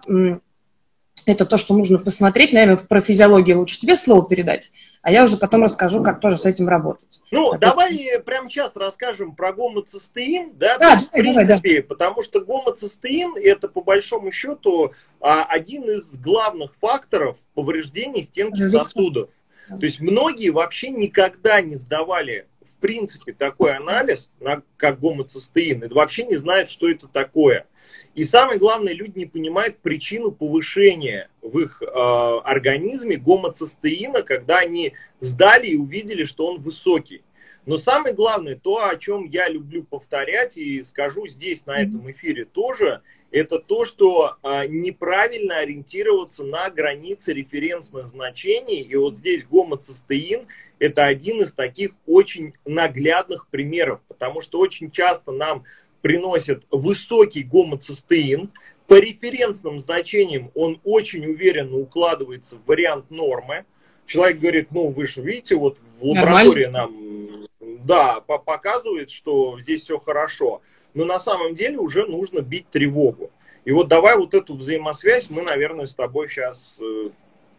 это 1.25 1.45
то, 1.45 1.57
что 1.57 1.73
нужно 1.73 1.99
посмотреть. 1.99 2.53
Наверное, 2.53 2.77
про 2.77 3.01
физиологию 3.01 3.59
лучше 3.59 3.79
тебе 3.79 3.95
слово 3.95 4.27
передать, 4.27 4.71
а 5.01 5.11
я 5.11 5.23
уже 5.23 5.37
потом 5.37 5.63
расскажу, 5.63 6.03
как 6.03 6.19
тоже 6.19 6.37
с 6.37 6.45
этим 6.45 6.67
работать. 6.67 7.21
Ну, 7.31 7.53
а 7.53 7.57
давай 7.57 7.97
то... 8.15 8.21
прямо 8.21 8.49
сейчас 8.49 8.75
расскажем 8.75 9.35
про 9.35 9.53
гомоцистеин, 9.53 10.53
да, 10.55 10.77
да 10.77 10.93
есть, 10.93 11.05
давай, 11.05 11.21
в 11.21 11.23
принципе, 11.23 11.45
давай, 11.45 11.81
да. 11.81 11.87
потому 11.87 12.23
что 12.23 12.41
гомоцистеин 12.41 13.35
это 13.37 13.69
по 13.69 13.81
большому 13.81 14.31
счету 14.31 14.93
а, 15.21 15.43
один 15.45 15.83
из 15.83 16.17
главных 16.17 16.75
факторов 16.75 17.37
повреждения 17.53 18.23
стенки 18.23 18.61
сосудов. 18.61 19.29
То 19.69 19.85
есть 19.85 19.99
многие 19.99 20.49
вообще 20.49 20.89
никогда 20.89 21.61
не 21.61 21.75
сдавали 21.75 22.47
принципе 22.79 23.33
такой 23.33 23.75
анализ, 23.75 24.29
на, 24.39 24.63
как 24.77 24.99
гомоцистеин, 24.99 25.83
и 25.83 25.87
вообще 25.87 26.23
не 26.23 26.35
знают, 26.35 26.69
что 26.69 26.89
это 26.89 27.07
такое. 27.07 27.67
И 28.15 28.23
самое 28.23 28.59
главное, 28.59 28.93
люди 28.93 29.19
не 29.19 29.25
понимают 29.25 29.77
причину 29.79 30.31
повышения 30.31 31.29
в 31.41 31.59
их 31.59 31.81
э, 31.81 31.85
организме 31.85 33.17
гомоцистеина, 33.17 34.23
когда 34.23 34.59
они 34.59 34.93
сдали 35.19 35.67
и 35.67 35.77
увидели, 35.77 36.25
что 36.25 36.47
он 36.47 36.61
высокий. 36.61 37.23
Но 37.65 37.77
самое 37.77 38.15
главное, 38.15 38.55
то, 38.55 38.87
о 38.87 38.95
чем 38.95 39.25
я 39.25 39.47
люблю 39.47 39.83
повторять 39.83 40.57
и 40.57 40.81
скажу 40.83 41.27
здесь, 41.27 41.65
на 41.65 41.79
этом 41.79 42.09
эфире 42.11 42.45
тоже, 42.45 43.01
это 43.31 43.59
то, 43.59 43.85
что 43.85 44.37
э, 44.41 44.67
неправильно 44.67 45.57
ориентироваться 45.57 46.43
на 46.43 46.69
границы 46.69 47.33
референсных 47.33 48.07
значений. 48.07 48.81
И 48.81 48.95
вот 48.95 49.17
здесь 49.17 49.43
гомоцистеин– 49.45 50.47
это 50.79 51.05
один 51.05 51.41
из 51.43 51.53
таких 51.53 51.91
очень 52.07 52.53
наглядных 52.65 53.47
примеров, 53.47 53.99
потому 54.07 54.41
что 54.41 54.59
очень 54.59 54.89
часто 54.91 55.31
нам 55.31 55.65
приносит 56.01 56.63
высокий 56.71 57.43
гомоцистеин. 57.43 58.49
По 58.87 58.99
референсным 58.99 59.77
значениям 59.77 60.51
он 60.55 60.81
очень 60.83 61.25
уверенно 61.25 61.77
укладывается 61.77 62.55
в 62.55 62.65
вариант 62.65 63.11
нормы. 63.11 63.65
Человек 64.07 64.39
говорит, 64.39 64.71
ну 64.71 64.87
вы 64.87 65.05
же 65.05 65.21
видите, 65.21 65.55
вот 65.55 65.77
в 65.99 66.05
лаборатории 66.05 66.65
Нормально. 66.65 67.47
нам 67.59 67.79
да, 67.85 68.21
показывает, 68.21 69.11
что 69.11 69.59
здесь 69.59 69.83
все 69.83 69.99
хорошо. 69.99 70.61
Но 70.93 71.05
на 71.05 71.19
самом 71.19 71.55
деле 71.55 71.77
уже 71.77 72.05
нужно 72.05 72.41
бить 72.41 72.69
тревогу. 72.69 73.31
И 73.65 73.71
вот 73.71 73.87
давай 73.87 74.17
вот 74.17 74.33
эту 74.33 74.55
взаимосвязь 74.55 75.29
мы, 75.29 75.41
наверное, 75.41 75.85
с 75.85 75.93
тобой 75.93 76.27
сейчас 76.27 76.77
э, 76.79 77.09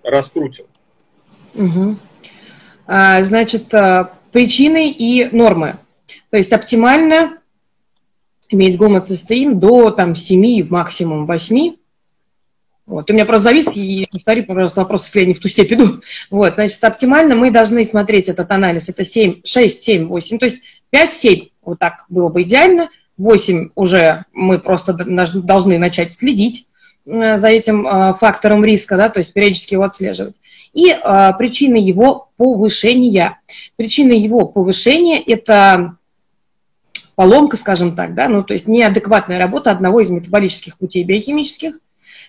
раскрутим. 0.02 0.64
Угу. 1.54 1.96
А, 2.86 3.22
значит, 3.22 3.72
а, 3.74 4.12
причины 4.32 4.90
и 4.90 5.28
нормы. 5.34 5.76
То 6.30 6.36
есть 6.36 6.52
оптимально 6.52 7.38
иметь 8.48 8.76
гомоцистеин 8.76 9.58
до 9.60 9.90
там, 9.90 10.14
7, 10.14 10.66
максимум 10.68 11.26
8. 11.26 11.76
Вот. 12.86 13.08
У 13.08 13.12
меня 13.14 13.24
просто 13.24 13.50
завис, 13.50 13.76
и 13.76 14.08
повтори, 14.10 14.42
пожалуйста, 14.42 14.80
вопрос, 14.80 15.04
если 15.06 15.20
я 15.20 15.26
не 15.26 15.34
в 15.34 15.38
ту 15.38 15.48
степь 15.48 15.72
иду. 15.72 16.00
Вот, 16.30 16.54
значит, 16.54 16.82
оптимально 16.82 17.36
мы 17.36 17.52
должны 17.52 17.84
смотреть 17.84 18.28
этот 18.28 18.50
анализ. 18.50 18.88
Это 18.88 19.04
7, 19.04 19.42
6, 19.44 19.84
7, 19.84 20.06
8. 20.08 20.38
То 20.38 20.46
есть 20.46 20.62
5, 20.90 21.12
7, 21.12 21.48
вот 21.62 21.78
так 21.78 22.06
было 22.08 22.28
бы 22.28 22.42
идеально. 22.42 22.90
8 23.20 23.70
уже 23.74 24.24
мы 24.32 24.58
просто 24.58 24.94
должны 24.94 25.78
начать 25.78 26.12
следить 26.12 26.66
э, 27.06 27.36
за 27.36 27.48
этим 27.48 27.86
э, 27.86 28.14
фактором 28.14 28.64
риска, 28.64 28.96
да, 28.96 29.08
то 29.08 29.18
есть 29.18 29.34
периодически 29.34 29.74
его 29.74 29.84
отслеживать. 29.84 30.36
И 30.72 30.90
э, 30.90 31.32
причины 31.38 31.76
его 31.76 32.30
повышения. 32.36 33.38
Причины 33.76 34.12
его 34.12 34.46
повышения– 34.46 35.20
это 35.26 35.96
поломка, 37.14 37.58
скажем 37.58 37.94
так, 37.94 38.14
да, 38.14 38.28
ну, 38.28 38.42
то 38.42 38.54
есть 38.54 38.66
неадекватная 38.66 39.38
работа 39.38 39.70
одного 39.70 40.00
из 40.00 40.08
метаболических 40.08 40.78
путей 40.78 41.04
биохимических, 41.04 41.78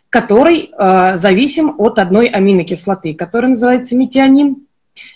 который 0.09 0.71
э, 0.77 1.15
зависим 1.15 1.75
от 1.77 1.97
одной 1.99 2.27
аминокислоты, 2.27 3.13
которая 3.13 3.51
называется 3.51 3.95
метионин. 3.95 4.67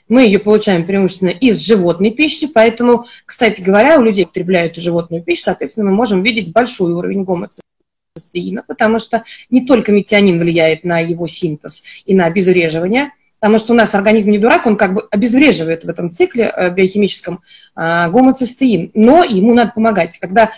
Мы 0.07 0.23
ее 0.23 0.39
получаем 0.39 0.85
преимущественно 0.85 1.29
из 1.29 1.59
животной 1.59 2.11
пищи, 2.11 2.47
поэтому, 2.47 3.05
кстати 3.25 3.61
говоря, 3.61 3.97
у 3.97 4.03
людей, 4.03 4.25
употребляют 4.25 4.75
животную 4.75 5.23
пищу, 5.23 5.43
соответственно, 5.43 5.89
мы 5.89 5.95
можем 5.95 6.21
видеть 6.21 6.51
большой 6.51 6.93
уровень 6.93 7.23
гомоцистеина, 7.23 8.63
потому 8.67 8.99
что 8.99 9.23
не 9.49 9.65
только 9.65 9.91
метионин 9.91 10.39
влияет 10.39 10.83
на 10.83 10.99
его 10.99 11.27
синтез 11.27 11.83
и 12.05 12.13
на 12.13 12.25
обезвреживание– 12.25 13.11
потому 13.45 13.59
что 13.59 13.73
у 13.73 13.75
нас 13.75 13.93
организм 13.93 14.31
не 14.31 14.39
дурак, 14.39 14.65
он 14.65 14.75
как 14.75 14.95
бы 14.95 15.07
обезвреживает 15.11 15.83
в 15.83 15.89
этом 15.89 16.09
цикле 16.09 16.51
э, 16.55 16.73
биохимическом 16.73 17.41
э, 17.75 18.09
гомоцистеин, 18.09 18.89
но 18.95 19.23
ему 19.23 19.53
надо 19.53 19.71
помогать. 19.75 20.17
Когда 20.17 20.51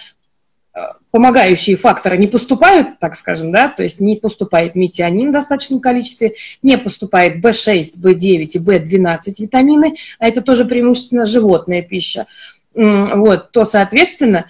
помогающие 1.12 1.76
факторы 1.76 2.18
не 2.18 2.28
поступают, 2.28 3.00
так 3.00 3.16
скажем, 3.16 3.52
да, 3.52 3.70
то 3.70 3.84
есть 3.84 4.00
не 4.00 4.16
поступает 4.16 4.76
метионин 4.76 5.30
в 5.30 5.34
достаточном 5.34 5.80
количестве, 5.80 6.36
не 6.62 6.78
поступает 6.78 7.44
B6, 7.44 8.00
B9 8.00 8.46
и 8.46 8.60
B12 8.60 9.20
витамины, 9.40 9.96
а 10.20 10.28
это 10.28 10.42
тоже 10.42 10.66
преимущественно 10.66 11.26
животная 11.26 11.82
пища, 11.82 12.26
вот, 12.74 13.52
то, 13.52 13.66
соответственно, 13.66 14.46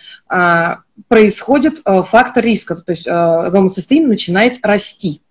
происходит 1.07 1.81
фактор 1.85 2.43
риска, 2.43 2.75
то 2.75 2.91
есть 2.91 3.07
гомоцистеин 3.07 4.07
начинает 4.07 4.59
расти 4.63 5.21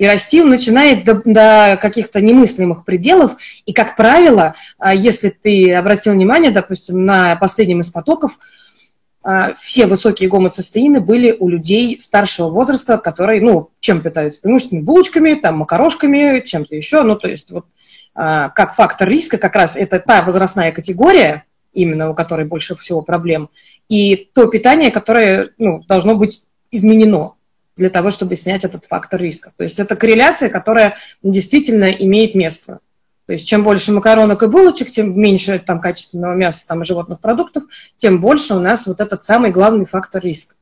и 0.00 0.06
расти 0.06 0.40
он 0.40 0.48
начинает 0.48 1.04
до, 1.04 1.20
до 1.26 1.78
каких-то 1.78 2.22
немыслимых 2.22 2.86
пределов. 2.86 3.36
И, 3.66 3.74
как 3.74 3.96
правило, 3.96 4.54
а, 4.78 4.94
если 4.94 5.28
ты 5.28 5.74
обратил 5.74 6.14
внимание, 6.14 6.50
допустим, 6.50 7.04
на 7.04 7.36
последнем 7.36 7.80
из 7.80 7.90
потоков, 7.90 8.38
а, 8.38 8.40
все 9.58 9.86
высокие 9.86 10.28
гомоцистеины 10.28 11.00
были 11.00 11.36
у 11.38 11.48
людей 11.48 11.98
старшего 11.98 12.48
возраста, 12.48 12.96
которые, 12.98 13.42
ну, 13.42 13.70
чем 13.80 14.00
питаются? 14.00 14.40
Преимущественно 14.40 14.82
булочками, 14.82 15.34
там, 15.34 15.58
макарошками, 15.58 16.40
чем-то 16.40 16.74
еще. 16.74 17.02
Ну, 17.02 17.16
то 17.16 17.28
есть 17.28 17.50
вот 17.50 17.66
как 18.14 18.74
фактор 18.74 19.08
риска, 19.08 19.38
как 19.38 19.54
раз 19.54 19.76
это 19.76 20.00
та 20.00 20.22
возрастная 20.22 20.72
категория, 20.72 21.44
именно 21.72 22.10
у 22.10 22.14
которой 22.14 22.46
больше 22.46 22.74
всего 22.76 23.02
проблем, 23.02 23.50
и 23.88 24.28
то 24.34 24.46
питание, 24.46 24.90
которое 24.90 25.50
ну, 25.58 25.84
должно 25.86 26.16
быть 26.16 26.44
изменено 26.70 27.34
для 27.76 27.90
того, 27.90 28.10
чтобы 28.10 28.34
снять 28.34 28.64
этот 28.64 28.84
фактор 28.84 29.20
риска. 29.20 29.52
То 29.56 29.64
есть 29.64 29.78
это 29.78 29.96
корреляция, 29.96 30.48
которая 30.48 30.96
действительно 31.22 31.90
имеет 31.90 32.34
место. 32.34 32.80
То 33.30 33.34
есть 33.34 33.46
чем 33.46 33.62
больше 33.62 33.92
макаронок 33.92 34.42
и 34.42 34.48
булочек, 34.48 34.90
тем 34.90 35.16
меньше 35.16 35.62
там 35.64 35.80
качественного 35.80 36.34
мяса 36.34 36.66
там, 36.66 36.82
и 36.82 36.84
животных 36.84 37.20
продуктов, 37.20 37.62
тем 37.94 38.20
больше 38.20 38.54
у 38.54 38.58
нас 38.58 38.88
вот 38.88 39.00
этот 39.00 39.22
самый 39.22 39.52
главный 39.52 39.84
фактор 39.84 40.20
риска. 40.20 40.56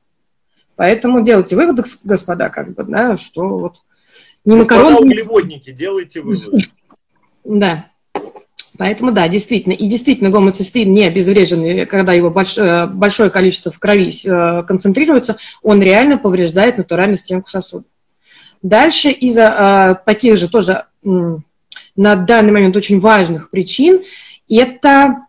Поэтому 0.77 1.23
делайте 1.23 1.57
выводы, 1.57 1.83
господа, 2.05 2.51
как 2.51 2.75
бы, 2.75 2.85
да, 2.85 3.17
что 3.17 3.59
вот 3.59 3.77
не 4.45 4.55
макароны... 4.55 4.99
углеводники, 4.99 5.73
делайте 5.73 6.21
выводы. 6.21 6.67
Да. 7.45 7.87
Поэтому, 8.77 9.13
да, 9.13 9.27
действительно. 9.29 9.73
И 9.73 9.89
действительно, 9.89 10.29
гомоцистеин 10.29 10.93
не 10.93 11.05
обезвреженный, 11.05 11.87
когда 11.87 12.13
его 12.13 12.29
э, 12.29 12.87
большое 12.87 13.31
количество 13.31 13.73
в 13.73 13.79
крови 13.79 14.11
э, 14.11 14.63
концентрируется, 14.65 15.39
он 15.63 15.81
реально 15.81 16.19
повреждает 16.19 16.77
натуральную 16.77 17.17
стенку 17.17 17.49
сосуда. 17.49 17.87
Дальше 18.61 19.09
из-за 19.09 19.97
э, 20.03 20.05
таких 20.05 20.37
же 20.37 20.51
тоже 20.51 20.85
на 21.99 22.17
данный 22.17 22.53
момент 22.53 22.77
очень 22.77 23.01
важных 23.01 23.51
причин. 23.51 24.03
Это 24.49 25.27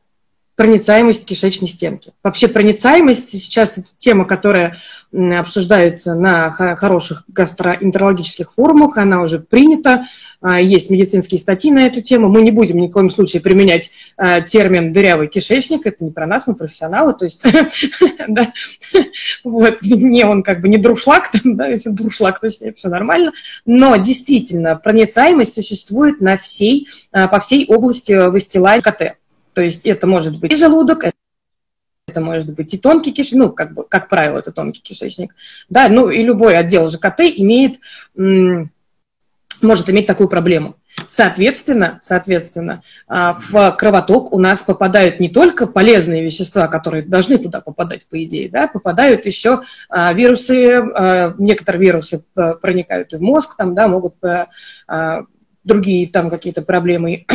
проницаемость 0.59 1.25
кишечной 1.25 1.69
стенки. 1.69 2.11
Вообще 2.21 2.49
проницаемость 2.49 3.29
сейчас 3.29 3.77
это 3.77 3.87
тема, 3.95 4.25
которая 4.25 4.75
обсуждается 5.13 6.15
на 6.15 6.51
хороших 6.51 7.23
гастроэнтерологических 7.29 8.51
форумах, 8.51 8.97
она 8.97 9.21
уже 9.21 9.39
принята, 9.39 10.07
а, 10.41 10.59
есть 10.59 10.89
медицинские 10.89 11.39
статьи 11.39 11.71
на 11.71 11.87
эту 11.87 12.01
тему. 12.01 12.27
Мы 12.27 12.41
не 12.41 12.51
будем 12.51 12.77
ни 12.79 12.87
в 12.87 12.91
коем 12.91 13.09
случае 13.09 13.41
применять 13.41 13.91
а, 14.17 14.41
термин 14.41 14.91
«дырявый 14.91 15.29
кишечник», 15.29 15.87
это 15.87 16.03
не 16.03 16.11
про 16.11 16.27
нас, 16.27 16.45
мы 16.45 16.55
профессионалы, 16.55 17.13
то 17.13 17.23
есть, 17.23 17.41
вот, 19.45 19.81
не 19.81 20.25
он 20.25 20.43
как 20.43 20.59
бы 20.59 20.67
не 20.67 20.77
друшлаг, 20.77 21.31
да, 21.45 21.67
если 21.67 21.91
друшлаг, 21.91 22.41
точнее, 22.41 22.73
все 22.73 22.89
нормально, 22.89 23.31
но 23.65 23.95
действительно 23.95 24.75
проницаемость 24.75 25.53
существует 25.53 26.19
на 26.19 26.35
всей, 26.35 26.89
а, 27.13 27.29
по 27.29 27.39
всей 27.39 27.65
области 27.65 28.29
выстилания 28.29 28.81
КТ. 28.81 29.15
То 29.53 29.61
есть 29.61 29.85
это 29.85 30.07
может 30.07 30.39
быть 30.39 30.51
и 30.51 30.55
желудок, 30.55 31.05
это 32.07 32.21
может 32.21 32.53
быть 32.53 32.73
и 32.73 32.77
тонкий 32.77 33.11
кишечник, 33.11 33.39
ну, 33.39 33.51
как, 33.51 33.73
бы, 33.73 33.83
как 33.83 34.09
правило, 34.09 34.39
это 34.39 34.51
тонкий 34.51 34.81
кишечник. 34.81 35.35
Да, 35.69 35.87
ну 35.89 36.09
и 36.09 36.23
любой 36.23 36.57
отдел 36.57 36.89
ЖКТ 36.89 37.21
имеет, 37.21 37.79
может 39.61 39.89
иметь 39.89 40.07
такую 40.07 40.29
проблему. 40.29 40.75
Соответственно, 41.07 41.99
соответственно, 42.01 42.81
а, 43.07 43.33
в 43.33 43.71
кровоток 43.77 44.33
у 44.33 44.39
нас 44.39 44.63
попадают 44.63 45.19
не 45.19 45.29
только 45.29 45.67
полезные 45.67 46.23
вещества, 46.23 46.67
которые 46.67 47.03
должны 47.03 47.37
туда 47.37 47.61
попадать, 47.61 48.07
по 48.07 48.21
идее, 48.23 48.49
да, 48.49 48.67
попадают 48.67 49.25
еще 49.25 49.61
а, 49.89 50.11
вирусы, 50.13 50.77
а, 50.77 51.35
некоторые 51.37 51.81
вирусы 51.81 52.23
проникают 52.33 53.13
и 53.13 53.17
в 53.17 53.21
мозг, 53.21 53.55
там, 53.55 53.75
да, 53.75 53.87
могут 53.87 54.15
другие 55.63 56.07
там 56.07 56.29
какие-то 56.29 56.61
проблемы 56.61 57.25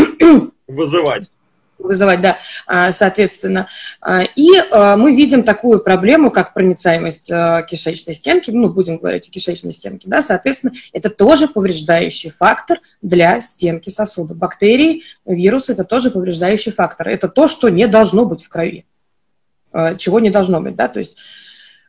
вызывать 0.67 1.31
вызывать, 1.79 2.21
да, 2.21 2.39
а, 2.67 2.93
соответственно. 2.93 3.69
А, 4.01 4.23
и 4.23 4.49
а, 4.71 4.97
мы 4.97 5.15
видим 5.15 5.43
такую 5.43 5.81
проблему, 5.81 6.31
как 6.31 6.55
проницаемость 6.55 7.33
кишечной 7.69 8.15
стенки, 8.15 8.51
ну, 8.51 8.69
будем 8.69 8.99
говорить 8.99 9.29
о 9.29 9.31
кишечной 9.31 9.73
стенке, 9.73 10.09
да, 10.09 10.23
соответственно, 10.23 10.73
это 10.93 11.11
тоже 11.11 11.49
повреждающий 11.49 12.31
фактор 12.31 12.79
для 13.03 13.41
стенки 13.43 13.89
сосуда. 13.89 14.35
Бактерии, 14.35 15.03
вирусы– 15.27 15.73
это 15.75 15.85
тоже 15.85 16.11
повреждающий 16.11 16.73
фактор. 16.73 17.09
Это 17.09 17.29
то, 17.29 17.49
что 17.49 17.69
не 17.69 17.87
должно 17.87 18.25
быть 18.25 18.45
в 18.45 18.49
крови, 18.49 18.85
чего 19.99 20.21
не 20.21 20.31
должно 20.31 20.61
быть, 20.61 20.77
да, 20.77 20.89
то 20.89 20.99
есть 20.99 21.19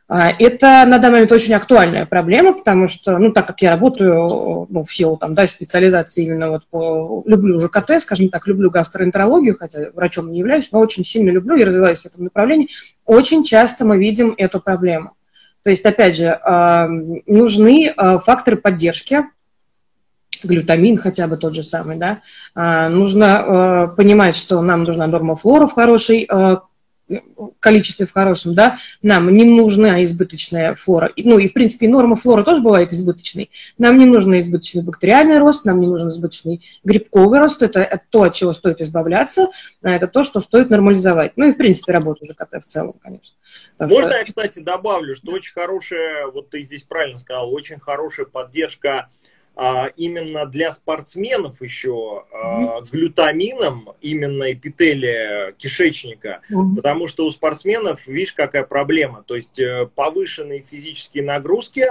это 0.08 0.84
на 0.86 0.98
данный 0.98 1.14
момент 1.14 1.32
очень 1.32 1.54
актуальная 1.54 2.06
проблема, 2.06 2.52
потому 2.52 2.86
что, 2.86 3.18
ну, 3.18 3.32
так 3.32 3.46
как 3.46 3.60
я 3.62 3.72
работаю, 3.72 4.66
ну, 4.70 4.84
в 4.84 4.94
силу 4.94 5.16
там, 5.16 5.34
да, 5.34 5.48
специализации 5.48 6.26
именно 6.26 6.50
вот 6.50 6.66
по, 6.70 7.24
люблю 7.26 7.58
ЖКТ, 7.58 8.00
скажем 8.00 8.28
так, 8.28 8.46
люблю 8.46 8.70
гастроэнтерологию, 8.70 9.56
хотя 9.58 9.90
врачом 9.94 10.30
не 10.30 10.38
являюсь, 10.38 10.70
но 10.70 10.78
очень 10.78 11.04
сильно 11.04 11.30
люблю 11.30 11.56
и 11.56 11.64
развиваюсь 11.64 12.02
в 12.02 12.06
этом 12.06 12.24
направлении, 12.24 12.68
очень 13.04 13.42
часто 13.42 13.84
мы 13.84 13.98
видим 13.98 14.32
эту 14.38 14.60
проблему. 14.60 15.12
То 15.64 15.70
есть, 15.70 15.84
опять 15.84 16.16
же, 16.16 16.38
а, 16.44 16.86
нужны 17.26 17.92
а, 17.96 18.20
факторы 18.20 18.56
поддержки, 18.56 19.24
глютамин 20.44 20.98
хотя 20.98 21.26
бы 21.26 21.36
тот 21.36 21.56
же 21.56 21.64
самый, 21.64 21.96
да, 21.96 22.20
нужно 22.90 23.94
понимать, 23.96 24.36
что 24.36 24.60
нам 24.60 24.84
нужна 24.84 25.06
норма 25.06 25.34
флора 25.34 25.66
в 25.66 25.72
хорошей 25.72 26.28
количестве 27.60 28.06
в 28.06 28.12
хорошем, 28.12 28.54
да, 28.54 28.78
нам 29.02 29.30
не 29.30 29.44
нужна 29.44 30.02
избыточная 30.02 30.74
флора. 30.74 31.12
Ну 31.16 31.38
и, 31.38 31.48
в 31.48 31.52
принципе, 31.52 31.88
норма 31.88 32.16
флора 32.16 32.42
тоже 32.42 32.62
бывает 32.62 32.92
избыточной. 32.92 33.50
Нам 33.78 33.98
не 33.98 34.06
нужен 34.06 34.36
избыточный 34.38 34.82
бактериальный 34.82 35.38
рост, 35.38 35.64
нам 35.64 35.80
не 35.80 35.86
нужен 35.86 36.08
избыточный 36.08 36.60
грибковый 36.84 37.38
рост. 37.38 37.62
Это 37.62 38.02
то, 38.10 38.22
от 38.22 38.34
чего 38.34 38.52
стоит 38.52 38.80
избавляться, 38.80 39.48
а 39.82 39.90
это 39.90 40.08
то, 40.08 40.24
что 40.24 40.40
стоит 40.40 40.70
нормализовать. 40.70 41.32
Ну 41.36 41.48
и, 41.48 41.52
в 41.52 41.56
принципе, 41.56 41.92
работу 41.92 42.26
ЖКТ 42.26 42.62
в 42.62 42.66
целом, 42.66 42.94
конечно. 43.00 43.36
Потому 43.76 43.94
Можно 43.94 44.10
что... 44.10 44.18
я, 44.18 44.24
кстати, 44.24 44.58
добавлю, 44.58 45.14
что 45.14 45.32
очень 45.32 45.52
хорошая, 45.52 46.26
вот 46.26 46.50
ты 46.50 46.62
здесь 46.62 46.82
правильно 46.82 47.18
сказал, 47.18 47.52
очень 47.52 47.78
хорошая 47.78 48.26
поддержка 48.26 49.08
а, 49.58 49.86
именно 49.96 50.44
для 50.44 50.70
спортсменов 50.70 51.62
еще 51.62 52.24
а, 52.30 52.82
глютамином 52.82 53.90
именно 54.02 54.52
эпителия 54.52 55.52
кишечника, 55.52 56.42
потому 56.76 57.08
что 57.08 57.24
у 57.24 57.30
спортсменов, 57.30 58.06
видишь, 58.06 58.34
какая 58.34 58.64
проблема, 58.64 59.24
то 59.26 59.34
есть 59.34 59.58
э, 59.58 59.88
повышенные 59.94 60.62
физические 60.62 61.24
нагрузки, 61.24 61.86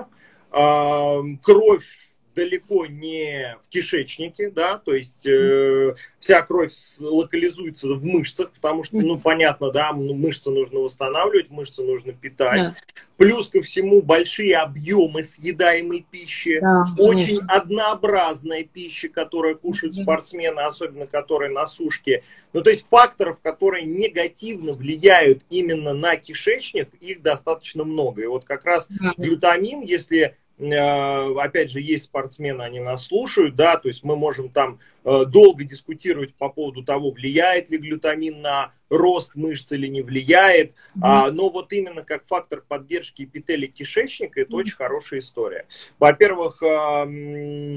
а, 0.51 1.21
кровь 1.41 2.04
далеко 2.36 2.86
не 2.86 3.58
в 3.63 3.69
кишечнике, 3.69 4.52
да, 4.52 4.78
то 4.78 4.93
есть 4.93 5.26
э, 5.26 5.95
вся 6.19 6.41
кровь 6.41 6.71
локализуется 7.00 7.88
в 7.88 8.04
мышцах, 8.04 8.52
потому 8.52 8.84
что, 8.84 8.98
ну, 8.98 9.17
понятно, 9.17 9.71
да, 9.71 9.93
мышцы 9.93 10.52
нужно 10.52 10.82
восстанавливать, 10.82 11.50
мышцы 11.50 11.82
нужно 11.84 12.13
питать. 12.13 12.62
Да. 12.62 12.76
Плюс 13.17 13.48
ко 13.48 13.62
всему 13.62 14.02
большие 14.02 14.58
объемы 14.58 15.24
съедаемой 15.24 16.06
пищи, 16.12 16.60
да, 16.60 16.86
очень 16.98 17.39
однообразная 17.48 18.63
пища, 18.65 19.08
которую 19.08 19.58
кушают 19.58 19.95
спортсмены, 19.95 20.60
особенно 20.60 21.08
которые 21.08 21.50
на 21.50 21.65
сушке. 21.65 22.24
Ну, 22.52 22.62
то 22.62 22.69
есть 22.69 22.86
факторов, 22.89 23.39
которые 23.41 23.86
негативно 23.86 24.74
влияют 24.74 25.43
именно 25.50 25.93
на 25.93 26.17
кишечник, 26.17 26.89
их 27.00 27.21
достаточно 27.21 27.86
много. 27.86 28.21
И 28.21 28.28
вот 28.28 28.43
как 28.43 28.65
раз 28.65 28.89
глютамин, 29.17 29.82
если 29.82 30.36
опять 30.57 31.69
же, 31.69 31.81
есть 31.81 32.05
спортсмены, 32.05 32.61
они 32.61 32.79
нас 32.79 33.05
слушают, 33.05 33.55
да, 33.55 33.75
то 33.75 33.89
есть 33.89 34.03
мы 34.03 34.15
можем 34.15 34.49
там 34.49 34.79
э, 35.03 35.25
долго 35.25 35.65
дискутировать 35.65 36.33
по 36.35 36.49
поводу 36.49 36.81
того, 36.81 37.11
влияет 37.11 37.69
ли 37.69 37.77
глютамин 37.77 38.41
на 38.41 38.71
рост 38.89 39.35
мышц 39.35 39.71
или 39.73 39.87
не 39.87 40.01
влияет, 40.01 40.71
mm-hmm. 40.71 41.01
а, 41.01 41.31
но 41.31 41.49
вот 41.49 41.73
именно 41.73 42.03
как 42.03 42.25
фактор 42.25 42.61
поддержки 42.65 43.23
эпителия 43.23 43.67
кишечника, 43.67 44.39
это 44.39 44.51
mm-hmm. 44.51 44.55
очень 44.55 44.75
хорошая 44.75 45.19
история. 45.19 45.65
Во-первых, 45.99 46.63
э, 46.63 47.75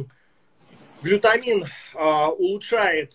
глютамин 1.02 1.66
улучшает 1.94 3.14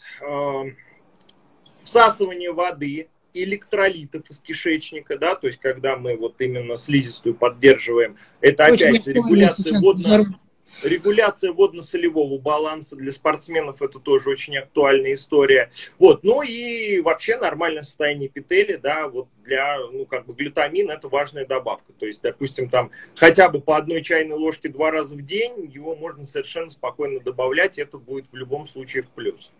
всасывание 1.84 2.52
воды, 2.52 3.10
электролитов 3.34 4.30
из 4.30 4.40
кишечника, 4.40 5.18
да, 5.18 5.36
то 5.36 5.48
есть 5.48 5.60
когда 5.60 5.98
мы 5.98 6.16
вот 6.18 6.40
именно 6.42 6.78
слизистую 6.78 7.36
поддерживаем, 7.36 8.18
это 8.42 8.66
Очень 8.66 8.90
опять 8.90 9.08
регуляция 9.08 9.80
водно, 9.80 10.40
регуляция 10.84 11.52
водно-солевого 11.52 12.40
баланса 12.40 12.96
для 12.96 13.12
спортсменов, 13.12 13.82
это 13.82 14.00
тоже 14.00 14.30
очень 14.30 14.58
актуальная 14.58 15.14
история. 15.14 15.72
Вот, 16.00 16.24
ну 16.24 16.42
и 16.42 17.00
вообще 17.02 17.38
нормальное 17.38 17.84
состояние 17.84 18.28
эпителия, 18.28 18.78
да, 18.78 19.08
вот 19.08 19.28
для, 19.44 19.80
ну, 19.92 20.06
как 20.06 20.26
бы 20.26 20.34
глютамин 20.34 20.90
это 20.90 21.10
важная 21.10 21.46
добавка. 21.46 21.94
То 21.94 22.06
есть, 22.06 22.22
допустим, 22.22 22.70
там 22.70 22.92
хотя 23.16 23.50
бы 23.50 23.62
по 23.62 23.78
одной 23.78 24.02
чайной 24.02 24.36
ложке 24.36 24.70
два 24.70 24.92
раза 24.92 25.16
в 25.16 25.22
день, 25.22 25.70
его 25.74 25.96
можно 25.96 26.26
совершенно 26.26 26.70
спокойно 26.70 27.20
добавлять, 27.20 27.78
это 27.78 27.98
будет 27.98 28.26
в 28.32 28.36
любом 28.36 28.68
случае 28.68 29.04
в 29.04 29.10
плюс. 29.10 29.52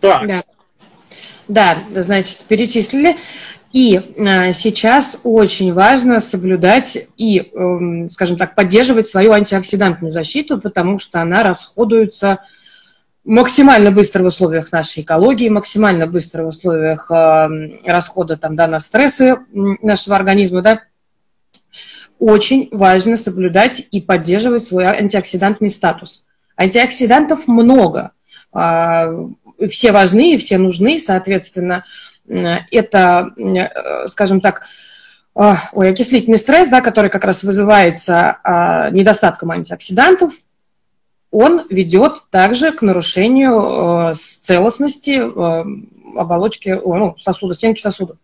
Так. 0.00 0.26
Да. 0.26 0.44
Да, 1.48 1.78
значит, 1.94 2.40
перечислили. 2.46 3.16
И 3.72 3.96
э, 3.96 4.52
сейчас 4.54 5.20
очень 5.24 5.74
важно 5.74 6.20
соблюдать 6.20 6.98
и, 7.16 7.38
э, 7.40 8.08
скажем 8.08 8.38
так, 8.38 8.54
поддерживать 8.54 9.06
свою 9.06 9.32
антиоксидантную 9.32 10.10
защиту, 10.10 10.58
потому 10.58 10.98
что 10.98 11.20
она 11.20 11.42
расходуется 11.42 12.38
максимально 13.24 13.90
быстро 13.90 14.22
в 14.22 14.26
условиях 14.26 14.72
нашей 14.72 15.02
экологии, 15.02 15.50
максимально 15.50 16.06
быстро 16.06 16.44
в 16.44 16.48
условиях 16.48 17.10
э, 17.10 17.80
расхода 17.84 18.38
там, 18.38 18.56
да, 18.56 18.68
на 18.68 18.80
стрессы 18.80 19.36
нашего 19.52 20.16
организма, 20.16 20.62
да, 20.62 20.80
очень 22.18 22.68
важно 22.72 23.18
соблюдать 23.18 23.86
и 23.90 24.00
поддерживать 24.00 24.64
свой 24.64 24.86
антиоксидантный 24.86 25.70
статус. 25.70 26.26
Антиоксидантов 26.56 27.46
много. 27.46 28.12
Все 29.68 29.92
важны 29.92 30.36
все 30.38 30.58
нужны, 30.58 30.98
соответственно, 30.98 31.84
это, 32.26 33.30
скажем 34.06 34.40
так, 34.40 34.62
ой, 35.34 35.90
окислительный 35.90 36.38
стресс, 36.38 36.68
да, 36.68 36.80
который 36.80 37.10
как 37.10 37.24
раз 37.24 37.42
вызывается 37.42 38.38
недостатком 38.92 39.50
антиоксидантов, 39.50 40.32
он 41.30 41.66
ведет 41.70 42.22
также 42.30 42.72
к 42.72 42.82
нарушению 42.82 44.14
целостности 44.14 45.20
оболочки, 46.18 46.70
ну, 46.70 47.16
сосуда, 47.18 47.54
стенки 47.54 47.80
сосудов. 47.80 48.16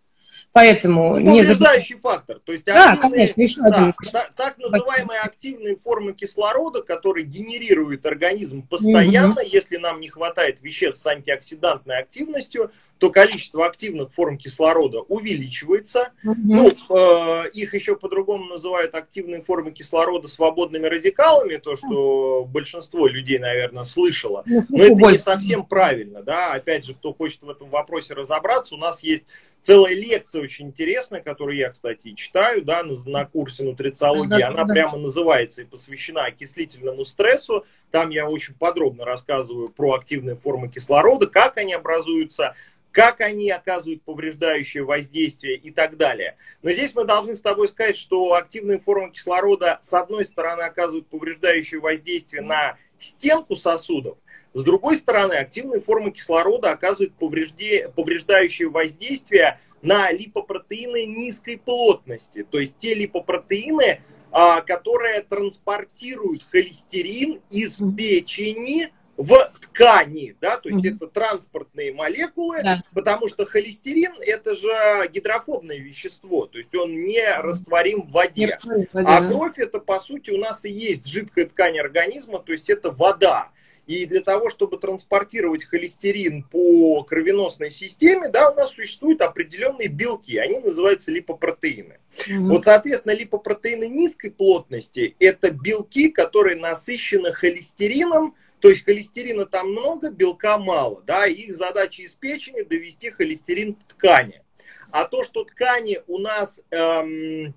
Поэтому 0.55 1.19
ну, 1.19 1.33
не 1.33 1.43
повреждающий 1.43 1.97
фактор. 1.97 2.39
То 2.39 2.53
есть 2.53 2.65
да, 2.65 2.97
конечно, 2.97 3.43
еще 3.43 3.61
да, 3.63 3.67
один. 3.67 3.95
Так, 4.13 4.31
так 4.33 4.57
называемые 4.57 5.19
активные 5.19 5.77
формы 5.77 6.13
кислорода, 6.13 6.81
которые 6.81 7.27
генерирует 7.27 8.07
организм 8.07 8.63
постоянно, 8.63 9.33
угу. 9.33 9.49
если 9.51 9.79
нам 9.79 10.01
не 10.01 10.09
хватает 10.09 10.63
веществ 10.63 11.03
с 11.03 11.07
антиоксидантной 11.09 11.99
активностью, 11.99 12.71
то 13.05 13.11
количество 13.11 13.67
активных 13.67 14.15
форм 14.15 14.39
кислорода 14.39 15.01
увеличивается. 15.01 16.13
Угу. 16.25 16.37
Ну, 16.43 16.69
э, 16.71 17.51
их 17.51 17.75
еще 17.75 17.97
по-другому 17.97 18.47
называют 18.47 18.95
активные 18.95 19.43
формы 19.43 19.73
кислорода 19.73 20.27
свободными 20.27 20.87
радикалами, 20.87 21.57
то, 21.57 21.77
что 21.77 22.47
большинство 22.47 23.07
людей, 23.07 23.39
наверное, 23.39 23.85
слышало. 23.85 24.43
Ну, 24.47 24.63
Но 24.71 24.85
это 24.85 25.13
не 25.13 25.19
совсем 25.19 25.67
правильно, 25.67 26.23
да. 26.23 26.55
Опять 26.55 26.87
же, 26.87 26.95
кто 26.95 27.13
хочет 27.13 27.43
в 27.43 27.51
этом 27.51 27.69
вопросе 27.69 28.15
разобраться, 28.15 28.75
у 28.75 28.79
нас 28.79 29.03
есть 29.03 29.27
целая 29.61 29.95
лекция 29.95 30.43
очень 30.43 30.69
интересная, 30.69 31.21
которую 31.21 31.59
я, 31.59 31.71
кстати, 31.71 32.15
читаю, 32.15 32.63
да, 32.63 32.83
на, 32.83 32.95
на 33.05 33.27
курсе 33.27 33.65
нутрициологии. 33.65 34.41
Да, 34.41 34.49
Она 34.49 34.65
да. 34.65 34.73
прямо 34.73 34.97
называется 34.97 35.61
и 35.61 35.65
посвящена 35.67 36.25
окислительному 36.25 37.05
стрессу. 37.05 37.67
Там 37.95 38.11
я 38.11 38.29
очень 38.29 38.55
подробно 38.55 39.05
рассказываю 39.05 39.69
про 39.69 39.93
активные 39.93 40.35
формы 40.35 40.69
кислорода, 40.69 41.29
как 41.29 41.59
они 41.59 41.75
образуются, 41.75 42.57
как 42.91 43.21
они 43.21 43.49
оказывают 43.53 44.03
повреждающее 44.03 44.83
воздействие 44.83 45.57
и 45.57 45.71
так 45.71 45.97
далее. 45.97 46.37
Но 46.63 46.73
здесь 46.73 46.93
мы 46.97 47.05
должны 47.05 47.37
с 47.37 47.41
тобой 47.41 47.69
сказать, 47.69 47.97
что 47.97 48.35
активные 48.35 48.81
формы 48.81 49.13
кислорода, 49.13 49.79
с 49.81 49.93
одной 49.93 50.25
стороны, 50.25 50.63
оказывают 50.63 51.07
повреждающее 51.07 51.79
воздействие 51.79 52.43
на 52.43 52.79
стенку 52.99 53.55
сосудов, 53.55 54.19
с 54.55 54.65
другой 54.65 54.97
стороны, 54.97 55.35
активные 55.35 55.81
формы 55.81 56.11
кислорода 56.11 56.73
оказывают 56.73 57.15
повреждающее 57.15 58.69
воздействие 58.69 59.61
на 59.83 60.11
липопротеины 60.11 61.05
низкой 61.07 61.59
плотности, 61.59 62.43
то 62.43 62.59
есть 62.59 62.77
те 62.77 62.95
липопротеины, 62.95 64.01
а, 64.37 64.63
которые 64.63 65.21
транспортируют 65.23 66.45
холестерин 66.51 67.41
из 67.53 67.81
печени 67.97 68.93
в 69.17 69.53
ткани, 69.61 70.37
да, 70.41 70.57
то 70.57 70.69
есть 70.69 70.85
mm-hmm. 70.85 70.97
это 70.97 71.07
транспортные 71.07 71.93
молекулы, 71.93 72.61
да. 72.65 72.83
потому 72.95 73.29
что 73.29 73.47
холестерин 73.47 74.13
это 74.21 74.57
же 74.57 75.09
гидрофобное 75.13 75.79
вещество, 75.79 76.47
то 76.47 76.59
есть 76.59 76.75
он 76.75 77.05
не 77.05 77.25
растворим 77.37 78.03
в 78.03 78.11
воде, 78.11 78.59
а 78.93 79.25
кровь 79.25 79.57
это 79.59 79.79
по 79.79 80.01
сути 80.01 80.31
у 80.31 80.39
нас 80.39 80.65
и 80.65 80.71
есть 80.71 81.07
жидкая 81.07 81.47
ткань 81.47 81.79
организма, 81.79 82.41
то 82.41 82.51
есть 82.51 82.69
это 82.69 82.91
вода. 82.91 83.53
И 83.87 84.07
для 84.07 84.21
того, 84.23 84.49
чтобы 84.51 84.79
транспортировать 84.79 85.65
холестерин 85.65 86.43
по 86.45 87.03
кровеносной 87.05 87.71
системе, 87.71 88.29
да, 88.29 88.51
у 88.51 88.55
нас 88.55 88.71
существуют 88.71 89.21
определенные 89.21 89.89
белки, 89.89 90.39
они 90.39 90.59
называются 90.59 91.11
липопротеины. 91.11 91.99
Mm-hmm. 92.27 92.49
Вот, 92.49 92.65
соответственно, 92.65 93.13
липопротеины 93.13 93.89
низкой 93.89 94.31
плотности– 94.31 95.17
это 95.19 95.51
белки, 95.51 96.11
которые 96.11 96.57
насыщены 96.57 97.33
холестерином, 97.33 98.35
то 98.61 98.71
есть 98.71 98.85
холестерина 98.85 99.45
там 99.45 99.73
много, 99.73 100.11
белка 100.11 100.57
мало. 100.57 101.03
Да, 101.07 101.27
их 101.27 101.55
задача 101.55 102.03
из 102.03 102.15
печени 102.15 102.63
довести 102.63 103.11
холестерин 103.11 103.77
в 103.77 103.85
ткани. 103.85 104.43
А 104.91 105.05
то, 105.07 105.23
что 105.23 105.45
ткани 105.45 106.01
у 106.07 106.19
нас, 106.19 106.61
эм, 106.71 107.53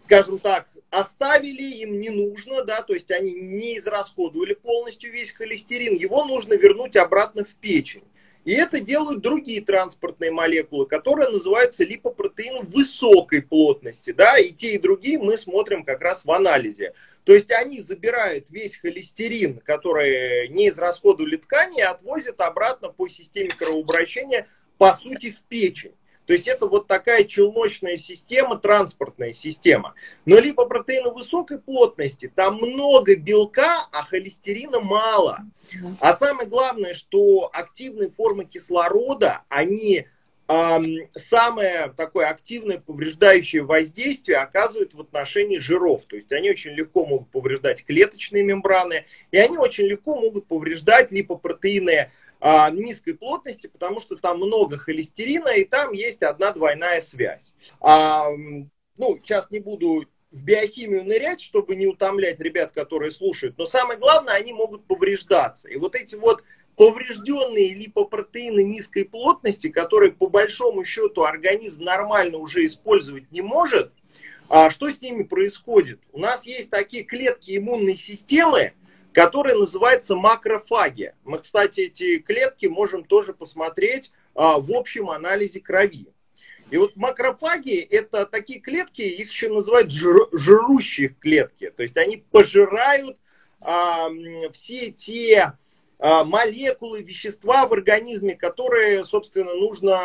скажем 0.00 0.38
так, 0.38 0.68
оставили, 0.98 1.62
им 1.82 2.00
не 2.00 2.10
нужно, 2.10 2.64
да, 2.64 2.82
то 2.82 2.94
есть 2.94 3.10
они 3.10 3.34
не 3.34 3.78
израсходовали 3.78 4.54
полностью 4.54 5.12
весь 5.12 5.32
холестерин, 5.32 5.94
его 5.94 6.24
нужно 6.24 6.54
вернуть 6.54 6.96
обратно 6.96 7.44
в 7.44 7.54
печень. 7.54 8.04
И 8.46 8.52
это 8.52 8.78
делают 8.78 9.22
другие 9.22 9.60
транспортные 9.60 10.30
молекулы, 10.30 10.86
которые 10.86 11.28
называются 11.30 11.82
липопротеины 11.82 12.60
высокой 12.62 13.42
плотности. 13.42 14.12
Да? 14.12 14.38
И 14.38 14.52
те, 14.52 14.74
и 14.74 14.78
другие 14.78 15.18
мы 15.18 15.36
смотрим 15.36 15.84
как 15.84 16.00
раз 16.00 16.24
в 16.24 16.30
анализе. 16.30 16.94
То 17.24 17.34
есть 17.34 17.50
они 17.50 17.80
забирают 17.80 18.48
весь 18.50 18.76
холестерин, 18.76 19.58
который 19.58 20.48
не 20.48 20.68
израсходовали 20.68 21.36
ткани, 21.36 21.80
и 21.80 21.82
отвозят 21.82 22.40
обратно 22.40 22.88
по 22.88 23.08
системе 23.08 23.50
кровообращения, 23.50 24.46
по 24.78 24.94
сути, 24.94 25.32
в 25.32 25.42
печень. 25.48 25.96
То 26.26 26.32
есть 26.32 26.48
это 26.48 26.66
вот 26.66 26.86
такая 26.86 27.24
челночная 27.24 27.96
система, 27.96 28.58
транспортная 28.58 29.32
система. 29.32 29.94
Но 30.24 30.38
либо 30.38 30.66
протеины 30.66 31.10
высокой 31.10 31.58
плотности, 31.58 32.30
там 32.34 32.56
много 32.56 33.16
белка, 33.16 33.86
а 33.92 34.04
холестерина 34.04 34.80
мало. 34.80 35.40
А 36.00 36.16
самое 36.16 36.48
главное, 36.48 36.94
что 36.94 37.50
активные 37.52 38.10
формы 38.10 38.44
кислорода, 38.44 39.42
они 39.48 40.06
самое 41.16 41.92
такое 41.96 42.28
активное 42.28 42.78
повреждающее 42.78 43.62
воздействие 43.62 44.38
оказывают 44.38 44.94
в 44.94 45.00
отношении 45.00 45.58
жиров. 45.58 46.04
То 46.04 46.14
есть 46.14 46.30
они 46.30 46.50
очень 46.50 46.70
легко 46.72 47.04
могут 47.04 47.30
повреждать 47.30 47.84
клеточные 47.84 48.44
мембраны, 48.44 49.06
и 49.32 49.38
они 49.38 49.58
очень 49.58 49.86
легко 49.86 50.14
могут 50.14 50.46
повреждать 50.46 51.10
липопротеины 51.10 52.12
а, 52.40 52.70
низкой 52.70 53.12
плотности, 53.12 53.66
потому 53.66 54.00
что 54.00 54.16
там 54.16 54.38
много 54.38 54.78
холестерина, 54.78 55.48
и 55.48 55.64
там 55.64 55.92
есть 55.92 56.22
одна 56.22 56.52
двойная 56.52 57.00
связь. 57.00 57.54
А, 57.80 58.28
ну, 58.96 59.18
сейчас 59.22 59.50
не 59.50 59.60
буду 59.60 60.06
в 60.30 60.44
биохимию 60.44 61.04
нырять, 61.04 61.40
чтобы 61.40 61.76
не 61.76 61.86
утомлять 61.86 62.40
ребят, 62.40 62.72
которые 62.72 63.10
слушают, 63.10 63.56
но 63.58 63.64
самое 63.64 63.98
главное, 63.98 64.34
они 64.34 64.52
могут 64.52 64.84
повреждаться. 64.86 65.68
И 65.68 65.76
вот 65.76 65.94
эти 65.94 66.14
вот 66.14 66.42
поврежденные 66.76 67.74
липопротеины 67.74 68.62
низкой 68.62 69.04
плотности, 69.04 69.68
которые 69.68 70.12
по 70.12 70.28
большому 70.28 70.84
счету 70.84 71.24
организм 71.24 71.82
нормально 71.82 72.36
уже 72.36 72.66
использовать 72.66 73.30
не 73.32 73.40
может, 73.40 73.92
а 74.48 74.70
что 74.70 74.90
с 74.90 75.00
ними 75.00 75.22
происходит? 75.22 76.00
У 76.12 76.20
нас 76.20 76.46
есть 76.46 76.70
такие 76.70 77.02
клетки 77.02 77.56
иммунной 77.56 77.96
системы, 77.96 78.74
которая 79.16 79.54
называется 79.54 80.14
макрофагия. 80.14 81.14
Мы, 81.24 81.38
кстати, 81.38 81.80
эти 81.80 82.18
клетки 82.18 82.66
можем 82.66 83.02
тоже 83.02 83.32
посмотреть 83.32 84.12
а, 84.34 84.60
в 84.60 84.70
общем 84.72 85.08
анализе 85.08 85.58
крови. 85.58 86.08
И 86.70 86.76
вот 86.76 86.96
макрофаги– 86.96 87.78
это 87.90 88.26
такие 88.26 88.60
клетки, 88.60 89.00
их 89.00 89.30
еще 89.30 89.48
называют 89.48 89.90
жир, 89.90 90.28
жирущие 90.32 91.16
клетки. 91.18 91.72
То 91.74 91.82
есть 91.82 91.96
они 91.96 92.18
пожирают 92.30 93.16
а, 93.62 94.10
все 94.52 94.90
те 94.90 95.54
а, 95.98 96.24
молекулы, 96.24 97.00
вещества 97.00 97.66
в 97.66 97.72
организме, 97.72 98.36
которые, 98.36 99.02
собственно, 99.06 99.54
нужно 99.54 99.98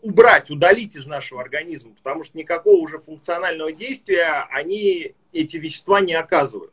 убрать, 0.00 0.48
удалить 0.48 0.94
из 0.94 1.06
нашего 1.06 1.40
организма, 1.40 1.92
потому 1.96 2.22
что 2.22 2.38
никакого 2.38 2.76
уже 2.76 2.98
функционального 2.98 3.72
действия 3.72 4.46
они, 4.52 5.16
эти 5.32 5.56
вещества 5.56 6.00
не 6.00 6.14
оказывают. 6.14 6.72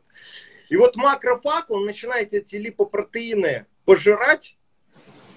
И 0.72 0.76
вот 0.76 0.96
макрофаг, 0.96 1.70
он 1.70 1.84
начинает 1.84 2.32
эти 2.32 2.56
липопротеины 2.56 3.66
пожирать, 3.84 4.56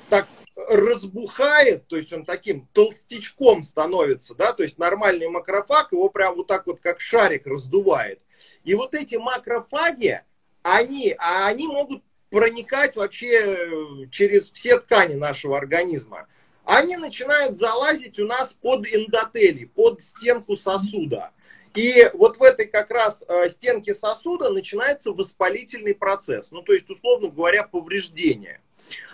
так 0.09 0.29
разбухает, 0.55 1.85
то 1.87 1.97
есть 1.97 2.13
он 2.13 2.23
таким 2.23 2.69
толстячком 2.71 3.61
становится, 3.61 4.33
да, 4.33 4.53
то 4.53 4.63
есть 4.63 4.77
нормальный 4.77 5.27
макрофаг 5.27 5.91
его 5.91 6.07
прям 6.07 6.35
вот 6.35 6.47
так 6.47 6.65
вот 6.67 6.79
как 6.79 7.01
шарик 7.01 7.47
раздувает. 7.47 8.21
И 8.63 8.75
вот 8.75 8.93
эти 8.93 9.17
макрофаги, 9.17 10.21
они, 10.63 11.13
а 11.19 11.47
они 11.47 11.67
могут 11.67 12.01
проникать 12.29 12.95
вообще 12.95 14.07
через 14.11 14.49
все 14.51 14.79
ткани 14.79 15.15
нашего 15.15 15.57
организма. 15.57 16.29
Они 16.63 16.95
начинают 16.95 17.57
залазить 17.57 18.19
у 18.19 18.25
нас 18.25 18.53
под 18.53 18.87
эндотелий, 18.87 19.67
под 19.67 20.01
стенку 20.01 20.55
сосуда. 20.55 21.33
И 21.75 22.09
вот 22.13 22.37
в 22.37 22.43
этой 22.43 22.67
как 22.67 22.89
раз 22.89 23.23
э, 23.27 23.49
стенке 23.49 23.93
сосуда 23.93 24.49
начинается 24.49 25.11
воспалительный 25.11 25.93
процесс. 25.93 26.51
Ну, 26.51 26.61
то 26.61 26.73
есть, 26.73 26.89
условно 26.89 27.29
говоря, 27.29 27.63
повреждение. 27.63 28.61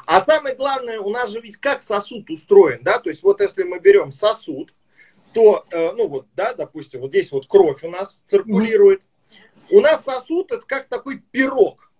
А 0.05 0.21
самое 0.21 0.55
главное, 0.55 0.99
у 0.99 1.09
нас 1.09 1.31
же 1.31 1.41
ведь 1.41 1.57
как 1.57 1.81
сосуд 1.81 2.29
устроен, 2.29 2.79
да? 2.83 2.99
То 2.99 3.09
есть, 3.09 3.23
вот 3.23 3.41
если 3.41 3.63
мы 3.63 3.79
берем 3.79 4.11
сосуд, 4.11 4.73
то, 5.33 5.65
э, 5.71 5.91
ну 5.93 6.07
вот, 6.07 6.27
да, 6.35 6.53
допустим, 6.53 7.01
вот 7.01 7.09
здесь 7.09 7.31
вот 7.31 7.47
кровь 7.47 7.83
у 7.83 7.89
нас 7.89 8.21
циркулирует. 8.25 9.01
У 9.69 9.79
нас 9.79 10.03
сосуд 10.03 10.51
это 10.51 10.65
как 10.65 10.87
такой 10.87 11.23
пирог. 11.31 11.91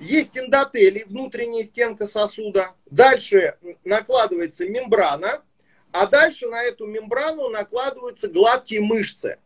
Есть 0.00 0.38
эндотелий, 0.38 1.04
внутренняя 1.04 1.64
стенка 1.64 2.06
сосуда. 2.06 2.74
Дальше 2.86 3.58
накладывается 3.84 4.68
мембрана, 4.68 5.42
а 5.90 6.06
дальше 6.06 6.46
на 6.46 6.62
эту 6.62 6.86
мембрану 6.86 7.48
накладываются 7.48 8.28
гладкие 8.28 8.80
мышцы. 8.80 9.38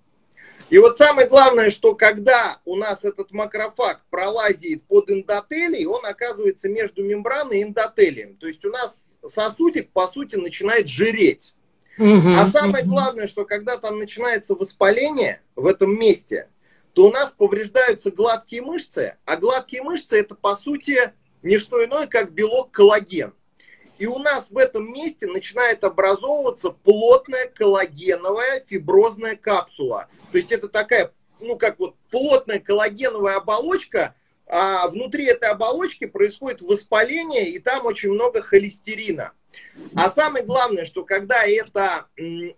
И 0.71 0.79
вот 0.79 0.99
самое 0.99 1.29
главное, 1.29 1.71
что 1.71 1.95
когда 1.97 2.61
у 2.65 2.77
нас 2.77 3.05
этот 3.05 3.33
макрофаг 3.33 4.03
пролазит 4.09 4.85
под 4.85 5.11
эндотелий, 5.11 5.85
он 5.85 6.07
оказывается 6.07 6.69
между 6.69 7.03
мембраной 7.03 7.59
и 7.59 7.63
эндотелием. 7.65 8.37
То 8.37 8.47
есть 8.47 8.65
у 8.65 8.71
нас 8.71 9.19
сосудик, 9.27 9.91
по 9.91 10.07
сути, 10.07 10.37
начинает 10.37 10.89
жиреть. 10.89 11.55
Угу, 11.99 12.31
а 12.37 12.51
самое 12.53 12.85
угу. 12.85 12.93
главное, 12.93 13.27
что 13.27 13.45
когда 13.45 13.77
там 13.79 13.99
начинается 13.99 14.55
воспаление 14.55 15.43
в 15.57 15.67
этом 15.67 15.99
месте, 15.99 16.49
то 16.93 17.09
у 17.09 17.13
нас 17.13 17.35
повреждаются 17.37 18.13
гладкие 18.13 18.63
мышцы, 18.63 19.17
а 19.25 19.37
гладкие 19.37 19.83
мышцы 19.83 20.21
это, 20.21 20.37
по 20.37 20.55
сути, 20.55 21.13
не 21.43 21.59
что 21.59 21.85
иное, 21.85 22.07
как 22.07 22.33
белок 22.33 22.71
коллаген. 22.71 23.35
И 24.01 24.07
у 24.07 24.19
нас 24.19 24.51
в 24.51 24.57
этом 24.57 24.91
месте 24.91 25.27
начинает 25.27 25.85
образовываться 25.85 26.71
плотная 26.71 27.47
коллагеновая 27.47 28.65
фиброзная 28.67 29.37
капсула. 29.37 30.09
То 30.33 30.39
есть 30.39 30.51
это 30.53 30.69
такая, 30.69 31.13
ну 31.39 31.59
как 31.59 31.79
вот 31.79 31.97
плотная 32.11 32.61
коллагеновая 32.61 33.37
оболочка, 33.37 34.15
а 34.47 34.89
внутри 34.89 35.27
этой 35.27 35.51
оболочки 35.51 36.07
происходит 36.07 36.63
воспаление, 36.63 37.51
и 37.51 37.59
там 37.59 37.85
очень 37.85 38.11
много 38.11 38.41
холестерина. 38.41 39.33
А 39.95 40.09
самое 40.09 40.47
главное, 40.47 40.87
что 40.87 41.05
когда 41.05 41.47
эта 41.47 42.07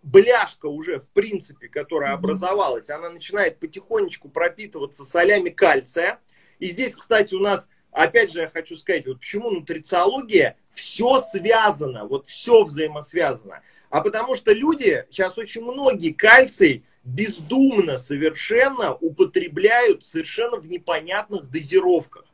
бляшка 0.04 0.66
уже, 0.66 1.00
в 1.00 1.10
принципе, 1.10 1.66
которая 1.68 2.12
образовалась, 2.12 2.88
она 2.88 3.10
начинает 3.10 3.58
потихонечку 3.58 4.28
пропитываться 4.28 5.04
солями 5.04 5.50
кальция. 5.50 6.20
И 6.60 6.68
здесь, 6.68 6.94
кстати, 6.94 7.34
у 7.34 7.40
нас 7.40 7.68
опять 7.92 8.32
же, 8.32 8.40
я 8.40 8.48
хочу 8.48 8.76
сказать, 8.76 9.06
вот 9.06 9.20
почему 9.20 9.50
нутрициология, 9.50 10.56
все 10.70 11.20
связано, 11.20 12.06
вот 12.06 12.28
все 12.28 12.64
взаимосвязано. 12.64 13.60
А 13.90 14.00
потому 14.00 14.34
что 14.34 14.52
люди, 14.52 15.06
сейчас 15.10 15.38
очень 15.38 15.62
многие 15.62 16.12
кальций 16.12 16.84
бездумно 17.04 17.98
совершенно 17.98 18.94
употребляют 18.94 20.04
совершенно 20.04 20.56
в 20.56 20.66
непонятных 20.66 21.50
дозировках. 21.50 22.24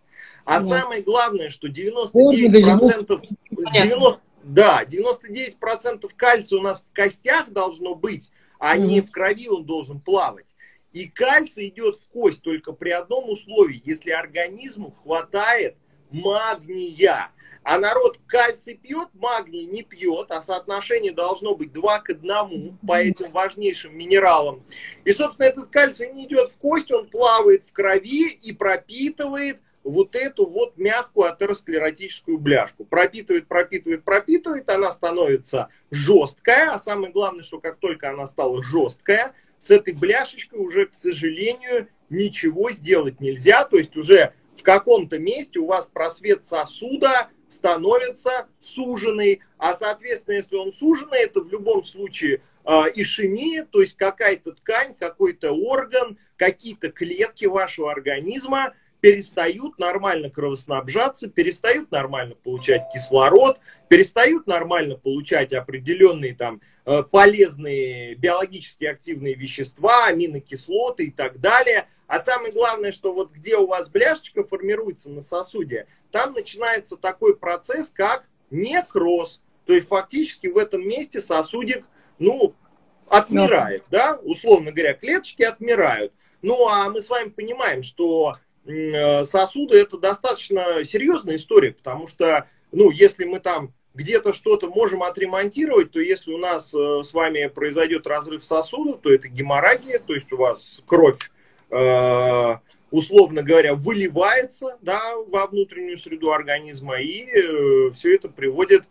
А 0.45 0.61
вот. 0.61 0.71
самое 0.71 1.03
главное, 1.03 1.51
что 1.51 1.69
99%, 1.69 3.27
90, 3.51 4.21
да, 4.45 4.85
99% 4.85 6.11
кальция 6.17 6.59
у 6.59 6.63
нас 6.63 6.81
в 6.81 6.93
костях 6.95 7.51
должно 7.51 7.95
быть, 7.95 8.31
а 8.59 8.77
mm 8.77 8.81
не 8.81 9.01
в 9.01 9.11
крови 9.11 9.49
он 9.49 9.65
должен 9.65 10.01
плавать. 10.01 10.47
И 10.93 11.07
кальций 11.07 11.69
идет 11.69 11.97
в 11.97 12.09
кость 12.09 12.43
только 12.43 12.73
при 12.73 12.91
одном 12.91 13.29
условии, 13.31 13.83
если 13.85 14.11
организму 14.11 14.91
хватает 14.91 15.77
магния. 16.11 17.31
А 17.63 17.79
народ 17.79 18.19
кальций 18.27 18.75
пьет, 18.75 19.09
магний 19.13 19.67
не 19.67 19.83
пьет, 19.83 20.31
а 20.31 20.41
соотношение 20.41 21.13
должно 21.13 21.55
быть 21.55 21.73
2 21.73 21.99
к 22.01 22.11
1 22.11 22.79
по 22.87 22.99
этим 22.99 23.31
важнейшим 23.31 23.97
минералам. 23.97 24.65
И, 25.05 25.13
собственно, 25.13 25.47
этот 25.47 25.69
кальций 25.69 26.11
не 26.11 26.25
идет 26.25 26.53
в 26.53 26.59
кость, 26.59 26.91
он 26.91 27.09
плавает 27.11 27.63
в 27.63 27.73
крови 27.73 28.31
и 28.31 28.53
пропитывает 28.53 29.61
вот 29.85 30.17
эту 30.17 30.47
вот 30.47 30.77
мягкую 30.77 31.31
атеросклеротическую 31.31 32.39
бляшку. 32.39 32.85
Пропитывает, 32.85 33.47
пропитывает, 33.49 34.05
пропитывает, 34.05 34.69
она 34.69 34.91
становится 34.91 35.69
жесткая, 35.91 36.73
а 36.73 36.79
самое 36.79 37.13
главное, 37.13 37.43
что 37.43 37.61
как 37.61 37.77
только 37.79 38.11
она 38.11 38.27
стала 38.27 38.63
жесткая, 38.63 39.35
с 39.59 39.71
этой 39.71 39.95
бляшечкой 39.95 40.59
уже, 40.61 40.87
к 40.87 40.95
сожалению, 40.95 41.89
ничего 42.11 42.71
сделать 42.71 43.21
нельзя. 43.21 43.65
То 43.65 43.79
есть 43.79 43.97
уже 43.97 44.33
в 44.57 44.63
каком-то 44.63 45.19
месте 45.19 45.59
у 45.59 45.67
вас 45.67 45.87
просвет 45.87 46.47
сосуда 46.47 47.29
становится 47.49 48.49
суженный, 48.61 49.41
а 49.57 49.75
соответственно, 49.75 50.35
если 50.37 50.57
он 50.57 50.73
суженный, 50.73 51.21
это 51.21 51.41
в 51.41 51.49
любом 51.49 51.85
случае 51.85 52.43
э, 52.65 52.71
ишемия, 52.95 53.65
то 53.65 53.81
есть 53.81 53.97
какая-то 53.97 54.53
ткань, 54.53 54.95
какой-то 54.95 55.53
орган, 55.53 56.19
какие-то 56.37 56.91
клетки 56.91 57.47
вашего 57.47 57.91
организма 57.91 58.75
перестают 59.01 59.79
нормально 59.79 60.31
кровоснабжаться, 60.31 61.29
перестают 61.29 61.91
нормально 61.91 62.35
получать 62.35 62.83
кислород, 62.93 63.59
перестают 63.89 64.47
нормально 64.47 64.97
получать 64.97 65.53
определенные 65.53 66.35
там 66.35 66.61
э, 66.85 67.03
полезные 67.05 68.15
биологически 68.17 68.85
активные 68.85 69.35
вещества, 69.35 70.07
аминокислоты 70.07 71.07
и 71.07 71.11
так 71.11 71.41
далее. 71.41 71.87
А 72.07 72.21
самое 72.21 72.53
главное, 72.53 72.93
что 72.93 73.13
вот 73.13 73.31
где 73.31 73.57
у 73.57 73.67
вас 73.67 73.89
бляшечка 73.89 74.43
формируется 74.45 75.11
на 75.11 75.21
сосуде, 75.21 75.87
там 76.11 76.33
начинается 76.33 76.97
такой 76.97 77.37
процесс, 77.37 77.91
как 77.91 78.25
некроз. 78.51 79.41
То 79.67 79.75
есть 79.75 79.89
фактически 79.89 80.47
в 80.47 80.57
этом 80.57 80.87
месте 80.87 81.21
сосудик, 81.21 81.85
ну, 82.19 82.55
отмирает, 83.09 83.85
да, 83.91 84.19
условно 84.23 84.73
говоря, 84.73 84.95
клеточки 84.95 85.43
отмирают. 85.43 86.13
Ну, 86.43 86.69
а 86.69 86.89
мы 86.89 87.01
с 87.01 87.11
вами 87.11 87.31
понимаем, 87.31 87.83
что 87.83 88.37
сосуды 89.25 89.79
это 89.79 89.97
достаточно 89.99 90.85
серьезная 90.85 91.37
история, 91.37 91.73
потому 91.73 92.07
что, 92.07 92.47
ну, 92.71 92.91
если 92.91 93.25
мы 93.25 93.41
там 93.41 93.73
где-то 93.95 94.33
что-то 94.33 94.69
можем 94.69 95.03
отремонтировать, 95.03 95.91
то 95.91 96.01
если 96.01 96.33
у 96.33 96.39
нас 96.39 96.73
э, 96.75 97.03
с 97.03 97.13
вами 97.13 97.47
произойдет 97.47 98.07
разрыв 98.07 98.45
сосуда, 98.45 98.93
то 98.93 99.13
это 99.13 99.29
геморрагия, 99.29 99.99
то 99.99 100.15
есть 100.15 100.31
у 100.33 100.37
вас 100.37 100.81
кровь, 100.87 101.19
э, 101.71 102.57
условно 102.91 103.43
говоря, 103.43 103.75
выливается 103.75 104.77
да, 104.83 105.15
во 105.29 105.47
внутреннюю 105.47 105.99
среду 105.99 106.31
организма, 106.31 107.01
и 107.01 107.91
все 107.93 108.15
это 108.15 108.29
приводит 108.29 108.85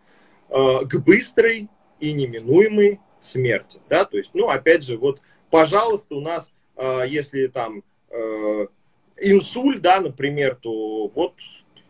к 0.49 0.99
быстрой 1.05 1.67
и 1.99 2.13
неминуемой 2.13 2.99
смерти. 3.19 3.79
Да? 3.89 4.05
То 4.05 4.17
есть, 4.17 4.31
ну, 4.33 4.49
опять 4.49 4.83
же, 4.83 4.97
вот, 4.97 5.19
пожалуйста, 5.49 6.15
у 6.15 6.21
нас, 6.21 6.51
если 7.07 7.47
там 7.47 7.83
инсульт, 9.19 9.81
да, 9.81 9.99
например, 9.99 10.55
то 10.55 11.07
вот 11.07 11.33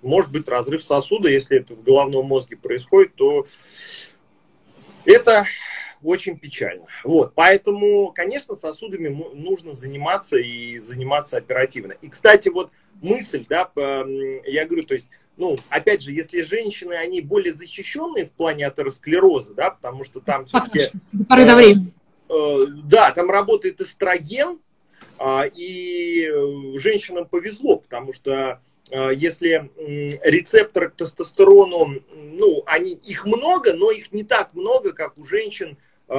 может 0.02 0.32
быть 0.32 0.48
разрыв 0.48 0.84
сосуда, 0.84 1.30
если 1.30 1.58
это 1.58 1.76
в 1.76 1.84
головном 1.84 2.26
мозге 2.26 2.58
происходит, 2.58 3.16
то 3.16 3.46
это 5.06 5.46
очень 6.04 6.38
печально. 6.38 6.86
Вот, 7.04 7.34
поэтому, 7.34 8.12
конечно, 8.14 8.56
сосудами 8.56 9.10
нужно 9.34 9.74
заниматься 9.74 10.38
и 10.38 10.78
заниматься 10.80 11.38
оперативно. 11.38 11.94
И, 12.02 12.08
кстати, 12.08 12.50
вот 12.50 12.72
мысль, 13.02 13.46
да, 13.50 13.72
я 14.46 14.66
говорю, 14.66 14.84
то 14.84 14.94
есть, 14.94 15.10
ну, 15.38 15.56
опять 15.70 16.02
же, 16.02 16.12
если 16.12 16.42
женщины, 16.42 16.94
они 16.94 17.22
более 17.22 17.54
защищенные 17.54 18.26
в 18.26 18.32
плане 18.32 18.68
атеросклероза, 18.68 19.54
да, 19.54 19.72
потому 19.72 20.04
что 20.04 20.20
там 20.20 20.46
все-таки... 20.46 20.80
Э, 22.30 22.34
э, 22.34 22.66
да, 22.86 23.12
там 23.12 23.30
работает 23.30 23.80
эстроген, 23.82 24.60
и 25.56 26.30
э, 26.30 26.80
женщинам 26.80 27.26
повезло, 27.26 27.78
потому 27.78 28.14
что 28.14 28.62
э, 28.92 29.12
если 29.16 29.72
рецепторы 30.24 30.90
к 30.90 30.96
тестостерону, 30.96 32.02
ну, 32.14 32.64
они, 32.68 32.94
их 32.94 33.26
много, 33.26 33.74
но 33.74 33.92
их 33.92 34.12
не 34.12 34.24
так 34.24 34.54
много, 34.54 34.94
как 34.94 35.18
у 35.18 35.26
женщин 35.26 35.78
э, 36.08 36.14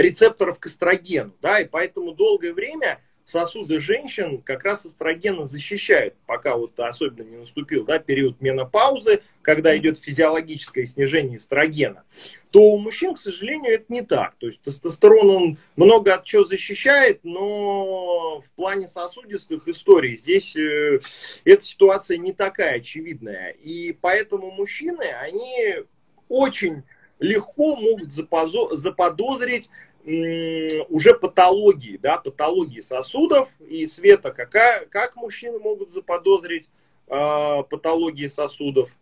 рецепторов 0.00 0.60
к 0.60 0.66
эстрогену, 0.66 1.32
да, 1.42 1.60
и 1.60 1.66
поэтому 1.66 2.12
долгое 2.12 2.52
время 2.52 3.00
сосуды 3.26 3.80
женщин 3.80 4.40
как 4.40 4.64
раз 4.64 4.86
эстрогена 4.86 5.44
защищают, 5.44 6.14
пока 6.26 6.56
вот 6.56 6.78
особенно 6.78 7.28
не 7.28 7.36
наступил 7.36 7.84
да, 7.84 7.98
период 7.98 8.40
менопаузы, 8.40 9.20
когда 9.42 9.76
идет 9.76 9.98
физиологическое 9.98 10.86
снижение 10.86 11.36
эстрогена, 11.36 12.04
то 12.52 12.60
у 12.60 12.78
мужчин, 12.78 13.14
к 13.14 13.18
сожалению, 13.18 13.74
это 13.74 13.86
не 13.88 14.02
так. 14.02 14.36
То 14.38 14.46
есть 14.46 14.62
тестостерон, 14.62 15.28
он 15.28 15.58
много 15.74 16.14
от 16.14 16.24
чего 16.24 16.44
защищает, 16.44 17.20
но 17.24 18.40
в 18.40 18.50
плане 18.52 18.86
сосудистых 18.86 19.66
историй 19.66 20.16
здесь 20.16 20.54
э, 20.56 21.00
эта 21.44 21.64
ситуация 21.64 22.18
не 22.18 22.32
такая 22.32 22.76
очевидная. 22.76 23.50
И 23.50 23.92
поэтому 23.92 24.52
мужчины, 24.52 25.04
они 25.20 25.84
очень 26.28 26.84
легко 27.18 27.76
могут 27.76 28.12
заподозрить 28.12 29.68
уже 30.06 31.14
патологии, 31.14 31.96
да, 31.96 32.18
патологии 32.18 32.80
сосудов 32.80 33.48
и 33.58 33.86
света, 33.86 34.30
какая, 34.30 34.86
как 34.86 35.16
мужчины 35.16 35.58
могут 35.58 35.90
заподозрить 35.90 36.68
э, 37.08 37.62
патологии 37.68 38.28
сосудов? 38.28 38.96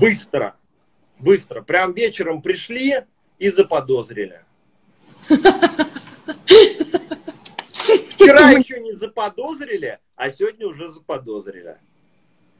Быстро, 0.00 0.56
быстро. 1.20 1.62
Прям 1.62 1.92
вечером 1.92 2.42
пришли 2.42 3.04
и 3.38 3.48
заподозрили. 3.48 4.40
Вчера 8.10 8.50
еще 8.50 8.80
не 8.80 8.90
заподозрили, 8.90 10.00
а 10.16 10.30
сегодня 10.30 10.66
уже 10.66 10.88
заподозрили. 10.88 11.78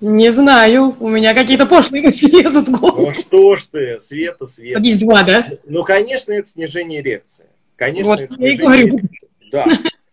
Не 0.02 0.30
знаю, 0.30 0.96
у 0.98 1.08
меня 1.08 1.32
какие-то 1.32 1.64
пошлые 1.64 2.02
мысли 2.06 2.28
лезут 2.28 2.68
в 2.68 2.78
голову. 2.78 3.06
Ну 3.06 3.12
что 3.12 3.56
ж 3.56 3.66
ты, 3.70 4.00
Света, 4.00 4.46
Света. 4.46 4.80
Есть 4.82 5.00
два, 5.00 5.22
да? 5.22 5.48
Ну, 5.64 5.84
конечно, 5.84 6.32
это 6.32 6.48
снижение 6.48 7.00
эрекции. 7.00 7.46
Конечно, 7.76 8.10
вот 8.10 8.20
это 8.20 8.34
я 8.38 8.52
и 8.52 8.56
говорю. 8.56 9.00
Да. 9.52 9.64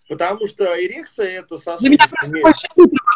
Потому 0.08 0.48
что 0.48 0.66
эрекция 0.84 1.40
это 1.40 1.58
сосудистый... 1.58 1.80
Для 1.80 1.90
меня 1.90 2.08
просто 2.08 2.42
больше 2.42 2.68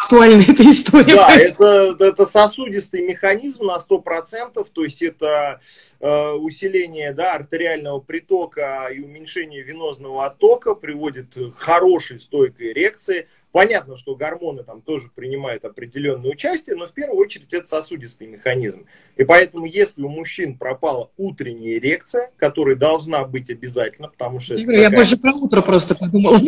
актуальна 0.04 0.42
эта 0.48 0.70
история. 0.70 1.16
Да, 1.16 1.36
это, 1.36 1.96
это 2.00 2.26
сосудистый 2.26 3.02
механизм 3.02 3.66
на 3.66 3.78
100%, 3.78 4.68
то 4.72 4.84
есть 4.84 5.02
это 5.02 5.60
э, 6.00 6.32
усиление 6.34 7.14
да, 7.14 7.34
артериального 7.34 8.00
притока 8.00 8.90
и 8.94 9.00
уменьшение 9.00 9.64
венозного 9.64 10.26
оттока 10.26 10.76
приводит 10.76 11.34
к 11.34 11.58
хорошей 11.58 12.20
стойкой 12.20 12.72
эрекции. 12.72 13.28
Понятно, 13.54 13.98
что 13.98 14.16
гормоны 14.16 14.64
там 14.64 14.82
тоже 14.82 15.10
принимают 15.14 15.64
определенное 15.64 16.32
участие, 16.32 16.76
но 16.76 16.88
в 16.88 16.92
первую 16.92 17.20
очередь 17.20 17.54
это 17.54 17.68
сосудистый 17.68 18.26
механизм. 18.26 18.88
И 19.16 19.24
поэтому, 19.24 19.68
если 19.68 20.02
у 20.02 20.10
мужчин 20.10 20.58
пропала 20.58 21.12
утренняя 21.18 21.78
эрекция, 21.78 22.32
которая 22.38 22.76
должна 22.76 23.24
быть 23.26 23.52
обязательно, 23.52 24.08
потому 24.08 24.40
что... 24.40 24.56
Я, 24.56 24.66
такая... 24.66 24.82
я 24.82 24.90
больше 24.90 25.18
про 25.18 25.34
утро 25.34 25.62
просто 25.62 25.94
подумала. 25.94 26.42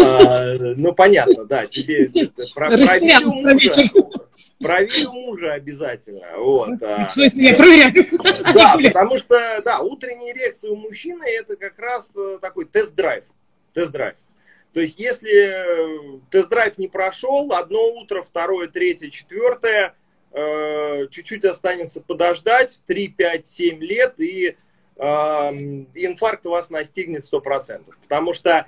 А, 0.00 0.54
ну, 0.76 0.92
понятно, 0.92 1.44
да, 1.44 1.66
тебе... 1.66 2.08
Про, 2.54 2.68
проверь 2.68 3.24
у 3.24 3.32
мужа, 3.32 3.82
проверь 4.60 5.08
мужа 5.08 5.52
обязательно. 5.54 6.26
Вот, 6.36 6.80
а. 6.82 7.06
В 7.06 7.10
смысле, 7.10 7.48
я 7.48 7.56
проверяю? 7.56 8.06
Да, 8.54 8.76
потому 8.84 9.18
что, 9.18 9.60
да, 9.64 9.80
утренняя 9.80 10.32
эрекция 10.32 10.70
у 10.70 10.76
мужчины 10.76 11.24
это 11.24 11.56
как 11.56 11.76
раз 11.80 12.12
э, 12.14 12.38
такой 12.40 12.66
тест-драйв. 12.66 13.24
Тест-драйв. 13.74 14.14
То 14.72 14.80
есть, 14.80 14.98
если 14.98 15.30
э, 15.32 16.20
тест-драйв 16.30 16.78
не 16.78 16.88
прошел, 16.88 17.52
одно 17.52 17.94
утро, 17.94 18.22
второе, 18.22 18.68
третье, 18.68 19.10
четвертое, 19.10 19.94
э, 20.32 21.06
чуть-чуть 21.10 21.44
останется 21.44 22.00
подождать, 22.00 22.82
3, 22.86 23.08
5, 23.08 23.46
7 23.46 23.82
лет, 23.82 24.14
и 24.18 24.56
э, 24.96 25.02
инфаркт 25.02 26.44
вас 26.44 26.70
настигнет 26.70 27.24
100%. 27.24 27.84
Потому 28.02 28.34
что 28.34 28.66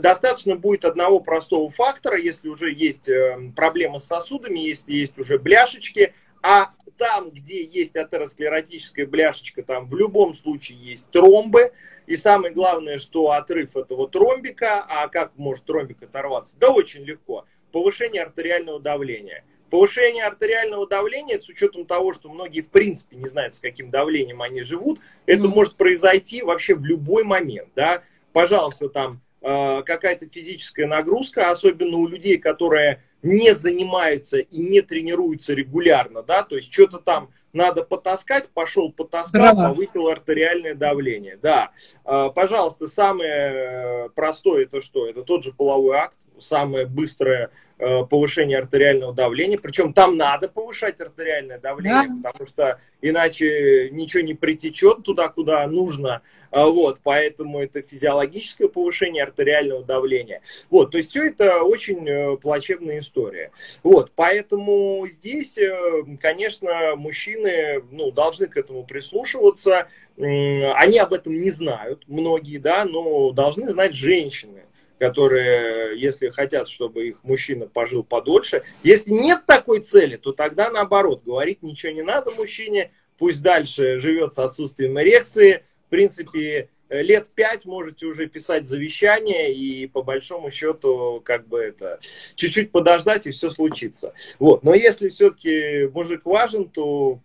достаточно 0.00 0.56
будет 0.56 0.84
одного 0.84 1.20
простого 1.20 1.70
фактора, 1.70 2.18
если 2.18 2.48
уже 2.48 2.72
есть 2.72 3.10
проблемы 3.54 4.00
с 4.00 4.04
сосудами, 4.04 4.58
если 4.58 4.94
есть 4.94 5.18
уже 5.18 5.38
бляшечки, 5.38 6.14
а 6.42 6.72
там, 6.98 7.30
где 7.30 7.64
есть 7.64 7.96
атеросклеротическая 7.96 9.06
бляшечка, 9.06 9.62
там 9.62 9.88
в 9.88 9.94
любом 9.94 10.34
случае 10.34 10.78
есть 10.78 11.10
тромбы. 11.10 11.72
И 12.08 12.16
самое 12.16 12.54
главное, 12.54 12.96
что 12.96 13.32
отрыв 13.32 13.76
этого 13.76 14.08
тромбика, 14.08 14.82
а 14.88 15.08
как 15.08 15.32
может 15.36 15.66
тромбик 15.66 16.02
оторваться? 16.02 16.56
Да 16.58 16.70
очень 16.70 17.04
легко. 17.04 17.44
Повышение 17.70 18.22
артериального 18.22 18.80
давления. 18.80 19.44
Повышение 19.68 20.24
артериального 20.24 20.88
давления, 20.88 21.38
с 21.38 21.50
учетом 21.50 21.84
того, 21.84 22.14
что 22.14 22.30
многие 22.30 22.62
в 22.62 22.70
принципе 22.70 23.16
не 23.16 23.28
знают, 23.28 23.56
с 23.56 23.60
каким 23.60 23.90
давлением 23.90 24.40
они 24.40 24.62
живут, 24.62 25.00
это 25.26 25.42
mm 25.42 25.48
может 25.48 25.74
произойти 25.74 26.40
вообще 26.40 26.74
в 26.74 26.82
любой 26.82 27.24
момент. 27.24 27.68
Да? 27.76 28.02
Пожалуйста, 28.32 28.88
там 28.88 29.20
э, 29.42 29.82
какая-то 29.82 30.30
физическая 30.30 30.86
нагрузка, 30.86 31.50
особенно 31.50 31.98
у 31.98 32.08
людей, 32.08 32.38
которые 32.38 33.04
не 33.22 33.54
занимаются 33.54 34.38
и 34.38 34.58
не 34.58 34.80
тренируются 34.80 35.54
регулярно, 35.54 36.22
да, 36.22 36.42
то 36.42 36.56
есть 36.56 36.72
что-то 36.72 36.98
там 36.98 37.30
надо 37.52 37.82
потаскать, 37.82 38.48
пошел 38.50 38.92
потаскал, 38.92 39.54
Браво. 39.54 39.68
повысил 39.70 40.08
артериальное 40.08 40.74
давление. 40.74 41.38
Да, 41.42 41.72
а, 42.04 42.28
пожалуйста, 42.28 42.86
самое 42.86 43.30
э, 43.30 44.08
простое 44.10 44.64
это 44.64 44.80
что? 44.80 45.06
Это 45.06 45.22
тот 45.22 45.44
же 45.44 45.52
половой 45.52 45.96
акт, 45.96 46.16
самое 46.38 46.86
быстрое 46.86 47.50
повышение 47.78 48.58
артериального 48.58 49.14
давления. 49.14 49.58
Причем 49.58 49.92
там 49.92 50.16
надо 50.16 50.48
повышать 50.48 51.00
артериальное 51.00 51.58
давление, 51.58 52.08
да. 52.08 52.30
потому 52.30 52.46
что 52.46 52.80
иначе 53.00 53.90
ничего 53.90 54.22
не 54.22 54.34
притечет 54.34 55.02
туда, 55.04 55.28
куда 55.28 55.66
нужно. 55.66 56.22
А, 56.50 56.66
вот, 56.66 57.00
поэтому 57.02 57.60
это 57.60 57.82
физиологическое 57.82 58.68
повышение 58.68 59.22
артериального 59.22 59.84
давления. 59.84 60.40
Вот, 60.70 60.92
то 60.92 60.98
есть 60.98 61.10
все 61.10 61.28
это 61.28 61.62
очень 61.62 62.08
э, 62.08 62.36
плачевная 62.38 63.00
история. 63.00 63.50
Вот, 63.82 64.12
поэтому 64.14 65.06
здесь, 65.08 65.58
э, 65.58 66.04
конечно, 66.20 66.96
мужчины 66.96 67.82
ну, 67.90 68.10
должны 68.10 68.46
к 68.46 68.56
этому 68.56 68.84
прислушиваться. 68.84 69.88
Они 70.16 70.98
об 70.98 71.12
этом 71.12 71.38
не 71.38 71.50
знают, 71.50 72.04
многие, 72.08 72.58
да, 72.58 72.84
но 72.84 73.30
должны 73.30 73.68
знать 73.68 73.94
женщины 73.94 74.64
которые, 74.98 75.98
если 75.98 76.28
хотят, 76.28 76.68
чтобы 76.68 77.08
их 77.08 77.22
мужчина 77.22 77.66
пожил 77.66 78.02
подольше. 78.02 78.62
Если 78.82 79.10
нет 79.10 79.44
такой 79.46 79.80
цели, 79.80 80.16
то 80.16 80.32
тогда 80.32 80.70
наоборот, 80.70 81.22
говорить 81.24 81.62
ничего 81.62 81.92
не 81.92 82.02
надо 82.02 82.30
мужчине, 82.32 82.90
пусть 83.16 83.42
дальше 83.42 83.98
живет 83.98 84.34
с 84.34 84.38
отсутствием 84.38 84.98
эрекции, 85.00 85.64
в 85.86 85.90
принципе, 85.90 86.68
лет 86.90 87.28
пять 87.34 87.64
можете 87.64 88.06
уже 88.06 88.26
писать 88.26 88.66
завещание 88.66 89.54
и 89.54 89.86
по 89.86 90.02
большому 90.02 90.50
счету 90.50 91.20
как 91.24 91.46
бы 91.46 91.58
это 91.58 91.98
чуть-чуть 92.34 92.70
подождать 92.70 93.26
и 93.26 93.30
все 93.30 93.50
случится. 93.50 94.14
Вот. 94.38 94.62
Но 94.64 94.74
если 94.74 95.08
все-таки 95.08 95.86
мужик 95.92 96.24
важен, 96.24 96.68
то 96.68 97.20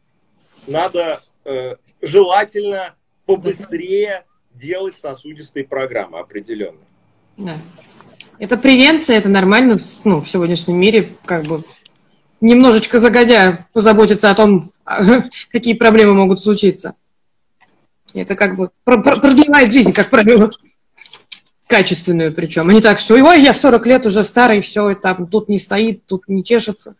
надо 0.67 1.19
э, 1.45 1.75
желательно 2.01 2.95
побыстрее 3.25 4.25
делать 4.53 4.95
сосудистые 4.99 5.65
программы 5.65 6.19
определенные. 6.19 6.87
Да. 7.37 7.57
Это 8.39 8.57
превенция, 8.57 9.17
это 9.17 9.29
нормально 9.29 9.77
ну, 10.03 10.21
в 10.21 10.29
сегодняшнем 10.29 10.77
мире, 10.77 11.13
как 11.25 11.43
бы 11.43 11.63
немножечко 12.41 12.99
загодя 12.99 13.65
позаботиться 13.73 14.29
о 14.29 14.35
том, 14.35 14.71
какие 15.51 15.73
проблемы 15.73 16.13
могут 16.13 16.39
случиться. 16.39 16.95
Это 18.13 18.35
как 18.35 18.57
бы 18.57 18.69
продлевает 18.83 19.71
жизнь, 19.71 19.93
как 19.93 20.09
правило. 20.09 20.51
Качественную 21.67 22.33
причем. 22.33 22.69
А 22.69 22.73
не 22.73 22.81
так, 22.81 22.99
что 22.99 23.15
ой, 23.15 23.41
я 23.41 23.53
в 23.53 23.57
40 23.57 23.85
лет 23.87 24.05
уже 24.05 24.23
старый, 24.23 24.61
все, 24.61 24.93
там 24.93 25.27
тут 25.27 25.49
не 25.49 25.57
стоит, 25.57 26.05
тут 26.05 26.27
не 26.27 26.43
чешется. 26.43 26.97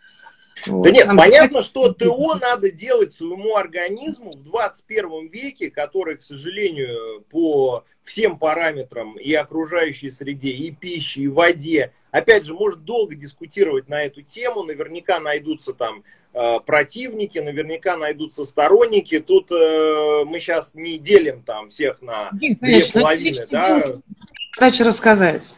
Вот. 0.68 0.84
Да 0.84 0.92
нет, 0.92 1.06
Там 1.06 1.18
понятно, 1.18 1.64
что 1.64 1.94
ТО 1.94 2.36
надо 2.36 2.72
делать 2.72 3.14
своему 3.14 3.56
организму 3.56 4.32
в 4.32 4.44
21 4.44 5.28
веке, 5.28 5.70
который, 5.70 6.18
к 6.18 6.22
сожалению, 6.22 7.22
по 7.30 7.86
всем 8.04 8.38
параметрам 8.38 9.18
и 9.18 9.34
окружающей 9.34 10.10
среде, 10.10 10.50
и 10.50 10.72
пище, 10.72 11.22
и 11.22 11.28
воде, 11.28 11.94
опять 12.12 12.46
же, 12.46 12.54
может 12.54 12.84
долго 12.84 13.16
дискутировать 13.16 13.90
на 13.90 14.04
эту 14.04 14.22
тему, 14.22 14.64
наверняка 14.64 15.20
найдутся 15.20 15.74
там 15.74 16.04
Э, 16.36 16.60
противники, 16.60 17.38
наверняка 17.38 17.96
найдутся 17.96 18.46
сторонники. 18.46 19.20
Тут 19.20 19.52
э, 19.52 20.24
мы 20.26 20.40
сейчас 20.40 20.74
не 20.74 20.98
делим 20.98 21.44
там 21.44 21.70
всех 21.70 22.02
на 22.02 22.30
Нет, 22.34 22.60
две 22.60 22.82
половины. 22.92 23.46
Да? 23.52 23.84
Задача 24.56 24.84
рассказать. 24.84 25.56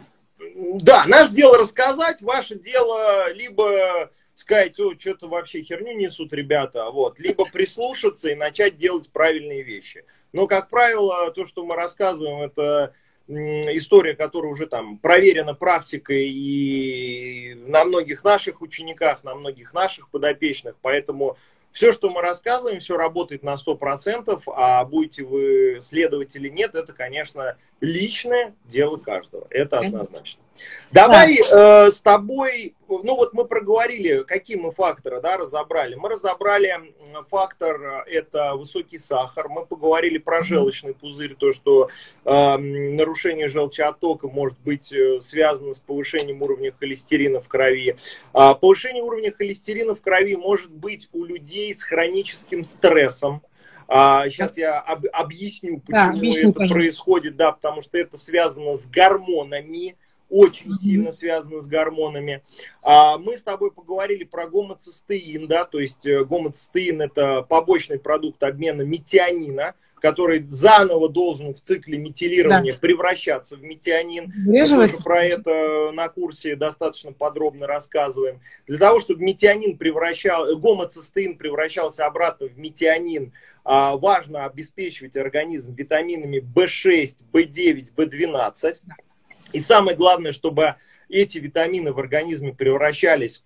Да, 0.82 1.06
наше 1.08 1.32
дело 1.32 1.58
рассказать, 1.58 2.22
ваше 2.22 2.60
дело 2.60 3.32
либо 3.32 4.10
сказать, 4.36 4.80
о, 4.80 4.94
что-то 5.00 5.28
вообще 5.28 5.62
херню 5.62 5.94
несут 5.94 6.34
ребята, 6.34 6.90
вот, 6.92 7.20
либо 7.20 7.46
прислушаться 7.46 8.30
и 8.30 8.36
начать 8.36 8.78
делать 8.78 9.10
правильные 9.12 9.64
вещи. 9.64 10.06
Но, 10.34 10.48
как 10.48 10.70
правило, 10.70 11.32
то, 11.32 11.46
что 11.46 11.66
мы 11.66 11.76
рассказываем, 11.76 12.42
это 12.42 12.94
история, 13.28 14.14
которая 14.14 14.52
уже 14.52 14.68
там 14.68 15.00
проверена 15.00 15.56
практикой 15.56 16.28
и 16.30 17.56
на 17.56 17.84
многих 17.86 18.24
наших 18.24 18.62
учениках, 18.62 19.24
на 19.24 19.34
многих 19.34 19.74
наших 19.74 20.10
подопечных, 20.10 20.76
поэтому 20.82 21.38
все, 21.72 21.92
что 21.92 22.10
мы 22.10 22.22
рассказываем, 22.22 22.80
все 22.80 22.96
работает 22.96 23.44
на 23.44 23.56
100%, 23.56 24.42
а 24.48 24.86
будете 24.86 25.24
вы 25.24 25.80
следовать 25.82 26.36
или 26.36 26.50
нет, 26.50 26.76
это, 26.76 26.94
конечно, 26.94 27.58
личное 27.82 28.56
дело 28.64 28.98
каждого. 28.98 29.48
Это 29.50 29.80
однозначно. 29.80 30.42
Давай 30.92 31.38
да. 31.38 31.88
э, 31.88 31.92
с 31.92 32.02
тобой, 32.02 32.76
ну 32.88 33.16
вот 33.16 33.34
мы 33.34 33.46
проговорили, 33.46 34.24
какие 34.24 34.58
мы 34.58 34.72
факторы 34.72 35.22
да, 35.22 35.38
разобрали. 35.38 35.96
Мы 35.96 36.10
разобрали 36.10 36.94
фактор, 37.30 38.06
э, 38.08 38.12
это 38.12 38.56
высокий 38.56 38.98
сахар, 38.98 39.50
мы 39.50 39.66
поговорили 39.66 40.18
про 40.18 40.44
желчный 40.44 40.94
пузырь, 40.94 41.36
то, 41.36 41.52
что 41.52 41.90
э, 42.24 42.58
нарушение 42.58 43.50
желчеоттока 43.50 44.28
может 44.28 44.60
быть 44.60 44.92
э, 44.94 45.20
связано 45.20 45.74
с 45.74 45.80
повышением 45.80 46.42
уровня 46.42 46.72
холестерина 46.72 47.42
в 47.42 47.48
крови. 47.48 47.96
А 48.34 48.54
повышение 48.54 49.04
уровня 49.04 49.32
холестерина 49.32 49.96
в 49.96 50.02
крови 50.02 50.36
может 50.36 50.72
быть 50.72 51.10
у 51.14 51.26
людей 51.26 51.74
с 51.76 51.84
хроническим 51.84 52.64
стрессом. 52.64 53.42
А, 53.88 54.28
сейчас 54.30 54.58
я 54.58 54.80
об, 54.80 55.06
объясню, 55.14 55.80
почему 55.80 55.92
да, 55.92 56.10
объясни, 56.10 56.50
это 56.50 56.60
пожалуйста. 56.60 56.74
происходит, 56.74 57.36
да, 57.36 57.52
потому 57.52 57.82
что 57.82 57.98
это 57.98 58.18
связано 58.18 58.76
с 58.76 58.88
гормонами, 58.88 59.96
очень 60.30 60.72
сильно 60.72 61.12
связано 61.12 61.62
с 61.62 61.68
гормонами. 61.68 62.44
А, 62.82 63.18
мы 63.18 63.38
с 63.38 63.42
тобой 63.42 63.72
поговорили 63.72 64.24
про 64.24 64.48
гомоцистеин, 64.48 65.48
да, 65.48 65.66
то 65.66 65.80
есть 65.80 66.06
э, 66.06 66.24
гомоцистеин 66.24 67.02
это 67.02 67.42
побочный 67.44 68.00
продукт 68.00 68.42
обмена 68.44 68.82
метионина, 68.82 69.76
который 70.06 70.40
заново 70.40 71.10
должен 71.10 71.54
в 71.54 71.62
цикле 71.62 71.98
метилирования 71.98 72.74
да. 72.74 72.80
превращаться 72.80 73.56
в 73.56 73.64
метионин. 73.64 74.32
Мы 74.36 74.68
тоже 74.68 74.94
про 75.04 75.24
это 75.24 75.92
на 75.94 76.10
курсе 76.10 76.56
достаточно 76.56 77.12
подробно 77.12 77.66
рассказываем. 77.66 78.40
Для 78.68 78.78
того, 78.78 79.00
чтобы 79.00 79.24
метионин 79.24 79.78
превращал, 79.78 80.56
гомоцистеин 80.58 81.38
превращался 81.38 82.06
обратно 82.06 82.48
в 82.48 82.58
метионин, 82.58 83.34
а, 83.64 83.98
важно 83.98 84.46
обеспечивать 84.46 85.18
организм 85.18 85.74
витаминами 85.74 86.38
В6, 86.38 87.18
В9, 87.34 87.96
В12. 87.96 88.76
И 89.56 89.62
самое 89.62 89.96
главное, 89.96 90.34
чтобы 90.34 90.76
эти 91.08 91.38
витамины 91.38 91.94
в 91.94 92.00
организме 92.00 92.54
превращались 92.54 93.42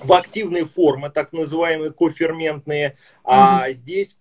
в 0.00 0.10
активные 0.14 0.64
формы, 0.64 1.10
так 1.10 1.34
называемые 1.34 1.92
коферментные. 1.92 2.88
Mm-hmm. 2.88 3.20
А 3.24 3.72
здесь 3.72 4.16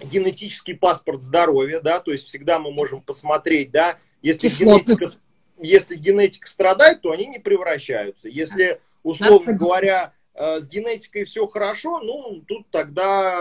генетический 0.00 0.74
паспорт 0.74 1.22
здоровья, 1.22 1.80
да, 1.80 2.00
то 2.00 2.12
есть 2.12 2.28
всегда 2.28 2.58
мы 2.58 2.72
можем 2.72 3.02
посмотреть, 3.02 3.72
да, 3.72 3.98
если 4.22 4.48
генетика, 4.48 5.10
если 5.58 5.96
генетика 5.96 6.48
страдает, 6.48 7.02
то 7.02 7.10
они 7.10 7.26
не 7.26 7.38
превращаются. 7.38 8.30
Если, 8.30 8.80
условно 9.02 9.52
говоря, 9.52 10.14
э, 10.32 10.60
с 10.60 10.68
генетикой 10.68 11.24
все 11.24 11.46
хорошо, 11.46 12.00
ну, 12.00 12.42
тут 12.48 12.66
тогда 12.70 13.38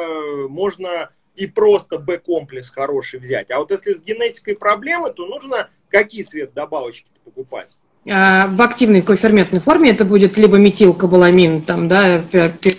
можно 0.49 1.09
и 1.35 1.47
просто 1.47 1.97
Б-комплекс 1.97 2.69
хороший 2.69 3.19
взять. 3.19 3.51
А 3.51 3.59
вот 3.59 3.71
если 3.71 3.93
с 3.93 4.01
генетикой 4.01 4.55
проблемы, 4.55 5.11
то 5.11 5.25
нужно 5.25 5.69
какие 5.89 6.23
свет 6.23 6.53
добавочки 6.53 7.07
покупать? 7.23 7.75
А, 8.09 8.47
в 8.47 8.61
активной 8.61 9.01
коферментной 9.01 9.59
форме 9.59 9.91
это 9.91 10.05
будет 10.05 10.37
либо 10.37 10.57
метилкобаламин, 10.57 11.61
там, 11.61 11.87
да, 11.87 12.21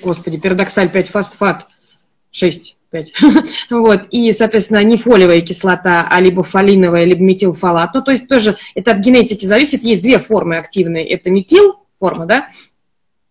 господи, 0.03 0.39
пердоксаль 0.39 0.89
5-фосфат 0.89 1.63
6, 2.31 2.77
5. 2.91 3.13
вот, 3.71 4.03
и, 4.11 4.31
соответственно, 4.33 4.85
не 4.85 4.97
фолиевая 4.97 5.41
кислота, 5.41 6.07
а 6.11 6.21
либо 6.21 6.43
фолиновая, 6.43 7.05
либо 7.05 7.23
метилфолат. 7.23 7.95
Ну, 7.95 8.03
то 8.03 8.11
есть 8.11 8.29
тоже 8.29 8.57
это 8.75 8.93
от 8.93 8.99
генетики 8.99 9.47
зависит. 9.47 9.83
Есть 9.83 10.03
две 10.03 10.19
формы 10.19 10.59
активные. 10.59 11.09
Это 11.09 11.31
метил 11.31 11.81
форма, 11.99 12.27
да, 12.27 12.49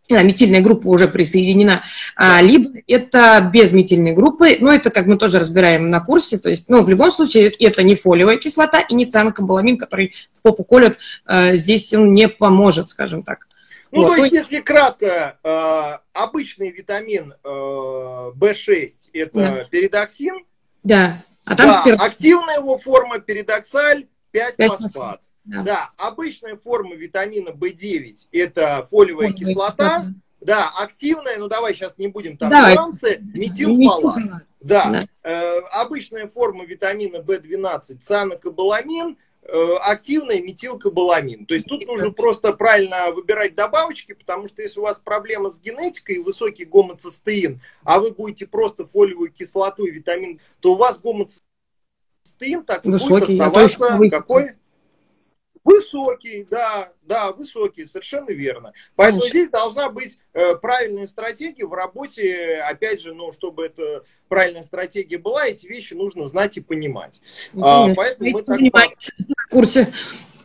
метильная 0.10 0.62
группа 0.62 0.88
уже 0.88 1.08
присоединена, 1.08 1.84
а, 2.16 2.41
либо 2.41 2.80
это 2.88 3.49
без 3.54 3.72
метильной 3.74 4.12
группы, 4.12 4.58
но 4.60 4.74
это, 4.74 4.89
как 4.89 5.06
мы 5.06 5.18
тоже 5.18 5.39
разбираем 5.39 5.89
на 5.89 6.01
курсе, 6.01 6.38
то 6.38 6.49
есть, 6.49 6.70
ну, 6.70 6.84
в 6.84 6.89
любом 6.89 7.12
случае, 7.12 7.51
это 7.60 7.84
не 7.84 7.95
фолиевая 7.95 8.38
кислота 8.38 8.80
и 8.82 8.93
не 8.93 9.06
цианкобаламин, 9.06 9.78
который 9.78 10.14
в 10.32 10.41
попу 10.41 10.64
колют, 10.64 10.97
а, 11.26 11.56
здесь 11.56 11.93
он 11.93 12.14
не 12.14 12.28
поможет, 12.28 12.89
скажем 12.89 13.24
так. 13.24 13.47
Ну, 13.93 14.04
вот. 14.04 14.16
то 14.16 14.24
есть, 14.24 14.34
если 14.34 14.60
кратко, 14.60 15.38
э, 15.43 15.97
обычный 16.14 16.72
витамин 16.72 17.36
э, 17.43 17.47
В6 17.47 18.89
это 19.14 19.34
да. 19.34 19.64
передоксин. 19.70 20.45
Да. 20.82 21.22
А 21.45 21.56
там 21.56 21.68
да, 21.68 21.84
пер... 21.84 22.01
активная 22.01 22.58
его 22.58 22.80
форма 22.80 23.20
передоксаль 23.20 24.08
5-фосфат. 24.34 25.20
Да. 25.46 25.64
да, 25.64 25.91
обычная 25.98 26.56
форма 26.56 26.96
витамина 26.96 27.50
В9 27.50 28.30
это 28.32 28.88
фолиевая, 28.89 29.30
фолиевая 29.30 29.34
кислота. 29.34 29.70
кислота. 29.70 30.14
Да, 30.39 30.72
активная, 30.78 31.38
ну 31.38 31.48
давай 31.48 31.74
сейчас 31.74 31.98
не 31.98 32.08
будем 32.08 32.38
там 32.38 32.50
давай. 32.50 32.76
нюансы, 32.76 33.20
метилфолат. 33.34 34.46
Да, 34.60 34.89
да. 34.89 35.06
Э, 35.24 35.60
обычная 35.72 36.28
форма 36.28 36.66
витамина 36.66 37.18
В12 37.18 38.00
цианокобаламин, 38.02 39.18
э, 39.41 39.76
активная 39.82 40.41
метилкобаламин. 40.41 41.46
То 41.46 41.54
есть 41.54 41.66
тут 41.66 41.86
нужно 41.86 42.12
просто 42.12 42.54
правильно 42.54 43.12
выбирать 43.12 43.56
добавочки, 43.56 44.14
потому 44.14 44.48
что 44.48 44.62
если 44.62 44.80
у 44.80 44.84
вас 44.84 45.00
проблема 45.00 45.50
с 45.50 45.60
генетикой, 45.60 46.20
высокий 46.20 46.66
гомоцистеин, 46.66 47.62
а 47.84 48.00
вы 48.00 48.12
будете 48.12 48.48
просто 48.48 48.86
фолиевую 48.86 49.32
кислоту 49.32 49.86
и 49.86 49.91
витамин, 49.91 50.39
то 50.62 50.74
у 50.74 50.78
вас 50.78 50.98
гомоцистеин 51.00 52.64
так 52.66 52.86
высокий, 52.86 53.38
будет 53.38 53.41
оставаться 53.41 54.10
какой? 54.10 54.56
Высокий, 55.64 56.45
да, 56.49 56.91
да, 57.03 57.32
высокий, 57.32 57.86
совершенно 57.86 58.32
верно. 58.32 58.74
Поэтому 58.95 59.22
Конечно. 59.22 59.39
здесь 59.39 59.49
должна 59.49 59.89
быть 59.89 60.20
э, 60.34 60.55
правильная 60.55 61.07
стратегия 61.07 61.66
в 61.66 61.74
работе. 61.74 62.61
Опять 62.68 63.01
же, 63.01 63.14
ну, 63.14 63.32
чтобы 63.32 63.66
эта 63.66 64.03
правильная 64.28 64.64
стратегия 64.64 65.18
была, 65.18 65.47
эти 65.47 65.66
вещи 65.66 65.93
нужно 65.93 66.28
знать 66.28 66.57
и 66.57 66.61
понимать. 66.61 67.22
Ну, 67.53 67.66
а, 67.66 67.93
поэтому 67.95 68.30
мы 68.32 68.41
так... 68.43 68.59
в 68.59 69.49
курсе, 69.49 69.93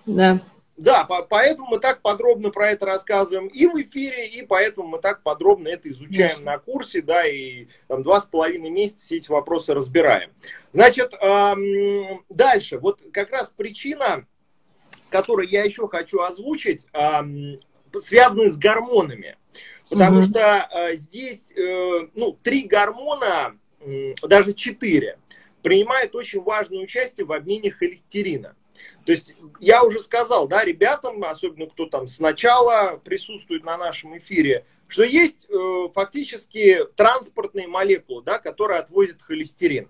да. 0.06 0.38
Да, 0.78 1.02
по 1.02 1.22
поэтому 1.22 1.66
мы 1.66 1.80
так 1.80 2.00
подробно 2.02 2.50
про 2.50 2.70
это 2.70 2.86
рассказываем 2.86 3.48
и 3.48 3.66
в 3.66 3.74
эфире, 3.82 4.28
и 4.28 4.42
поэтому 4.46 4.86
мы 4.86 5.00
так 5.00 5.24
подробно 5.24 5.66
это 5.66 5.90
изучаем 5.90 6.36
Конечно. 6.36 6.44
на 6.44 6.58
курсе, 6.58 7.02
да, 7.02 7.26
и 7.26 7.66
там 7.88 8.04
два 8.04 8.20
с 8.20 8.26
половиной 8.26 8.70
месяца 8.70 9.04
все 9.04 9.16
эти 9.16 9.28
вопросы 9.28 9.74
разбираем. 9.74 10.30
Значит, 10.72 11.14
эм, 11.20 12.24
дальше, 12.28 12.78
вот 12.78 13.00
как 13.12 13.32
раз 13.32 13.52
причина 13.56 14.24
который 15.11 15.48
я 15.48 15.64
еще 15.64 15.88
хочу 15.88 16.20
озвучить, 16.20 16.86
связаны 18.00 18.50
с 18.50 18.56
гормонами. 18.56 19.36
Потому 19.88 20.18
угу. 20.18 20.26
что 20.28 20.68
э, 20.70 20.96
здесь 20.96 21.50
э, 21.52 22.09
ну, 22.14 22.38
три 22.42 22.64
гормона, 22.64 23.59
даже 24.22 24.52
четыре, 24.52 25.18
принимают 25.62 26.14
очень 26.14 26.42
важное 26.42 26.80
участие 26.80 27.26
в 27.26 27.32
обмене 27.32 27.70
холестерина. 27.70 28.54
То 29.04 29.12
есть 29.12 29.34
я 29.61 29.82
уже 29.82 30.00
сказал, 30.00 30.46
да, 30.48 30.64
ребятам, 30.64 31.24
особенно 31.24 31.66
кто 31.66 31.86
там 31.86 32.06
сначала 32.06 33.00
присутствует 33.02 33.64
на 33.64 33.78
нашем 33.78 34.18
эфире, 34.18 34.66
что 34.86 35.02
есть 35.02 35.46
э, 35.48 35.88
фактически 35.94 36.86
транспортные 36.96 37.68
молекулы, 37.68 38.22
да, 38.22 38.38
которые 38.38 38.80
отвозят 38.80 39.22
холестерин. 39.22 39.88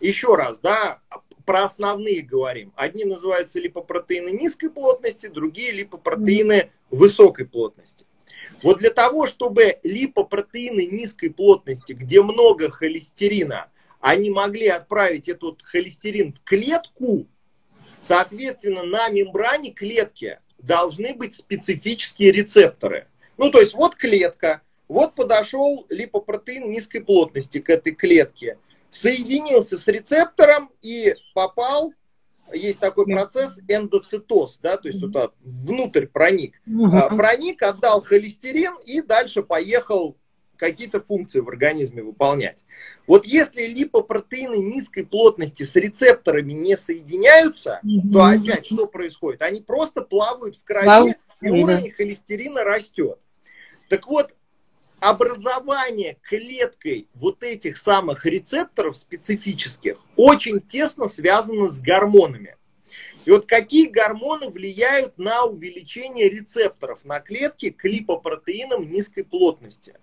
Еще 0.00 0.34
раз, 0.34 0.58
да, 0.58 1.00
про 1.44 1.64
основные 1.64 2.22
говорим. 2.22 2.72
Одни 2.76 3.04
называются 3.04 3.60
липопротеины 3.60 4.30
низкой 4.30 4.68
плотности, 4.68 5.26
другие 5.26 5.72
липопротеины 5.72 6.70
высокой 6.90 7.46
плотности. 7.46 8.04
Вот 8.62 8.78
для 8.78 8.90
того, 8.90 9.26
чтобы 9.26 9.78
липопротеины 9.82 10.86
низкой 10.86 11.28
плотности, 11.28 11.92
где 11.92 12.22
много 12.22 12.70
холестерина, 12.70 13.68
они 14.00 14.30
могли 14.30 14.68
отправить 14.68 15.28
этот 15.28 15.62
холестерин 15.62 16.32
в 16.32 16.42
клетку, 16.42 17.26
соответственно, 18.02 18.84
на 18.84 19.08
мембране 19.08 19.70
клетки 19.70 20.38
должны 20.58 21.14
быть 21.14 21.34
специфические 21.34 22.32
рецепторы. 22.32 23.06
Ну, 23.36 23.50
то 23.50 23.60
есть 23.60 23.74
вот 23.74 23.96
клетка, 23.96 24.62
вот 24.88 25.14
подошел 25.14 25.86
липопротеин 25.88 26.70
низкой 26.70 27.00
плотности 27.00 27.60
к 27.60 27.70
этой 27.70 27.92
клетке– 27.92 28.58
соединился 28.94 29.76
с 29.76 29.86
рецептором 29.88 30.70
и 30.80 31.14
попал, 31.34 31.92
есть 32.52 32.78
такой 32.78 33.06
процесс 33.06 33.58
эндоцитоз, 33.66 34.58
да, 34.62 34.76
то 34.76 34.88
есть 34.88 35.02
вот 35.02 35.34
внутрь 35.42 36.06
проник. 36.06 36.60
Угу. 36.66 37.16
Проник, 37.16 37.62
отдал 37.62 38.02
холестерин 38.02 38.74
и 38.84 39.00
дальше 39.00 39.42
поехал 39.42 40.16
какие-то 40.56 41.00
функции 41.00 41.40
в 41.40 41.48
организме 41.48 42.02
выполнять. 42.02 42.64
Вот 43.08 43.26
если 43.26 43.66
липопротеины 43.66 44.56
низкой 44.56 45.04
плотности 45.04 45.64
с 45.64 45.74
рецепторами 45.74 46.52
не 46.52 46.76
соединяются, 46.76 47.80
то 48.12 48.24
опять 48.24 48.66
что 48.66 48.86
происходит? 48.86 49.42
Они 49.42 49.60
просто 49.60 50.02
плавают 50.02 50.56
в 50.56 50.64
крови, 50.64 51.16
и 51.40 51.50
уровень 51.50 51.90
холестерина 51.90 52.62
растет. 52.62 53.18
Так 53.88 54.06
вот, 54.06 54.32
образование 55.04 56.16
клеткой 56.22 57.08
вот 57.12 57.42
этих 57.42 57.76
самых 57.76 58.24
рецепторов 58.24 58.96
специфических 58.96 59.98
очень 60.16 60.62
тесно 60.62 61.08
связано 61.08 61.68
с 61.68 61.78
гормонами. 61.78 62.56
И 63.26 63.30
вот 63.30 63.44
какие 63.46 63.88
гормоны 63.88 64.48
влияют 64.48 65.18
на 65.18 65.44
увеличение 65.44 66.30
рецепторов 66.30 67.04
на 67.04 67.20
клетке 67.20 67.70
к 67.70 67.84
липопротеинам 67.84 68.90
низкой 68.90 69.24
плотности? 69.24 69.94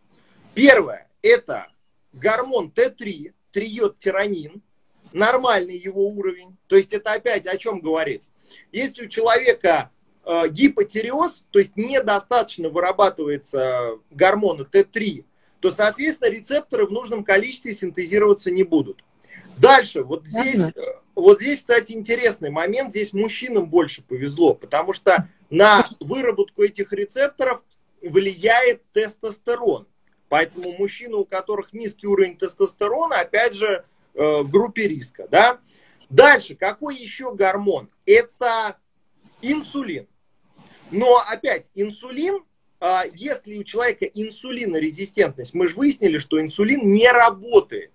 Первое– 0.53 1.09
это 1.23 1.69
гормон 2.13 2.71
Т3, 2.75 3.33
триодтиранин, 3.51 4.61
нормальный 5.13 5.77
его 5.77 6.09
уровень. 6.09 6.57
То 6.67 6.75
есть 6.75 6.93
это 6.93 7.13
опять 7.13 7.47
о 7.47 7.57
чем 7.57 7.79
говорит? 7.79 8.23
Если 8.71 9.05
у 9.05 9.09
человека 9.09 9.89
гипотереоз, 10.49 11.45
то 11.51 11.59
есть 11.59 11.75
недостаточно 11.75 12.69
вырабатывается 12.69 13.99
гормона 14.09 14.61
Т3, 14.61 15.25
то, 15.59 15.71
соответственно, 15.71 16.29
рецепторы 16.29 16.85
в 16.85 16.91
нужном 16.91 17.23
количестве 17.23 17.73
синтезироваться 17.73 18.51
не 18.51 18.63
будут. 18.63 19.03
Дальше, 19.57 20.03
вот 20.03 20.25
здесь, 20.25 20.57
э, 20.57 20.71
вот 21.15 21.41
здесь, 21.41 21.59
кстати, 21.59 21.91
интересный 21.91 22.49
момент, 22.49 22.89
здесь 22.91 23.13
мужчинам 23.13 23.69
больше 23.69 24.01
повезло, 24.01 24.53
потому 24.53 24.93
что 24.93 25.27
на 25.49 25.85
выработку 25.99 26.63
этих 26.63 26.91
рецепторов 26.93 27.61
влияет 28.01 28.81
тестостерон. 28.91 29.87
Поэтому 30.29 30.71
мужчины, 30.77 31.17
у 31.17 31.25
которых 31.25 31.73
низкий 31.73 32.07
уровень 32.07 32.37
тестостерона, 32.37 33.19
опять 33.19 33.53
же, 33.53 33.83
э, 34.13 34.41
в 34.41 34.49
группе 34.49 34.87
риска. 34.87 35.27
Да? 35.29 35.59
Дальше, 36.09 36.55
какой 36.55 36.95
еще 36.95 37.35
гормон? 37.35 37.89
Это 38.05 38.77
инсулин. 39.41 40.07
Но 40.91 41.21
опять, 41.29 41.65
инсулин, 41.75 42.43
а, 42.79 43.05
если 43.13 43.57
у 43.57 43.63
человека 43.63 44.05
инсулинорезистентность, 44.05 45.53
мы 45.53 45.69
же 45.69 45.75
выяснили, 45.75 46.17
что 46.17 46.41
инсулин 46.41 46.91
не 46.91 47.09
работает. 47.11 47.91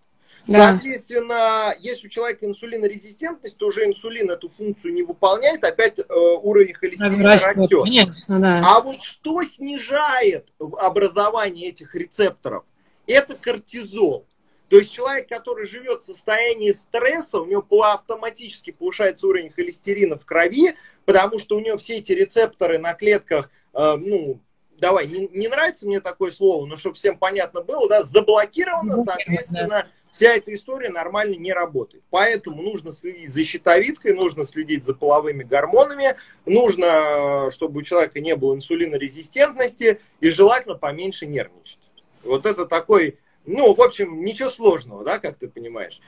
Да. 0.47 0.71
Соответственно, 0.71 1.75
если 1.81 2.07
у 2.07 2.11
человека 2.11 2.47
инсулинорезистентность, 2.47 3.57
то 3.57 3.67
уже 3.67 3.85
инсулин 3.85 4.31
эту 4.31 4.49
функцию 4.49 4.95
не 4.95 5.03
выполняет, 5.03 5.65
опять 5.65 5.99
э, 5.99 6.05
уровень 6.09 6.75
холестерина 6.75 7.33
растет. 7.35 7.57
растет. 7.57 7.83
Конечно, 7.83 8.41
да. 8.41 8.63
А 8.65 8.81
вот 8.81 9.03
что 9.03 9.43
снижает 9.43 10.49
образование 10.61 11.71
этих 11.71 11.95
рецепторов? 11.97 12.65
Это 13.09 13.35
кортизол. 13.35 14.25
То 14.69 14.79
есть 14.79 14.93
человек, 14.93 15.29
который 15.29 15.67
живет 15.67 16.03
в 16.03 16.07
состоянии 16.07 16.73
стресса, 16.73 17.41
у 17.41 17.47
него 17.47 17.65
автоматически 17.83 18.73
повышается 18.73 19.27
уровень 19.27 19.51
холестерина 19.51 20.19
в 20.19 20.27
крови, 20.27 20.75
потому 21.05 21.39
что 21.39 21.57
у 21.57 21.61
него 21.61 21.77
все 21.77 21.99
эти 21.99 22.13
рецепторы 22.13 22.79
на 22.79 22.95
клетках, 22.95 23.49
э, 23.75 23.95
ну, 23.97 24.41
давай, 24.79 25.07
не, 25.07 25.29
не 25.29 25.49
нравится 25.49 25.87
мне 25.87 26.01
такое 26.01 26.33
слово, 26.33 26.67
но 26.67 26.77
чтобы 26.77 26.97
всем 26.97 27.17
понятно 27.17 27.63
было, 27.63 27.89
да, 27.89 28.03
заблокировано, 28.03 29.05
соответственно, 29.05 29.89
вся 30.11 30.35
эта 30.35 30.53
история 30.53 30.89
нормально 30.89 31.37
не 31.37 31.53
работает. 31.53 32.03
Поэтому 32.11 32.63
нужно 32.63 32.91
следить 32.91 33.33
за 33.33 33.45
щитовидкой, 33.45 34.15
нужно 34.15 34.45
следить 34.45 34.85
за 34.85 34.95
половыми 34.95 35.45
гормонами, 35.45 36.17
нужно, 36.45 37.51
чтобы 37.53 37.81
у 37.81 37.83
человека 37.83 38.19
не 38.21 38.35
было 38.35 38.55
инсулинорезистентности 38.55 40.01
и 40.21 40.31
желательно 40.31 40.75
поменьше 40.75 41.27
нервничать. 41.27 41.79
Вот 42.25 42.47
это 42.47 42.67
такой, 42.67 43.19
ну, 43.47 43.75
в 43.75 43.81
общем, 43.81 44.25
ничего 44.25 44.51
сложного, 44.51 45.05
да, 45.05 45.19
как 45.19 45.39
ты 45.39 45.49
понимаешь. 45.49 46.01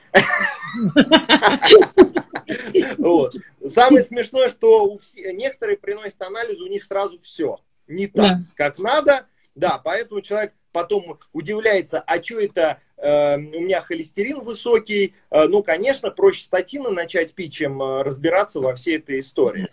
Самое 3.69 4.03
смешное, 4.03 4.49
что 4.49 4.97
некоторые 5.15 5.77
приносят 5.77 6.21
анализ, 6.21 6.59
у 6.59 6.67
них 6.67 6.83
сразу 6.83 7.17
все 7.19 7.57
не 7.87 8.07
так, 8.07 8.37
как 8.55 8.77
надо. 8.77 9.25
Да, 9.55 9.81
поэтому 9.83 10.21
человек 10.21 10.53
потом 10.71 11.19
удивляется, 11.33 11.99
а 11.99 12.23
что 12.23 12.39
это 12.39 12.79
э, 12.97 13.35
у 13.35 13.59
меня 13.61 13.81
холестерин 13.81 14.41
высокий. 14.41 15.15
Э, 15.31 15.47
ну, 15.47 15.63
конечно, 15.63 16.11
проще 16.11 16.43
статины 16.43 16.91
начать 16.91 17.33
пить, 17.33 17.53
чем 17.53 17.81
э, 17.81 18.03
разбираться 18.03 18.61
во 18.61 18.75
всей 18.75 18.97
этой 18.97 19.19
истории. 19.19 19.67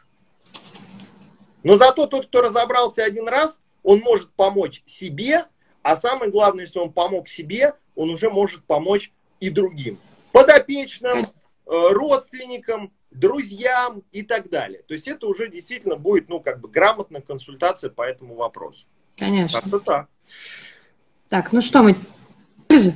Но 1.62 1.76
зато 1.76 2.06
тот, 2.06 2.26
кто 2.26 2.42
разобрался 2.42 3.04
один 3.04 3.28
раз, 3.28 3.60
он 3.82 4.00
может 4.00 4.30
помочь 4.32 4.82
себе, 4.86 5.44
а 5.86 5.96
самое 5.96 6.32
главное, 6.32 6.64
если 6.64 6.80
он 6.80 6.92
помог 6.92 7.28
себе, 7.28 7.74
он 7.94 8.10
уже 8.10 8.28
может 8.28 8.64
помочь 8.64 9.12
и 9.38 9.50
другим. 9.50 9.98
Подопечным, 10.32 11.20
э, 11.20 11.26
родственникам, 11.66 12.92
друзьям 13.12 14.02
и 14.10 14.22
так 14.22 14.50
далее. 14.50 14.82
То 14.88 14.94
есть 14.94 15.06
это 15.06 15.28
уже 15.28 15.48
действительно 15.48 15.94
будет, 15.94 16.28
ну, 16.28 16.40
как 16.40 16.60
бы 16.60 16.68
грамотная 16.68 17.20
консультация 17.20 17.88
по 17.88 18.02
этому 18.02 18.34
вопросу. 18.34 18.88
Конечно. 19.16 19.60
Как-то 19.60 19.78
так. 19.78 20.08
Так, 21.28 21.52
ну 21.52 21.60
что 21.60 21.84
мы... 21.84 21.94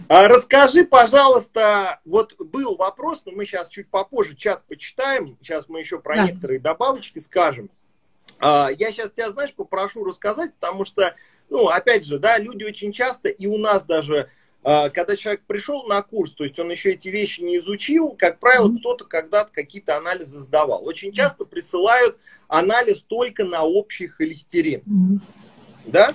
А 0.08 0.26
расскажи, 0.26 0.84
пожалуйста, 0.84 2.00
вот 2.04 2.34
был 2.40 2.74
вопрос, 2.74 3.22
но 3.24 3.30
мы 3.30 3.46
сейчас 3.46 3.68
чуть 3.68 3.88
попозже 3.88 4.34
чат 4.34 4.64
почитаем, 4.66 5.38
сейчас 5.40 5.68
мы 5.68 5.78
еще 5.78 6.00
про 6.00 6.16
да. 6.16 6.26
некоторые 6.26 6.58
добавочки 6.58 7.20
скажем. 7.20 7.70
А, 8.40 8.68
я 8.70 8.90
сейчас 8.90 9.10
тебя, 9.10 9.30
знаешь, 9.30 9.54
попрошу 9.54 10.04
рассказать, 10.04 10.54
потому 10.54 10.84
что, 10.84 11.14
ну, 11.50 11.68
опять 11.68 12.06
же, 12.06 12.18
да, 12.18 12.38
люди 12.38 12.64
очень 12.64 12.92
часто, 12.92 13.28
и 13.28 13.46
у 13.46 13.58
нас 13.58 13.84
даже, 13.84 14.30
а, 14.62 14.88
когда 14.88 15.16
человек 15.16 15.42
пришел 15.46 15.84
на 15.84 16.00
курс, 16.02 16.32
то 16.32 16.44
есть 16.44 16.58
он 16.58 16.70
еще 16.70 16.92
эти 16.92 17.08
вещи 17.08 17.40
не 17.40 17.58
изучил, 17.58 18.16
как 18.18 18.38
правило, 18.38 18.74
кто-то 18.78 19.04
когда-то 19.04 19.50
какие-то 19.52 19.96
анализы 19.96 20.40
сдавал. 20.40 20.84
Очень 20.86 21.12
часто 21.12 21.44
присылают 21.44 22.16
анализ 22.48 23.00
только 23.00 23.44
на 23.44 23.64
общий 23.64 24.06
холестерин. 24.06 25.20
Да? 25.86 26.10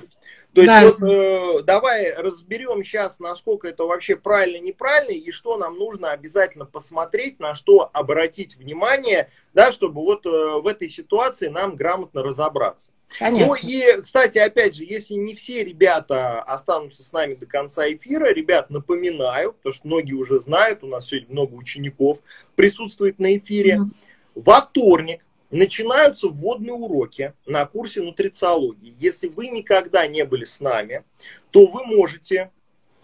То 0.55 0.61
есть 0.61 0.67
да. 0.67 0.81
вот 0.83 1.11
э, 1.11 1.63
давай 1.63 2.13
разберем 2.13 2.81
сейчас, 2.81 3.19
насколько 3.19 3.67
это 3.67 3.83
вообще 3.83 4.15
правильно, 4.15 4.63
неправильно, 4.63 5.11
и 5.11 5.31
что 5.31 5.57
нам 5.57 5.77
нужно 5.77 6.11
обязательно 6.11 6.63
посмотреть, 6.65 7.41
на 7.41 7.53
что 7.55 7.89
обратить 7.91 8.55
внимание, 8.55 9.29
да, 9.53 9.73
чтобы 9.73 10.01
вот 10.01 10.25
э, 10.25 10.29
в 10.29 10.65
этой 10.65 10.87
ситуации 10.87 11.49
нам 11.49 11.75
грамотно 11.75 12.23
разобраться. 12.23 12.93
Конечно. 13.19 13.47
Ну 13.47 13.55
и, 13.61 14.01
кстати, 14.01 14.37
опять 14.37 14.75
же, 14.75 14.85
если 14.85 15.15
не 15.15 15.35
все 15.35 15.61
ребята 15.61 16.41
останутся 16.41 17.03
с 17.03 17.11
нами 17.11 17.35
до 17.35 17.45
конца 17.45 17.91
эфира, 17.91 18.31
ребят, 18.31 18.69
напоминаю, 18.69 19.51
потому 19.51 19.73
что 19.73 19.87
многие 19.87 20.13
уже 20.13 20.39
знают, 20.39 20.85
у 20.85 20.87
нас 20.87 21.07
сегодня 21.07 21.33
много 21.33 21.53
учеников 21.55 22.19
присутствует 22.55 23.19
на 23.19 23.35
эфире. 23.35 23.79
Mm-hmm. 23.79 24.41
Во 24.41 24.61
вторник 24.61 25.24
начинаются 25.55 26.27
вводные 26.27 26.73
уроки 26.73 27.33
на 27.45 27.65
курсе 27.65 28.01
нутрициологии. 28.01 28.95
Если 28.99 29.27
вы 29.27 29.47
никогда 29.47 30.05
не 30.05 30.25
были 30.25 30.43
с 30.43 30.59
нами, 30.59 31.03
то 31.51 31.65
вы 31.65 31.85
можете 31.85 32.51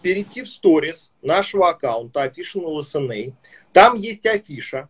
перейти 0.02 0.42
в 0.42 0.48
сторис 0.48 1.10
нашего 1.22 1.70
аккаунта 1.70 2.26
Official 2.26 2.80
LSNA. 2.80 3.32
Там 3.72 3.94
есть 3.94 4.26
афиша. 4.26 4.88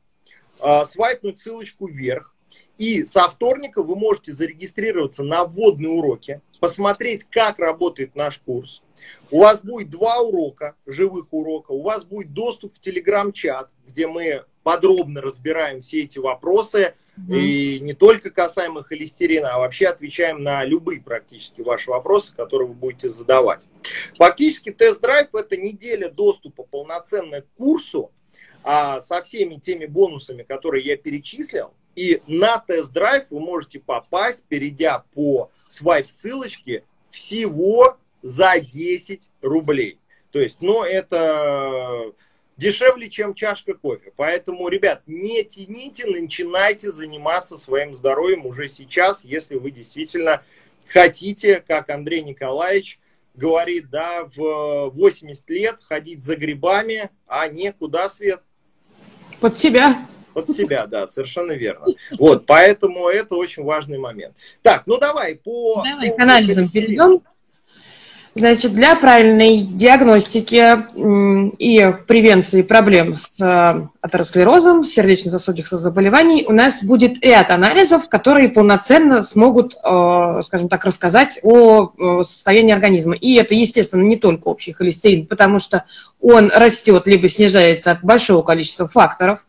А, 0.58 0.86
свайпнуть 0.86 1.38
ссылочку 1.38 1.86
вверх. 1.86 2.34
И 2.78 3.04
со 3.04 3.28
вторника 3.28 3.82
вы 3.82 3.94
можете 3.94 4.32
зарегистрироваться 4.32 5.22
на 5.22 5.44
вводные 5.44 5.90
уроки, 5.90 6.40
посмотреть, 6.58 7.24
как 7.24 7.58
работает 7.58 8.16
наш 8.16 8.38
курс. 8.38 8.82
У 9.30 9.40
вас 9.40 9.62
будет 9.62 9.90
два 9.90 10.20
урока, 10.20 10.74
живых 10.86 11.26
урока. 11.32 11.72
У 11.72 11.82
вас 11.82 12.04
будет 12.04 12.32
доступ 12.32 12.74
в 12.74 12.80
телеграм-чат, 12.80 13.70
где 13.86 14.06
мы 14.08 14.44
подробно 14.62 15.20
разбираем 15.20 15.80
все 15.80 16.02
эти 16.02 16.18
вопросы, 16.18 16.94
mm 17.16 17.38
и 17.38 17.80
не 17.80 17.94
только 17.94 18.30
касаемо 18.30 18.82
холестерина, 18.82 19.54
а 19.54 19.58
вообще 19.58 19.86
отвечаем 19.86 20.42
на 20.42 20.64
любые 20.64 21.00
практически 21.00 21.60
ваши 21.60 21.90
вопросы, 21.90 22.34
которые 22.34 22.68
вы 22.68 22.74
будете 22.74 23.08
задавать. 23.10 23.66
Фактически 24.16 24.70
тест-драйв 24.70 25.34
это 25.34 25.56
неделя 25.56 26.10
доступа 26.10 26.62
полноценная 26.64 27.42
к 27.42 27.48
курсу, 27.56 28.10
а 28.64 29.00
со 29.00 29.22
всеми 29.22 29.56
теми 29.56 29.86
бонусами, 29.86 30.42
которые 30.42 30.84
я 30.84 30.96
перечислил. 30.96 31.72
И 31.94 32.22
на 32.26 32.58
тест-драйв 32.58 33.24
вы 33.30 33.40
можете 33.40 33.80
попасть, 33.80 34.44
перейдя 34.48 35.04
по 35.14 35.50
свайп 35.68 36.10
ссылочке, 36.10 36.84
всего 37.10 37.98
за 38.22 38.60
10 38.60 39.28
рублей. 39.42 39.98
То 40.30 40.40
есть, 40.40 40.58
ну, 40.60 40.82
это 40.82 42.12
дешевле, 42.56 43.08
чем 43.08 43.34
чашка 43.34 43.74
кофе. 43.74 44.12
Поэтому, 44.16 44.68
ребят, 44.68 45.02
не 45.06 45.42
тяните, 45.44 46.06
начинайте 46.06 46.90
заниматься 46.90 47.58
своим 47.58 47.94
здоровьем 47.96 48.46
уже 48.46 48.68
сейчас, 48.68 49.24
если 49.24 49.56
вы 49.56 49.70
действительно 49.70 50.42
хотите, 50.88 51.62
как 51.66 51.90
Андрей 51.90 52.22
Николаевич 52.22 52.98
говорит, 53.34 53.90
да, 53.90 54.24
в 54.24 54.90
80 54.90 55.48
лет 55.50 55.76
ходить 55.82 56.22
за 56.22 56.36
грибами, 56.36 57.10
а 57.26 57.48
не 57.48 57.72
куда, 57.72 58.08
Свет? 58.08 58.42
Под 59.40 59.56
себя. 59.56 60.06
Под 60.34 60.50
себя, 60.50 60.86
да, 60.86 61.08
совершенно 61.08 61.52
верно. 61.52 61.86
Вот, 62.18 62.46
поэтому 62.46 63.08
это 63.08 63.34
очень 63.34 63.64
важный 63.64 63.98
момент. 63.98 64.36
Так, 64.62 64.86
ну 64.86 64.98
давай 64.98 65.36
по... 65.36 65.82
Давай 65.84 66.10
по, 66.10 66.16
к 66.16 66.20
анализам 66.20 66.68
перейдем. 66.68 67.22
Значит, 68.34 68.72
для 68.72 68.96
правильной 68.96 69.58
диагностики 69.58 70.78
и 71.58 71.92
превенции 72.06 72.62
проблем 72.62 73.14
с 73.14 73.38
э, 73.42 73.88
атеросклерозом, 74.00 74.86
сердечно-сосудистых 74.86 75.78
заболеваний 75.78 76.46
у 76.48 76.52
нас 76.52 76.82
будет 76.82 77.22
ряд 77.22 77.50
анализов, 77.50 78.08
которые 78.08 78.48
полноценно 78.48 79.22
смогут, 79.22 79.74
э, 79.74 80.40
скажем 80.44 80.70
так, 80.70 80.86
рассказать 80.86 81.40
о 81.42 81.92
состоянии 82.24 82.72
организма. 82.72 83.14
И 83.16 83.34
это, 83.34 83.54
естественно, 83.54 84.02
не 84.02 84.16
только 84.16 84.48
общий 84.48 84.72
холестерин, 84.72 85.26
потому 85.26 85.58
что 85.58 85.84
он 86.18 86.50
растет 86.54 87.06
либо 87.06 87.28
снижается 87.28 87.90
от 87.90 88.02
большого 88.02 88.40
количества 88.40 88.88
факторов. 88.88 89.44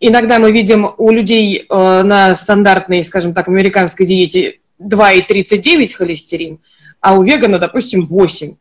Иногда 0.00 0.38
мы 0.38 0.50
видим 0.50 0.88
у 0.96 1.10
людей 1.10 1.66
э, 1.68 2.02
на 2.02 2.34
стандартной, 2.34 3.04
скажем 3.04 3.34
так, 3.34 3.48
американской 3.48 4.06
диете 4.06 4.60
2,39 4.80 5.92
холестерин– 5.92 6.58
а 7.04 7.14
у 7.14 7.22
вегана, 7.22 7.58
допустим, 7.58 8.06
8. 8.06 8.54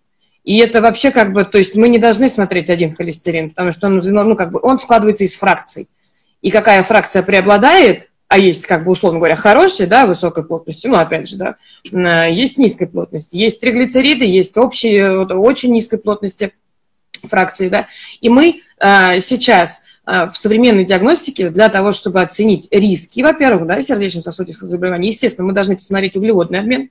И 0.44 0.58
это 0.58 0.82
вообще 0.82 1.12
как 1.12 1.32
бы, 1.32 1.46
то 1.46 1.58
есть 1.58 1.76
мы 1.76 1.88
не 1.88 1.98
должны 1.98 2.28
смотреть 2.28 2.70
один 2.70 2.94
холестерин, 2.94 3.52
потому 3.52 3.72
что 3.72 3.88
он, 3.88 4.00
ну, 4.00 4.36
как 4.36 4.52
бы, 4.52 4.60
он 4.62 4.82
складывается 4.82 5.24
из 5.24 5.38
фракций. 5.38 5.88
И 6.42 6.52
какая 6.52 6.84
фракция 6.84 7.24
преобладает, 7.24 8.12
а 8.28 8.38
есть, 8.38 8.66
как 8.66 8.84
бы, 8.84 8.92
условно 8.92 9.20
говоря, 9.20 9.38
хорошие, 9.38 9.88
да, 9.88 10.06
высокой 10.06 10.44
плотности, 10.44 10.88
ну, 10.88 10.98
опять 10.98 11.30
же, 11.30 11.38
да, 11.38 12.26
есть 12.26 12.58
низкой 12.58 12.88
плотности, 12.88 13.38
есть 13.38 13.62
триглицериды, 13.62 14.26
есть 14.26 14.58
общие, 14.58 15.20
очень 15.22 15.72
низкой 15.72 16.00
плотности 16.00 16.52
фракции, 17.24 17.70
да, 17.70 17.88
и 18.20 18.28
мы 18.28 18.60
а, 18.78 19.22
сейчас 19.22 19.86
а, 20.04 20.30
в 20.30 20.38
современной 20.38 20.84
диагностике 20.84 21.50
для 21.50 21.70
того, 21.70 21.94
чтобы 21.94 22.22
оценить 22.22 22.68
риски, 22.74 23.22
во-первых, 23.22 23.68
да, 23.68 23.82
сердечно-сосудистых 23.82 24.68
заболеваний, 24.68 25.08
естественно, 25.08 25.48
мы 25.48 25.54
должны 25.54 25.78
посмотреть 25.78 26.18
углеводный 26.18 26.60
обмен, 26.60 26.90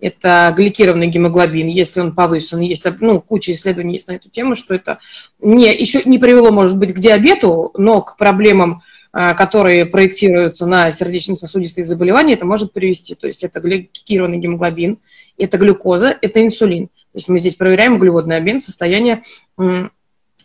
это 0.00 0.52
гликированный 0.56 1.08
гемоглобин, 1.08 1.66
если 1.66 2.00
он 2.00 2.14
повышен, 2.14 2.60
есть 2.60 2.86
ну, 3.00 3.20
куча 3.20 3.52
исследований 3.52 3.94
есть 3.94 4.08
на 4.08 4.12
эту 4.12 4.28
тему, 4.28 4.54
что 4.54 4.74
это 4.74 4.98
не, 5.40 5.74
еще 5.74 6.02
не 6.04 6.18
привело, 6.18 6.50
может 6.50 6.78
быть, 6.78 6.94
к 6.94 6.98
диабету, 6.98 7.72
но 7.76 8.02
к 8.02 8.16
проблемам, 8.16 8.82
а, 9.12 9.34
которые 9.34 9.86
проектируются 9.86 10.66
на 10.66 10.92
сердечно-сосудистые 10.92 11.84
заболевания, 11.84 12.34
это 12.34 12.46
может 12.46 12.72
привести. 12.72 13.14
То 13.14 13.26
есть 13.26 13.42
это 13.42 13.58
гликированный 13.60 14.38
гемоглобин, 14.38 14.98
это 15.36 15.58
глюкоза, 15.58 16.16
это 16.20 16.44
инсулин. 16.44 16.86
То 16.86 17.14
есть 17.14 17.28
мы 17.28 17.38
здесь 17.38 17.56
проверяем 17.56 17.94
углеводный 17.94 18.36
обмен, 18.36 18.60
состояние 18.60 19.22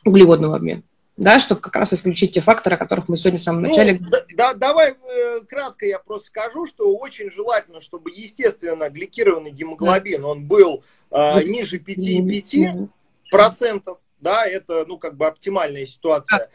углеводного 0.04 0.56
обмена 0.56 0.82
да, 1.16 1.40
чтобы 1.40 1.62
как 1.62 1.76
раз 1.76 1.94
исключить 1.94 2.32
те 2.32 2.42
факторы, 2.42 2.76
о 2.76 2.80
которых 2.80 3.08
мы 3.08 3.18
сегодня 3.18 3.40
в 3.40 3.44
самом 3.44 3.62
ну, 3.62 3.68
начале 3.70 4.00
ну, 4.00 4.10
да, 4.10 4.26
да, 4.36 4.54
Давай 4.54 4.92
э, 4.92 5.42
кратко 5.48 5.86
я 5.86 6.00
просто 6.00 6.28
скажу, 6.28 6.66
что 6.66 6.96
очень 6.96 7.32
желательно, 7.32 7.82
чтобы, 7.82 8.12
естественно, 8.12 8.90
гликированный 8.90 9.52
гемоглобин, 9.52 10.22
да. 10.22 10.28
он 10.28 10.46
был 10.46 10.84
э, 11.12 11.44
ниже 11.44 11.78
5,5%, 11.78 12.90
процентов, 13.30 14.00
да, 14.20 14.46
это, 14.46 14.86
ну, 14.88 14.98
как 14.98 15.16
бы 15.16 15.28
оптимальная 15.28 15.86
ситуация. 15.86 16.50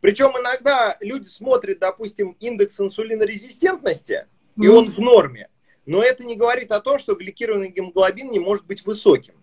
Причем 0.00 0.38
иногда 0.38 0.96
люди 1.00 1.28
смотрят, 1.28 1.78
допустим, 1.78 2.36
индекс 2.40 2.80
инсулинорезистентности, 2.80 4.26
и 4.56 4.68
он 4.68 4.90
в 4.90 4.98
норме. 4.98 5.48
Но 5.86 6.02
это 6.02 6.24
не 6.24 6.36
говорит 6.36 6.70
о 6.70 6.80
том, 6.80 6.98
что 6.98 7.14
гликированный 7.14 7.70
гемоглобин 7.70 8.30
не 8.30 8.38
может 8.38 8.66
быть 8.66 8.84
высоким. 8.84 9.34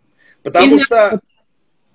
Потому 0.44 0.76
Или 0.76 0.84
что... 0.84 1.20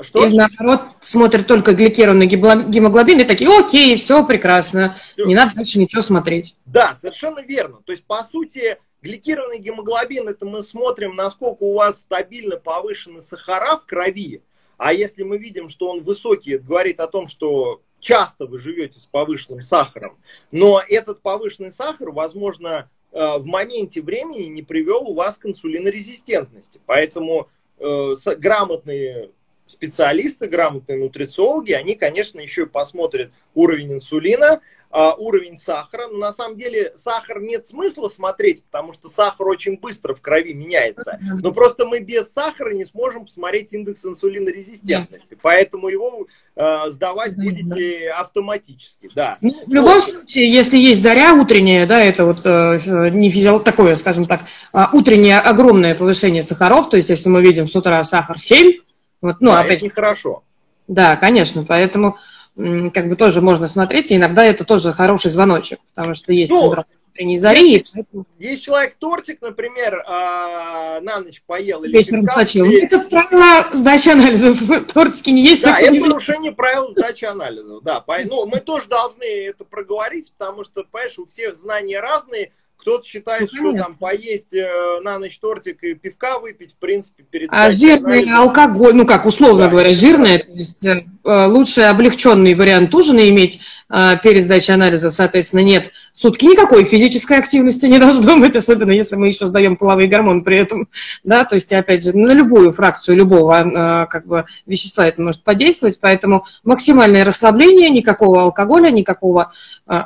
Что? 0.01 0.27
Или 0.27 0.37
наоборот, 0.37 0.81
смотрят 1.01 1.47
только 1.47 1.73
гликированный 1.73 2.27
гемоглобин 2.27 3.21
и 3.21 3.25
такие, 3.25 3.49
окей, 3.49 3.95
все 3.97 4.27
прекрасно, 4.27 4.95
все. 4.95 5.25
не 5.25 5.35
надо 5.35 5.55
дальше 5.55 5.79
ничего 5.79 6.03
смотреть. 6.03 6.57
Да, 6.67 6.99
совершенно 7.01 7.41
верно. 7.41 7.79
То 7.85 7.93
есть, 7.93 8.05
по 8.05 8.25
сути, 8.25 8.77
гликированный 9.03 9.59
гемоглобин, 9.59 10.29
это 10.29 10.47
мы 10.47 10.63
смотрим, 10.63 11.15
насколько 11.15 11.63
у 11.63 11.75
вас 11.75 12.01
стабильно 12.01 12.57
повышены 12.57 13.21
сахара 13.21 13.77
в 13.77 13.87
крови, 13.87 14.43
а 14.77 14.93
если 14.93 15.23
мы 15.23 15.39
видим, 15.39 15.69
что 15.69 15.91
он 15.91 16.03
высокий, 16.03 16.55
это 16.55 16.65
говорит 16.65 16.99
о 16.99 17.07
том, 17.07 17.29
что 17.29 17.81
часто 18.01 18.47
вы 18.47 18.59
живете 18.59 18.99
с 18.99 19.07
повышенным 19.07 19.61
сахаром, 19.61 20.19
но 20.51 20.83
этот 20.89 21.23
повышенный 21.23 21.71
сахар, 21.71 22.11
возможно, 22.11 22.91
э, 23.13 23.39
в 23.39 23.47
моменте 23.47 24.03
времени 24.03 24.47
не 24.47 24.63
привел 24.63 25.09
у 25.09 25.15
вас 25.15 25.39
к 25.39 25.47
инсулинорезистентности. 25.47 26.81
Поэтому 26.85 27.49
э, 27.79 28.15
грамотные 28.37 29.31
специалисты, 29.67 30.47
грамотные 30.47 30.99
нутрициологи, 30.99 31.73
они, 31.73 31.95
конечно, 31.95 32.41
еще 32.41 32.63
и 32.63 32.67
посмотрят 32.67 33.31
уровень 33.55 33.95
инсулина, 33.95 34.61
а, 34.97 35.13
уровень 35.15 35.59
сахара. 35.59 36.07
Но 36.07 36.19
на 36.19 36.33
самом 36.33 36.57
деле 36.57 36.93
сахар 36.95 37.41
нет 37.41 37.67
смысла 37.67 38.09
смотреть, 38.09 38.63
потому 38.63 38.93
что 38.93 39.09
сахар 39.09 39.49
очень 39.49 39.77
быстро 39.77 40.15
в 40.15 40.21
крови 40.21 40.55
меняется. 40.55 41.19
Но 41.41 41.53
просто 41.53 41.85
мы 41.85 41.99
без 41.99 42.33
сахара 42.33 42.73
не 42.73 42.85
сможем 42.85 43.25
посмотреть 43.25 43.73
индекс 43.73 44.05
инсулинорезистентности. 44.05 45.37
Поэтому 45.43 45.89
его 45.89 46.29
э, 46.55 46.91
сдавать 46.91 47.35
будете 47.35 48.11
автоматически. 48.11 49.11
Да. 49.17 49.37
Ну, 49.41 49.53
в 49.67 49.75
любом 49.75 49.95
вот. 49.95 50.05
случае, 50.05 50.53
если 50.53 50.77
есть 50.77 51.03
заря 51.03 51.35
утренняя, 51.35 51.89
да, 51.89 52.01
это 52.01 52.25
вот 52.25 52.43
э, 52.45 53.11
не 53.11 53.31
физиол... 53.31 53.59
такое, 53.59 53.97
скажем 53.97 54.27
так, 54.27 54.43
э, 54.73 54.79
утреннее 54.93 55.41
огромное 55.41 55.97
повышение 55.97 56.45
сахаров, 56.45 56.89
то 56.89 56.97
есть 56.97 57.09
если 57.09 57.29
мы 57.31 57.43
видим 57.43 57.67
с 57.67 57.75
утра 57.75 58.05
сахар 58.05 58.39
7, 58.39 58.84
вот, 59.25 59.37
ну, 59.41 59.53
да, 59.53 59.61
опять... 59.61 59.77
это 59.77 59.87
нехорошо. 59.87 60.43
Да, 60.87 61.17
конечно, 61.17 61.65
поэтому 61.67 62.19
как 62.57 63.09
бы 63.09 63.17
тоже 63.17 63.41
можно 63.41 63.67
смотреть, 63.67 64.13
и 64.13 64.17
иногда 64.17 64.45
это 64.45 64.65
тоже 64.65 64.93
хороший 64.93 65.31
звоночек, 65.31 65.79
потому 65.95 66.15
что 66.15 66.33
есть 66.33 66.53
ну, 66.53 66.61
синдром 66.61 66.85
утренней 67.15 67.39
зари. 67.39 67.73
Есть, 67.73 67.93
поэтому... 67.95 68.27
есть 68.39 68.63
человек 68.63 68.97
тортик, 68.99 69.41
например, 69.41 70.05
а, 70.07 71.01
на 71.01 71.21
ночь 71.21 71.43
поел 71.47 71.85
или 71.85 71.97
вечером 71.97 72.25
сочил. 72.25 72.67
И... 72.67 72.75
Это 72.75 73.01
правило 73.01 73.67
сдачи 73.73 74.11
анализов. 74.11 74.59
Тортики 74.93 75.31
не 75.31 75.43
есть. 75.43 75.65
Да, 75.65 75.79
это 75.79 76.07
нарушение 76.07 76.53
правил 76.53 76.91
сдачи 76.91 77.25
анализов. 77.25 77.83
Да, 77.83 78.05
ну, 78.27 78.47
мы 78.47 78.61
тоже 78.61 78.89
должны 78.89 79.25
это 79.25 79.65
проговорить, 79.65 80.33
потому 80.37 80.65
что, 80.65 80.85
понимаешь, 80.85 81.19
у 81.19 81.27
всех 81.27 81.57
знания 81.57 82.01
разные. 82.01 82.53
Кто-то 82.85 83.07
считает, 83.07 83.49
ну, 83.55 83.73
что 83.73 83.83
там 83.83 83.95
поесть 83.95 84.53
э, 84.53 85.01
на 85.03 85.19
ночь 85.19 85.39
тортик 85.39 85.83
и 85.83 85.95
пивка 85.95 86.39
выпить, 86.39 86.73
в 86.73 86.77
принципе, 86.77 87.23
перед 87.23 87.49
А 87.51 87.73
жирный 87.73 88.19
анализом. 88.19 88.35
алкоголь, 88.35 88.95
ну 88.95 89.07
как, 89.07 89.25
условно 89.25 89.65
да, 89.65 89.71
говоря, 89.71 89.95
жирный, 89.95 90.41
то 90.41 90.53
есть 90.53 90.85
э, 90.85 91.07
лучше 91.25 91.81
облегченный 91.81 92.53
вариант 92.53 92.95
ужина 92.95 93.27
иметь 93.31 93.63
э, 93.89 94.19
перед 94.23 94.45
сдачей 94.45 94.75
анализа, 94.75 95.11
соответственно, 95.11 95.61
нет. 95.61 95.93
Сутки 96.13 96.45
никакой 96.45 96.85
физической 96.85 97.39
активности 97.39 97.87
не 97.87 97.99
должно 97.99 98.37
быть, 98.37 98.55
особенно 98.55 98.91
если 98.91 99.17
мы 99.17 99.29
еще 99.29 99.47
сдаем 99.47 99.77
половые 99.77 100.07
гормоны 100.07 100.45
при 100.45 100.59
этом, 100.59 100.87
да, 101.23 101.47
то 101.47 101.55
есть, 101.55 101.73
опять 101.73 102.05
же, 102.05 102.15
на 102.15 102.33
любую 102.33 102.71
фракцию 102.71 103.17
любого 103.17 103.63
э, 103.65 104.07
как 104.09 104.27
бы 104.27 104.45
вещества 104.67 105.07
это 105.07 105.23
может 105.23 105.43
подействовать, 105.43 105.99
поэтому 106.01 106.45
максимальное 106.65 107.25
расслабление, 107.25 107.89
никакого 107.89 108.43
алкоголя, 108.43 108.91
никакого 108.91 109.53
э, 109.87 110.03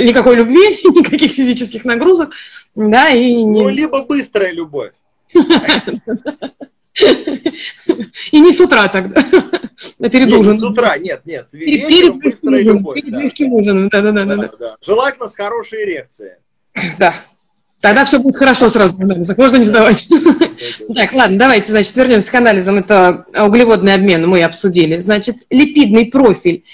никакой 0.00 0.36
любви, 0.36 0.60
никаких 0.84 1.32
физических 1.32 1.84
нагрузок, 1.84 2.30
да, 2.74 3.10
и... 3.10 3.42
Не... 3.42 3.62
Ну, 3.62 3.68
либо 3.68 4.02
быстрая 4.02 4.52
любовь. 4.52 4.92
И 8.32 8.40
не 8.40 8.52
с 8.52 8.60
утра 8.60 8.88
тогда, 8.88 9.22
а 10.00 10.08
перед 10.08 10.28
нет, 10.28 10.38
ужином. 10.38 10.60
с 10.60 10.64
утра, 10.64 10.96
нет, 10.96 11.20
нет, 11.26 11.46
перед, 11.50 11.86
перед 11.86 12.16
быстрая 12.16 12.60
ужин, 12.60 12.76
любовь. 12.76 12.94
Перед 12.94 13.12
да. 13.12 13.22
легким 13.22 13.52
ужином, 13.52 13.88
да, 13.90 14.00
да. 14.00 14.76
Желательно 14.80 15.28
с 15.28 15.34
хорошей 15.34 15.84
эрекцией. 15.84 16.36
Да, 16.98 17.14
Тогда 17.80 18.04
все 18.04 18.18
будет 18.18 18.36
хорошо 18.36 18.70
сразу 18.70 18.96
анализах, 19.00 19.36
можно 19.36 19.56
не 19.56 19.64
сдавать. 19.64 20.08
Так, 20.94 21.12
ладно, 21.12 21.38
давайте, 21.38 21.70
значит, 21.70 21.94
вернемся 21.94 22.32
к 22.32 22.34
анализам. 22.34 22.78
Это 22.78 23.26
углеводный 23.38 23.92
обмен 23.92 24.26
мы 24.26 24.42
обсудили. 24.42 24.98
Значит, 24.98 25.36
липидный 25.50 26.06
профиль 26.06 26.64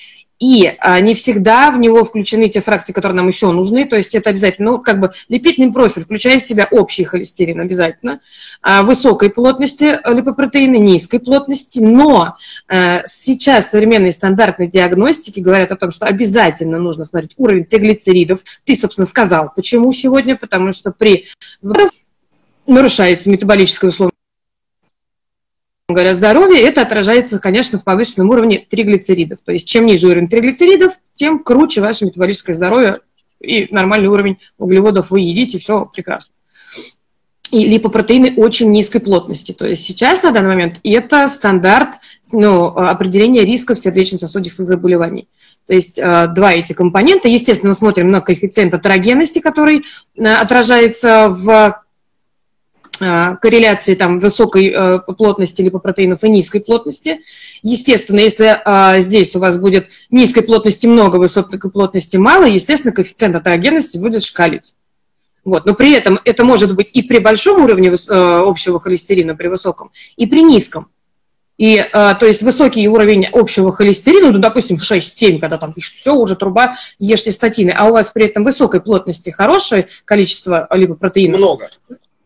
и 0.42 0.74
а, 0.80 0.98
не 0.98 1.14
всегда 1.14 1.70
в 1.70 1.78
него 1.78 2.04
включены 2.04 2.48
те 2.48 2.60
фракции, 2.60 2.92
которые 2.92 3.14
нам 3.14 3.28
еще 3.28 3.52
нужны, 3.52 3.86
то 3.86 3.96
есть 3.96 4.12
это 4.16 4.30
обязательно, 4.30 4.72
ну, 4.72 4.78
как 4.80 4.98
бы 4.98 5.12
липидный 5.28 5.72
профиль 5.72 6.02
включает 6.02 6.42
в 6.42 6.46
себя 6.48 6.66
общий 6.72 7.04
холестерин 7.04 7.60
обязательно, 7.60 8.18
а, 8.60 8.82
высокой 8.82 9.30
плотности 9.30 10.00
липопротеины, 10.04 10.78
низкой 10.78 11.20
плотности, 11.20 11.78
но 11.78 12.34
а, 12.66 13.02
сейчас 13.04 13.70
современные 13.70 14.10
стандартные 14.10 14.68
диагностики 14.68 15.38
говорят 15.38 15.70
о 15.70 15.76
том, 15.76 15.92
что 15.92 16.06
обязательно 16.06 16.80
нужно 16.80 17.04
смотреть 17.04 17.34
уровень 17.36 17.64
триглицеридов. 17.64 18.40
Ты, 18.64 18.74
собственно, 18.74 19.06
сказал, 19.06 19.52
почему 19.54 19.92
сегодня, 19.92 20.34
потому 20.34 20.72
что 20.72 20.90
при 20.90 21.26
нарушается 22.66 23.30
метаболическое 23.30 23.90
условие 23.90 24.12
говоря, 25.88 26.14
здоровья, 26.14 26.58
это 26.58 26.82
отражается, 26.82 27.38
конечно, 27.38 27.78
в 27.78 27.84
повышенном 27.84 28.30
уровне 28.30 28.66
триглицеридов. 28.68 29.40
То 29.42 29.52
есть 29.52 29.68
чем 29.68 29.86
ниже 29.86 30.08
уровень 30.08 30.28
триглицеридов, 30.28 30.94
тем 31.12 31.38
круче 31.38 31.80
ваше 31.80 32.04
метаболическое 32.04 32.54
здоровье 32.54 33.00
и 33.40 33.68
нормальный 33.70 34.08
уровень 34.08 34.38
углеводов 34.58 35.10
вы 35.10 35.20
едите, 35.20 35.58
все 35.58 35.86
прекрасно. 35.86 36.34
И 37.50 37.66
липопротеины 37.66 38.32
очень 38.36 38.70
низкой 38.70 39.00
плотности. 39.00 39.52
То 39.52 39.66
есть 39.66 39.84
сейчас, 39.84 40.22
на 40.22 40.32
данный 40.32 40.48
момент, 40.48 40.80
это 40.84 41.28
стандарт 41.28 41.96
ну, 42.32 42.68
определения 42.68 43.44
рисков 43.44 43.78
сердечно-сосудистых 43.78 44.64
заболеваний. 44.64 45.28
То 45.66 45.74
есть 45.74 45.98
э, 45.98 46.28
два 46.28 46.54
эти 46.54 46.72
компонента. 46.72 47.28
Естественно, 47.28 47.74
смотрим 47.74 48.10
на 48.10 48.22
коэффициент 48.22 48.72
атерогенности, 48.72 49.40
который 49.40 49.84
э, 50.16 50.24
отражается 50.24 51.28
в 51.28 51.82
корреляции 52.98 53.94
там, 53.94 54.18
высокой 54.18 54.68
э, 54.68 54.98
плотности 55.00 55.62
липопротеинов 55.62 56.22
и 56.24 56.28
низкой 56.28 56.60
плотности. 56.60 57.20
Естественно, 57.62 58.20
если 58.20 58.56
э, 58.64 59.00
здесь 59.00 59.34
у 59.34 59.38
вас 59.38 59.58
будет 59.58 59.88
низкой 60.10 60.42
плотности 60.42 60.86
много, 60.86 61.16
высокой 61.16 61.58
плотности 61.58 62.16
мало, 62.16 62.44
естественно, 62.44 62.92
коэффициент 62.92 63.34
атерогенности 63.34 63.98
будет 63.98 64.22
шкалить. 64.22 64.74
Вот. 65.44 65.66
Но 65.66 65.74
при 65.74 65.92
этом 65.92 66.20
это 66.24 66.44
может 66.44 66.74
быть 66.76 66.90
и 66.92 67.02
при 67.02 67.18
большом 67.18 67.64
уровне 67.64 67.90
общего 67.90 68.78
холестерина, 68.78 69.34
при 69.34 69.48
высоком, 69.48 69.90
и 70.16 70.26
при 70.26 70.42
низком. 70.42 70.88
И, 71.58 71.84
то 71.92 72.18
есть, 72.22 72.42
высокий 72.42 72.88
уровень 72.88 73.26
общего 73.30 73.72
холестерина, 73.72 74.30
ну, 74.30 74.38
допустим, 74.38 74.76
6-7, 74.76 75.38
когда 75.38 75.58
там 75.58 75.72
пишут, 75.72 75.96
все, 75.96 76.14
уже 76.14 76.34
труба, 76.34 76.76
ешьте 76.98 77.30
статины, 77.30 77.74
а 77.76 77.88
у 77.88 77.92
вас 77.92 78.10
при 78.10 78.26
этом 78.26 78.42
высокой 78.42 78.80
плотности 78.80 79.30
хорошее 79.30 79.86
количество 80.04 80.66
липопротеинов. 80.70 81.38
Много. 81.38 81.70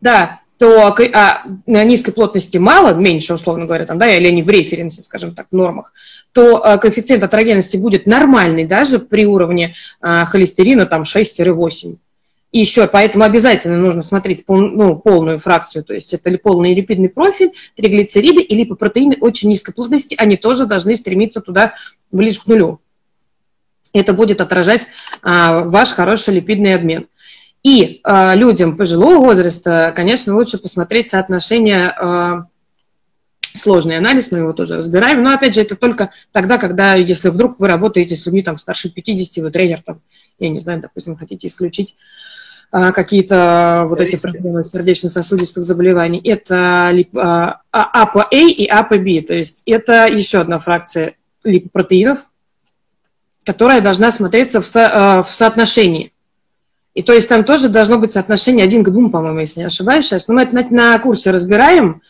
Да, 0.01 0.41
то 0.59 0.94
а, 1.12 1.42
низкой 1.66 2.12
плотности 2.12 2.57
мало, 2.59 2.94
меньше, 2.94 3.34
условно 3.34 3.66
говоря, 3.66 3.84
там, 3.84 3.98
да, 3.98 4.09
или 4.09 4.26
они 4.26 4.42
в 4.42 4.48
референсе, 4.48 5.02
скажем 5.02 5.34
так, 5.34 5.48
в 5.50 5.54
нормах, 5.54 5.92
то 6.32 6.64
а, 6.64 6.78
коэффициент 6.78 7.22
атерогенности 7.22 7.76
будет 7.76 8.07
нормальный 8.07 8.64
даже 8.64 8.98
при 8.98 9.26
уровне 9.26 9.74
а, 10.00 10.24
холестерина 10.24 10.86
там 10.86 11.02
6-8. 11.02 11.96
И 12.52 12.61
еще, 12.61 12.86
поэтому 12.86 13.24
обязательно 13.24 13.76
нужно 13.76 14.00
смотреть 14.00 14.46
пол, 14.46 14.61
ну, 14.61 14.96
полную 14.96 15.38
фракцию, 15.38 15.84
то 15.84 15.92
есть 15.92 16.14
это 16.14 16.30
ли 16.30 16.38
полный 16.38 16.74
липидный 16.74 17.11
профиль, 17.11 17.52
триглицериды 17.74 18.40
и 18.40 18.54
липопротеины 18.54 19.18
очень 19.20 19.50
низкой 19.50 19.74
плотности, 19.74 20.14
они 20.18 20.36
тоже 20.36 20.64
должны 20.64 20.94
стремиться 20.94 21.42
туда 21.42 21.74
ближе 22.11 22.40
к 22.40 22.46
нулю. 22.46 22.80
Это 23.92 24.12
будет 24.12 24.40
отражать 24.40 24.86
а, 25.22 25.64
ваш 25.64 25.92
хороший 25.92 26.34
липидный 26.34 26.74
обмен. 26.74 27.07
И 27.67 28.01
э, 28.05 28.37
людям 28.37 28.77
пожилого 28.77 29.19
возраста, 29.19 29.93
конечно, 29.97 30.37
лучше 30.37 30.57
посмотреть 30.57 31.09
соотношение 31.09 31.93
э, 32.01 32.35
сложный 33.55 33.99
анализ, 33.99 34.31
мы 34.31 34.39
его 34.39 34.53
тоже 34.53 34.77
разбираем. 34.77 35.25
Но, 35.25 35.33
опять 35.33 35.57
же, 35.57 35.62
это 35.62 35.75
только 35.75 36.12
тогда, 36.31 36.59
когда, 36.59 36.95
если 36.95 37.29
вдруг 37.29 37.59
вы 37.59 37.67
работаете 37.67 38.14
с 38.14 38.25
людьми 38.25 38.43
там, 38.43 38.57
старше 38.57 38.89
50, 38.89 39.43
вы 39.43 39.51
тренер, 39.51 39.83
там, 39.85 40.01
я 40.39 40.49
не 40.49 40.61
знаю, 40.61 40.81
допустим, 40.81 41.17
хотите 41.17 41.49
исключить 41.49 41.97
а, 42.71 42.93
какие-то 42.93 43.87
вот 43.89 43.99
эти 43.99 44.14
проблемы 44.14 44.62
сердечно-сосудистых 44.62 45.64
заболеваний. 45.64 46.21
Это 46.23 46.93
а, 47.17 47.62
АПА 47.73 48.29
и 48.31 48.64
АПБ, 48.64 49.27
то 49.27 49.35
есть 49.35 49.64
это 49.67 50.07
еще 50.07 50.39
одна 50.39 50.61
фракция 50.61 51.14
липопротеинов, 51.43 52.31
которая 53.45 53.81
должна 53.81 54.12
смотреться 54.12 54.61
в, 54.61 54.67
со, 54.69 55.25
в 55.27 55.33
соотношении. 55.33 56.12
И 56.97 57.03
то 57.03 57.12
есть 57.12 57.28
там 57.28 57.44
тоже 57.44 57.68
должно 57.68 57.99
быть 57.99 58.11
соотношение 58.11 58.64
один 58.64 58.82
к 58.82 58.88
двум, 58.88 59.11
по-моему, 59.11 59.40
если 59.40 59.61
не 59.61 59.66
ошибаюсь 59.66 60.07
сейчас. 60.07 60.28
Но 60.28 60.34
мы 60.34 60.42
это 60.44 60.55
на, 60.55 60.62
на 60.70 60.99
курсе 60.99 61.30
разбираем 61.30 62.01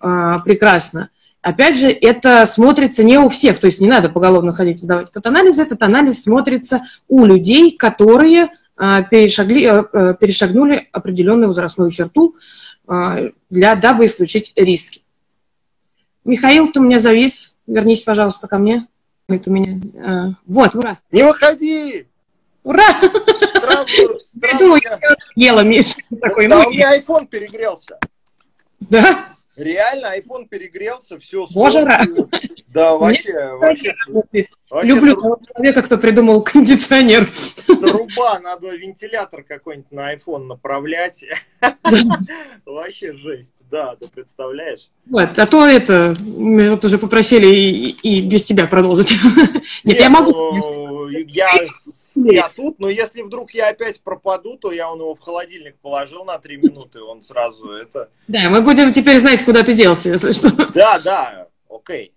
а, 0.00 0.38
прекрасно. 0.40 1.08
Опять 1.40 1.78
же, 1.78 1.88
это 1.88 2.44
смотрится 2.44 3.04
не 3.04 3.16
у 3.16 3.30
всех, 3.30 3.58
то 3.58 3.64
есть 3.64 3.80
не 3.80 3.88
надо 3.88 4.10
поголовно 4.10 4.52
ходить 4.52 4.82
и 4.82 4.84
сдавать 4.84 5.08
этот 5.08 5.24
анализ. 5.24 5.58
Этот 5.58 5.82
анализ 5.82 6.22
смотрится 6.22 6.82
у 7.08 7.24
людей, 7.24 7.74
которые 7.74 8.50
а, 8.76 9.00
перешагли, 9.00 9.64
а, 9.64 10.12
перешагнули 10.12 10.90
определенную 10.92 11.48
возрастную 11.48 11.90
черту, 11.90 12.36
для, 12.86 13.76
дабы 13.76 14.04
исключить 14.04 14.52
риски. 14.56 15.00
Михаил, 16.26 16.70
ты 16.70 16.80
у 16.80 16.82
меня 16.82 16.98
завис. 16.98 17.56
Вернись, 17.66 18.02
пожалуйста, 18.02 18.46
ко 18.46 18.58
мне. 18.58 18.88
Это 19.26 19.48
у 19.48 19.54
меня. 19.54 20.36
Вот, 20.44 20.76
ура. 20.76 20.98
Не 21.10 21.22
выходи! 21.22 22.08
Ура! 22.62 22.84
Здравствуй, 23.74 24.20
здравствуй. 24.34 24.80
Ела, 25.34 25.60
Миша. 25.60 25.96
Такой, 26.20 26.48
да, 26.48 26.62
ну, 26.62 26.68
у 26.68 26.70
меня 26.70 26.98
iPhone 26.98 27.26
перегрелся. 27.26 27.98
Да? 28.80 29.26
Реально, 29.56 30.16
iPhone 30.18 30.48
перегрелся, 30.48 31.18
все. 31.18 31.46
Боже, 31.52 31.86
Да, 32.68 32.96
вообще, 32.96 33.32
вообще, 33.54 33.94
вообще. 34.08 34.48
Люблю 34.82 35.14
того 35.14 35.38
человека, 35.46 35.82
кто 35.82 35.96
придумал 35.96 36.42
кондиционер. 36.42 37.30
Труба, 37.66 38.40
надо 38.40 38.74
вентилятор 38.74 39.44
какой-нибудь 39.44 39.92
на 39.92 40.12
iPhone 40.12 40.46
направлять. 40.46 41.24
Вообще 42.66 43.12
жесть, 43.12 43.52
да, 43.70 43.94
ты 43.94 44.08
представляешь? 44.10 44.90
Вот, 45.06 45.38
а 45.38 45.46
то 45.46 45.64
это, 45.64 46.16
мы 46.20 46.70
вот 46.70 46.84
уже 46.84 46.98
попросили 46.98 47.46
и, 47.46 47.90
и 47.90 48.28
без 48.28 48.44
тебя 48.44 48.66
продолжить. 48.66 49.12
Нет, 49.12 49.62
Нет 49.84 50.00
я 50.00 50.10
могу. 50.10 50.32
Ну, 50.32 51.06
я 52.16 52.32
я 52.32 52.48
тут, 52.54 52.78
но 52.78 52.88
если 52.88 53.22
вдруг 53.22 53.52
я 53.52 53.68
опять 53.68 54.00
пропаду, 54.00 54.56
то 54.56 54.72
я 54.72 54.90
он 54.90 55.00
его 55.00 55.14
в 55.14 55.20
холодильник 55.20 55.76
положил 55.80 56.24
на 56.24 56.38
три 56.38 56.56
минуты, 56.56 57.00
он 57.00 57.22
сразу 57.22 57.72
это... 57.72 58.10
Да, 58.28 58.50
мы 58.50 58.62
будем 58.62 58.92
теперь 58.92 59.18
знать, 59.18 59.44
куда 59.44 59.62
ты 59.62 59.74
делся, 59.74 60.10
если 60.10 60.32
что. 60.32 60.50
Да, 60.74 60.98
да, 60.98 61.48
окей. 61.68 62.12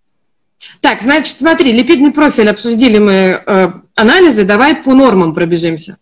Так, 0.82 1.02
значит, 1.02 1.38
смотри, 1.38 1.72
липидный 1.72 2.12
профиль 2.12 2.50
обсудили 2.50 2.98
мы 2.98 3.14
э, 3.14 3.72
анализы, 3.96 4.44
давай 4.44 4.76
по 4.76 4.94
нормам 4.94 5.34
пробежимся. 5.34 6.00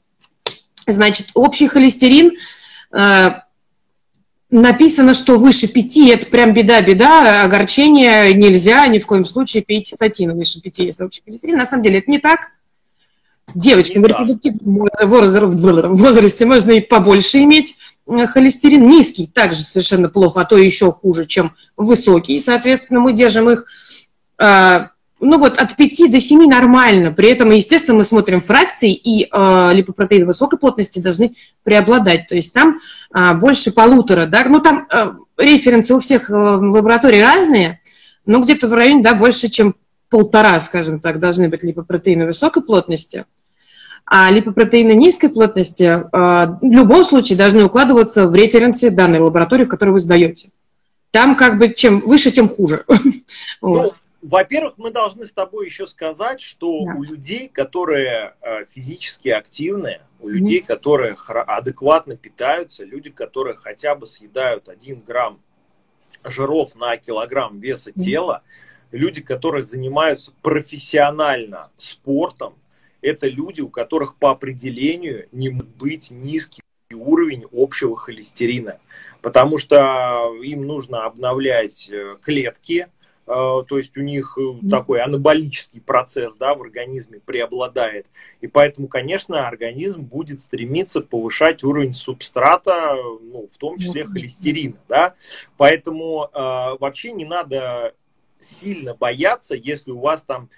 Значит, 0.87 1.31
общий 1.33 1.67
холестерин 1.67 2.31
э, 2.91 3.31
написано, 4.49 5.13
что 5.13 5.37
выше 5.37 5.67
5, 5.67 5.97
это 6.09 6.25
прям 6.27 6.53
беда-беда, 6.53 7.43
огорчение 7.43 8.33
нельзя, 8.33 8.87
ни 8.87 8.99
в 8.99 9.05
коем 9.05 9.25
случае 9.25 9.63
пейте 9.63 9.95
статины 9.95 10.33
выше 10.33 10.61
5, 10.61 10.79
если 10.79 11.03
общий 11.03 11.21
холестерин. 11.23 11.57
На 11.57 11.65
самом 11.65 11.83
деле 11.83 11.99
это 11.99 12.09
не 12.09 12.19
так. 12.19 12.51
Девочкам 13.53 14.01
в 14.01 14.05
репродуктивном 14.05 15.95
возрасте 15.95 16.45
можно 16.45 16.71
и 16.71 16.81
побольше 16.81 17.43
иметь. 17.43 17.77
Э, 18.07 18.25
холестерин 18.25 18.87
низкий 18.87 19.27
также 19.27 19.63
совершенно 19.63 20.09
плохо, 20.09 20.41
а 20.41 20.45
то 20.45 20.57
еще 20.57 20.91
хуже, 20.91 21.25
чем 21.25 21.53
высокий. 21.77 22.39
Соответственно, 22.39 22.99
мы 22.99 23.13
держим 23.13 23.49
их 23.49 23.65
э, 24.39 24.87
ну 25.19 25.39
вот 25.39 25.57
от 25.57 25.75
5 25.75 26.11
до 26.11 26.19
7 26.19 26.47
нормально. 26.47 27.11
При 27.11 27.29
этом, 27.29 27.51
естественно, 27.51 27.97
мы 27.97 28.03
смотрим 28.03 28.41
фракции, 28.41 28.93
и 28.93 29.29
э, 29.31 29.73
липопротеины 29.73 30.25
высокой 30.25 30.59
плотности 30.59 30.99
должны 30.99 31.35
преобладать. 31.63 32.27
То 32.27 32.35
есть 32.35 32.53
там 32.53 32.79
э, 33.13 33.33
больше 33.35 33.71
полутора. 33.71 34.25
Да? 34.25 34.43
Ну 34.45 34.59
там 34.59 34.87
э, 34.91 35.13
референсы 35.37 35.95
у 35.95 35.99
всех 35.99 36.29
э, 36.29 36.33
в 36.33 36.61
лаборатории 36.71 37.21
разные, 37.21 37.79
но 38.25 38.41
где-то 38.41 38.67
в 38.67 38.73
районе 38.73 39.03
да, 39.03 39.13
больше, 39.13 39.49
чем 39.49 39.75
полтора, 40.09 40.59
скажем 40.59 40.99
так, 40.99 41.19
должны 41.19 41.49
быть 41.49 41.63
липопротеины 41.63 42.25
высокой 42.25 42.63
плотности. 42.63 43.25
А 44.05 44.29
липопротеины 44.29 44.91
низкой 44.91 45.29
плотности 45.29 45.83
э, 45.83 46.01
в 46.11 46.71
любом 46.71 47.03
случае 47.03 47.37
должны 47.37 47.63
укладываться 47.65 48.27
в 48.27 48.35
референсе 48.35 48.91
данной 48.91 49.19
лаборатории, 49.19 49.65
в 49.65 49.69
которой 49.69 49.91
вы 49.91 49.99
сдаете. 49.99 50.51
Там 51.11 51.35
как 51.35 51.57
бы 51.57 51.73
чем 51.73 52.01
выше, 52.01 52.31
тем 52.31 52.47
хуже. 52.47 52.85
Ну, 53.61 53.93
во-первых, 54.21 54.73
мы 54.77 54.89
должны 54.89 55.23
с 55.23 55.31
тобой 55.31 55.67
еще 55.67 55.85
сказать, 55.85 56.41
что 56.41 56.83
да. 56.83 56.95
у 56.95 57.03
людей, 57.03 57.47
которые 57.47 58.35
э, 58.41 58.65
физически 58.69 59.29
активные, 59.29 60.01
у 60.19 60.27
людей, 60.27 60.61
mm 60.61 60.65
которые 60.65 61.15
адекватно 61.45 62.17
питаются, 62.17 62.83
люди, 62.83 63.11
которые 63.11 63.55
хотя 63.55 63.93
бы 63.95 64.07
съедают 64.07 64.67
1 64.67 65.03
грамм 65.05 65.39
жиров 66.23 66.73
на 66.75 66.97
килограмм 66.97 67.59
веса 67.59 67.91
mm 67.91 68.03
тела, 68.03 68.41
люди, 68.91 69.21
которые 69.21 69.63
занимаются 69.63 70.31
профессионально 70.41 71.69
спортом, 71.77 72.53
это 73.01 73.27
люди, 73.27 73.61
у 73.61 73.69
которых 73.69 74.15
по 74.15 74.31
определению 74.31 75.27
не 75.31 75.49
может 75.49 75.75
быть 75.75 76.11
низкий 76.11 76.61
уровень 76.91 77.45
общего 77.51 77.95
холестерина, 77.97 78.79
потому 79.21 79.57
что 79.57 80.35
им 80.41 80.65
нужно 80.65 81.05
обновлять 81.05 81.89
э, 81.89 82.15
клетки, 82.21 82.87
э, 82.87 82.87
то 83.27 83.77
есть 83.77 83.97
у 83.97 84.01
них 84.01 84.37
э, 84.39 84.67
такой 84.69 85.01
анаболический 85.01 85.81
процесс 85.81 86.35
да, 86.35 86.53
в 86.55 86.61
организме 86.61 87.19
преобладает. 87.19 88.05
И 88.41 88.47
поэтому, 88.47 88.87
конечно, 88.87 89.47
организм 89.47 90.01
будет 90.01 90.39
стремиться 90.39 91.01
повышать 91.01 91.63
уровень 91.63 91.93
субстрата, 91.93 92.95
ну, 93.21 93.47
в 93.47 93.57
том 93.57 93.77
числе 93.77 94.05
холестерина. 94.05 94.77
Да? 94.87 95.15
Поэтому 95.57 96.29
э, 96.31 96.77
вообще 96.79 97.11
не 97.11 97.25
надо 97.25 97.93
сильно 98.45 98.93
бояться, 98.93 99.55
если 99.55 99.91
у 99.91 99.99
вас 99.99 100.23
там 100.23 100.49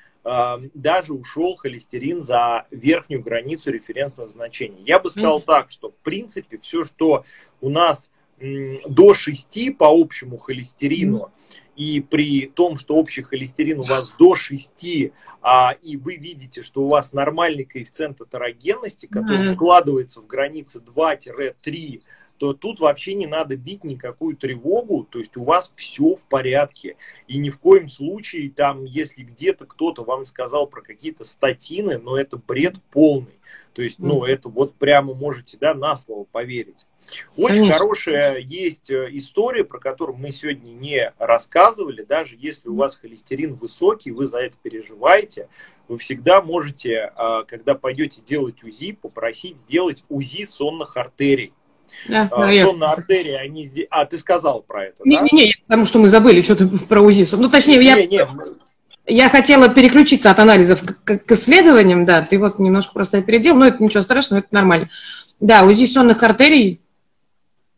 даже 0.73 1.13
ушел 1.13 1.55
холестерин 1.55 2.21
за 2.21 2.67
верхнюю 2.69 3.23
границу 3.23 3.71
референсного 3.71 4.27
значения. 4.27 4.81
Я 4.85 4.99
бы 4.99 5.09
сказал 5.09 5.39
так, 5.39 5.71
что 5.71 5.89
в 5.89 5.95
принципе 5.99 6.57
все, 6.57 6.83
что 6.83 7.23
у 7.61 7.69
нас 7.69 8.11
до 8.39 9.13
6 9.13 9.77
по 9.77 9.87
общему 9.89 10.37
холестерину, 10.37 11.31
и 11.75 12.01
при 12.01 12.47
том, 12.47 12.77
что 12.77 12.95
общий 12.95 13.21
холестерин 13.21 13.79
у 13.79 13.83
вас 13.83 14.15
до 14.17 14.35
6, 14.35 15.11
а, 15.41 15.75
и 15.81 15.95
вы 15.95 16.15
видите, 16.15 16.63
что 16.63 16.81
у 16.81 16.89
вас 16.89 17.13
нормальный 17.13 17.65
коэффициент 17.65 18.19
атерогенности, 18.19 19.05
который 19.05 19.53
вкладывается 19.53 20.21
в 20.21 20.27
границы 20.27 20.79
2-3, 20.79 22.01
то 22.37 22.53
тут 22.53 22.79
вообще 22.79 23.13
не 23.13 23.27
надо 23.27 23.57
бить 23.57 23.83
никакую 23.83 24.35
тревогу, 24.35 25.07
то 25.09 25.19
есть 25.19 25.37
у 25.37 25.43
вас 25.43 25.73
все 25.75 26.15
в 26.15 26.27
порядке. 26.27 26.97
И 27.27 27.37
ни 27.37 27.49
в 27.49 27.59
коем 27.59 27.87
случае, 27.87 28.49
там, 28.49 28.85
если 28.85 29.23
где-то 29.23 29.65
кто-то 29.65 30.03
вам 30.03 30.23
сказал 30.25 30.67
про 30.67 30.81
какие-то 30.81 31.25
статины, 31.25 31.97
но 31.97 32.17
это 32.17 32.37
бред 32.37 32.75
полный. 32.91 33.37
То 33.73 33.83
есть, 33.83 33.99
ну, 33.99 34.25
это 34.25 34.49
вот 34.49 34.73
прямо 34.73 35.13
можете, 35.13 35.55
да, 35.59 35.75
на 35.75 35.95
слово 35.95 36.23
поверить. 36.23 36.87
Очень 37.35 37.57
Конечно. 37.57 37.77
хорошая 37.77 38.39
есть 38.39 38.89
э, 38.89 39.07
история, 39.11 39.63
про 39.63 39.79
которую 39.79 40.17
мы 40.17 40.31
сегодня 40.31 40.71
не 40.71 41.13
рассказывали. 41.19 42.03
Даже 42.03 42.35
если 42.39 42.69
у 42.69 42.75
вас 42.75 42.95
холестерин 42.95 43.53
высокий, 43.53 44.09
вы 44.09 44.25
за 44.25 44.39
это 44.39 44.57
переживаете, 44.61 45.47
вы 45.87 45.99
всегда 45.99 46.41
можете, 46.41 47.11
а, 47.15 47.43
когда 47.43 47.75
пойдете 47.75 48.21
делать 48.21 48.63
УЗИ, 48.63 48.93
попросить 48.93 49.59
сделать 49.59 50.03
УЗИ 50.09 50.45
сонных 50.45 50.97
артерий. 50.97 51.53
Да, 52.07 52.29
а, 52.31 52.53
сонные 52.53 52.89
артерии, 52.89 53.33
они 53.33 53.65
здесь... 53.65 53.87
А, 53.89 54.05
ты 54.05 54.17
сказал 54.17 54.61
про 54.61 54.85
это, 54.85 55.03
не, 55.05 55.17
да? 55.17 55.23
Не, 55.23 55.29
не, 55.31 55.55
потому 55.67 55.85
что 55.85 55.99
мы 55.99 56.09
забыли 56.09 56.41
что-то 56.41 56.67
про 56.87 57.01
УЗИ. 57.01 57.35
Ну, 57.35 57.49
точнее, 57.49 57.77
не, 57.77 57.85
я... 57.85 58.05
Не, 58.05 58.25
я 59.07 59.29
хотела 59.29 59.69
переключиться 59.69 60.29
от 60.29 60.39
анализов 60.39 60.81
к, 60.83 61.19
к 61.19 61.31
исследованиям, 61.31 62.05
да, 62.05 62.21
ты 62.21 62.37
вот 62.37 62.59
немножко 62.59 62.93
просто 62.93 63.17
опередил, 63.17 63.55
но 63.55 63.67
это 63.67 63.81
ничего 63.81 64.01
страшного, 64.01 64.41
это 64.41 64.49
нормально. 64.51 64.89
Да, 65.39 65.63
УЗИ 65.63 65.85
сонных 65.85 66.21
артерий. 66.23 66.81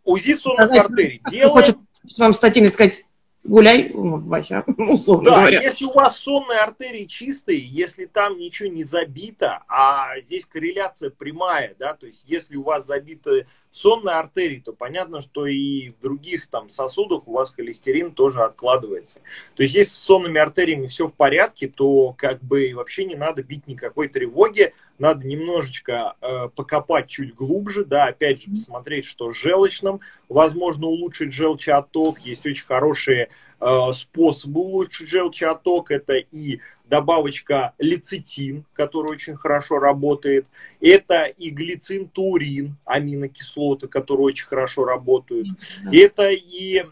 УЗИ 0.03 0.35
сонных 0.35 0.65
сказать, 0.65 0.85
артерий 0.85 1.21
делаем. 1.29 1.51
Хочет 1.51 1.77
вам 2.17 2.33
статины 2.33 2.69
сказать, 2.69 3.03
гуляй, 3.43 3.91
Вася, 3.93 4.63
условно 4.77 5.29
да, 5.29 5.39
говоря. 5.41 5.61
если 5.61 5.85
у 5.85 5.91
вас 5.91 6.17
сонные 6.17 6.59
артерии 6.59 7.05
чистые, 7.05 7.59
если 7.59 8.05
там 8.05 8.37
ничего 8.37 8.69
не 8.69 8.83
забито, 8.83 9.63
а 9.67 10.19
здесь 10.21 10.45
корреляция 10.45 11.11
прямая, 11.11 11.75
да, 11.77 11.93
то 11.93 12.07
есть 12.07 12.25
если 12.27 12.55
у 12.55 12.63
вас 12.63 12.87
забиты 12.87 13.45
сонные 13.71 14.15
артерии, 14.15 14.61
то 14.63 14.73
понятно, 14.73 15.21
что 15.21 15.45
и 15.45 15.89
в 15.89 15.99
других 15.99 16.47
там 16.47 16.69
сосудах 16.69 17.27
у 17.27 17.33
вас 17.33 17.53
холестерин 17.53 18.13
тоже 18.13 18.41
откладывается. 18.41 19.19
То 19.55 19.63
есть 19.63 19.75
если 19.75 19.91
с 19.91 19.97
сонными 19.97 20.39
артериями 20.39 20.87
все 20.87 21.07
в 21.07 21.15
порядке, 21.15 21.67
то 21.67 22.13
как 22.17 22.41
бы 22.43 22.71
вообще 22.73 23.05
не 23.05 23.15
надо 23.15 23.43
бить 23.43 23.67
никакой 23.67 24.07
тревоги, 24.07 24.73
надо 24.97 25.25
немножечко 25.25 26.15
э, 26.21 26.49
покопать 26.55 27.07
чуть 27.07 27.35
глубже, 27.35 27.85
да, 27.85 28.05
опять 28.05 28.41
же 28.41 28.51
посмотреть, 28.51 29.05
что 29.05 29.31
с 29.31 29.37
желчным, 29.37 30.01
возможно 30.27 30.87
улучшить 30.87 31.33
желчеотток, 31.33 32.19
есть 32.19 32.45
очень 32.45 32.65
хорошие 32.65 33.29
э, 33.59 33.91
способы 33.93 34.61
улучшить 34.61 35.09
желчеотток, 35.09 35.91
это 35.91 36.13
и 36.17 36.59
добавочка 36.89 37.73
лецитин, 37.77 38.65
который 38.73 39.11
очень 39.11 39.35
хорошо 39.35 39.79
работает. 39.79 40.45
Это 40.81 41.25
и 41.25 41.49
глицин-турин, 41.51 42.75
аминокислоты, 42.85 43.87
которые 43.87 44.25
очень 44.25 44.47
хорошо 44.47 44.85
работают. 44.85 45.47
Это 45.91 46.29
и 46.29 46.83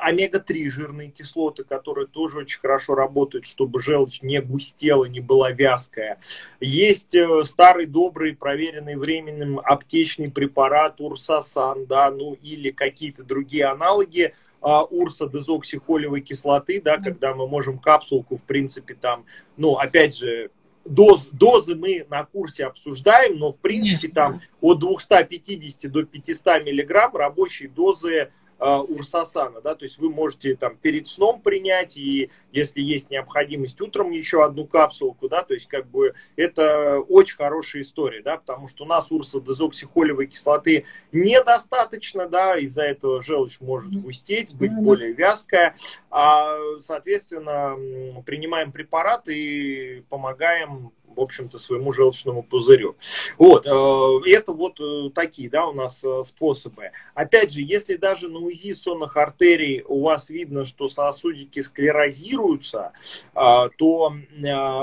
омега-3 0.00 0.70
жирные 0.70 1.10
кислоты, 1.10 1.64
которые 1.64 2.06
тоже 2.06 2.38
очень 2.38 2.60
хорошо 2.60 2.94
работают, 2.94 3.46
чтобы 3.46 3.82
желчь 3.82 4.22
не 4.22 4.40
густела, 4.40 5.04
не 5.04 5.20
была 5.20 5.50
вязкая. 5.50 6.18
Есть 6.60 7.14
э, 7.14 7.44
старый, 7.44 7.86
добрый, 7.86 8.34
проверенный 8.34 8.96
временным 8.96 9.58
аптечный 9.58 10.30
препарат 10.30 11.00
урсасан, 11.00 11.86
да, 11.86 12.10
ну 12.10 12.34
или 12.42 12.70
какие-то 12.70 13.24
другие 13.24 13.64
аналоги, 13.64 14.34
а, 14.62 14.84
урса 14.84 15.28
дезоксихолевой 15.28 16.20
кислоты, 16.20 16.80
да, 16.80 16.98
когда 16.98 17.34
мы 17.34 17.46
можем 17.48 17.78
капсулку, 17.78 18.36
в 18.36 18.44
принципе, 18.44 18.94
там, 18.94 19.24
ну, 19.56 19.74
опять 19.74 20.16
же, 20.16 20.50
доз, 20.84 21.28
дозы 21.32 21.74
мы 21.74 22.06
на 22.08 22.24
курсе 22.24 22.66
обсуждаем, 22.66 23.38
но 23.38 23.52
в 23.52 23.58
принципе 23.58 24.08
там 24.08 24.40
от 24.60 24.78
250 24.78 25.90
до 25.90 26.04
500 26.04 26.64
миллиграмм 26.64 27.14
рабочие 27.16 27.68
дозы 27.68 28.32
урсасана, 28.62 29.60
да, 29.60 29.74
то 29.74 29.84
есть 29.84 29.98
вы 29.98 30.10
можете 30.10 30.54
там 30.56 30.76
перед 30.76 31.08
сном 31.08 31.40
принять, 31.40 31.96
и 31.96 32.30
если 32.52 32.80
есть 32.80 33.10
необходимость, 33.10 33.80
утром 33.80 34.10
еще 34.10 34.44
одну 34.44 34.66
капсулку, 34.66 35.28
да, 35.28 35.42
то 35.42 35.54
есть 35.54 35.66
как 35.68 35.86
бы 35.88 36.14
это 36.36 37.00
очень 37.00 37.36
хорошая 37.36 37.82
история, 37.82 38.22
да, 38.22 38.36
потому 38.36 38.68
что 38.68 38.84
у 38.84 38.86
нас 38.86 39.10
урса 39.10 39.40
дезоксихолевой 39.40 40.26
кислоты 40.26 40.84
недостаточно, 41.10 42.28
да, 42.28 42.58
из-за 42.58 42.82
этого 42.82 43.22
желчь 43.22 43.60
может 43.60 43.92
густеть, 43.92 44.54
быть 44.54 44.72
более 44.72 45.12
вязкая, 45.12 45.74
а, 46.10 46.56
соответственно, 46.80 47.76
принимаем 48.24 48.72
препараты 48.72 49.36
и 49.36 50.00
помогаем 50.08 50.92
в 51.14 51.20
общем-то, 51.20 51.58
своему 51.58 51.92
желчному 51.92 52.42
пузырю. 52.42 52.96
Вот, 53.38 53.66
э, 53.66 54.30
это 54.30 54.52
вот 54.52 54.80
э, 54.80 55.10
такие, 55.14 55.48
да, 55.48 55.66
у 55.66 55.72
нас 55.72 56.02
э, 56.04 56.22
способы. 56.24 56.90
Опять 57.14 57.52
же, 57.52 57.60
если 57.62 57.96
даже 57.96 58.28
на 58.28 58.38
УЗИ 58.38 58.72
сонных 58.72 59.16
артерий 59.16 59.82
у 59.86 60.02
вас 60.02 60.30
видно, 60.30 60.64
что 60.64 60.88
сосудики 60.88 61.60
склерозируются, 61.60 62.92
то 63.34 64.14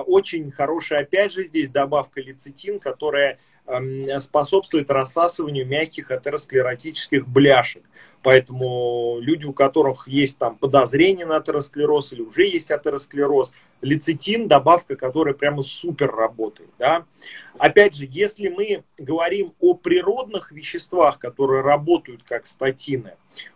очень 0.05 0.51
хорошая, 0.51 1.01
опять 1.01 1.33
же, 1.33 1.43
здесь 1.43 1.69
добавка 1.69 2.21
лецитин, 2.21 2.79
которая 2.79 3.39
способствует 4.19 4.89
рассасыванию 4.89 5.67
мягких 5.67 6.11
атеросклеротических 6.11 7.27
бляшек. 7.27 7.83
Поэтому 8.21 9.17
люди, 9.21 9.45
у 9.45 9.53
которых 9.53 10.07
есть 10.07 10.37
там 10.37 10.57
подозрение 10.57 11.25
на 11.25 11.37
атеросклероз 11.37 12.11
или 12.11 12.21
уже 12.21 12.43
есть 12.43 12.69
атеросклероз, 12.69 13.53
лецитин, 13.81 14.47
добавка, 14.47 14.95
которая 14.95 15.33
прямо 15.33 15.63
супер 15.63 16.11
работает. 16.11 16.69
Да? 16.77 17.05
Опять 17.57 17.95
же, 17.95 18.07
если 18.09 18.49
мы 18.49 18.83
говорим 18.97 19.53
о 19.59 19.73
природных 19.73 20.51
веществах, 20.51 21.17
которые 21.17 21.61
работают 21.61 22.23
как 22.23 22.45
статины, 22.45 23.13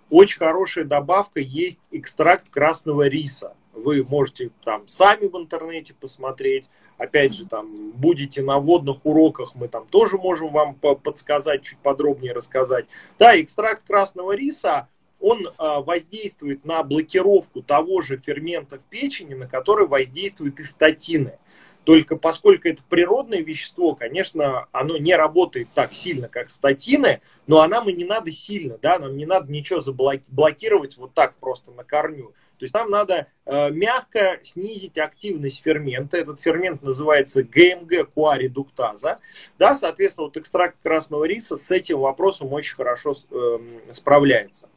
очень 0.09 0.37
хорошая 0.37 0.85
добавка 0.85 1.39
есть 1.39 1.79
экстракт 1.91 2.49
красного 2.49 3.07
риса. 3.07 3.55
Вы 3.73 4.03
можете 4.03 4.51
там 4.63 4.87
сами 4.87 5.27
в 5.27 5.35
интернете 5.35 5.93
посмотреть, 5.93 6.69
опять 6.97 7.35
же, 7.35 7.45
там, 7.45 7.91
будете 7.91 8.41
на 8.41 8.59
водных 8.59 9.05
уроках, 9.05 9.55
мы 9.55 9.67
там 9.67 9.85
тоже 9.87 10.17
можем 10.17 10.51
вам 10.51 10.75
подсказать, 10.75 11.63
чуть 11.63 11.79
подробнее 11.79 12.33
рассказать. 12.33 12.85
Да, 13.19 13.39
экстракт 13.39 13.85
красного 13.85 14.35
риса, 14.35 14.87
он 15.19 15.49
а, 15.57 15.81
воздействует 15.81 16.65
на 16.65 16.83
блокировку 16.83 17.61
того 17.61 18.01
же 18.01 18.17
фермента 18.17 18.77
в 18.77 18.81
печени, 18.81 19.35
на 19.35 19.47
который 19.47 19.87
воздействуют 19.87 20.59
и 20.59 20.63
статины. 20.63 21.39
Только 21.85 22.15
поскольку 22.15 22.67
это 22.67 22.81
природное 22.87 23.41
вещество, 23.41 23.93
конечно, 23.95 24.67
оно 24.71 24.97
не 24.97 25.15
работает 25.15 25.67
так 25.73 25.93
сильно, 25.93 26.29
как 26.29 26.49
статины, 26.49 27.21
но 27.45 27.59
а 27.59 27.67
нам 27.67 27.89
и 27.89 27.93
не 27.93 28.05
надо 28.05 28.31
сильно, 28.31 28.77
да, 28.77 28.99
нам 28.99 29.17
не 29.17 29.25
надо 29.25 29.51
ничего 29.51 29.81
заблокировать 29.81 30.97
вот 30.97 31.13
так 31.13 31.35
просто 31.35 31.71
на 31.71 31.83
корню. 31.83 32.33
То 32.57 32.65
есть 32.65 32.73
нам 32.73 32.89
надо 32.89 33.27
э, 33.45 33.71
мягко 33.71 34.39
снизить 34.43 34.97
активность 34.97 35.61
фермента. 35.63 36.17
Этот 36.17 36.39
фермент 36.39 36.81
называется 36.81 37.43
ГМГ-куаредуктаза. 37.43 39.19
Да, 39.57 39.75
соответственно, 39.75 40.25
вот 40.25 40.37
экстракт 40.37 40.77
красного 40.81 41.25
риса 41.25 41.57
с 41.57 41.71
этим 41.71 41.99
вопросом 41.99 42.53
очень 42.53 42.75
хорошо 42.75 43.13
э, 43.31 43.57
справляется. 43.91 44.69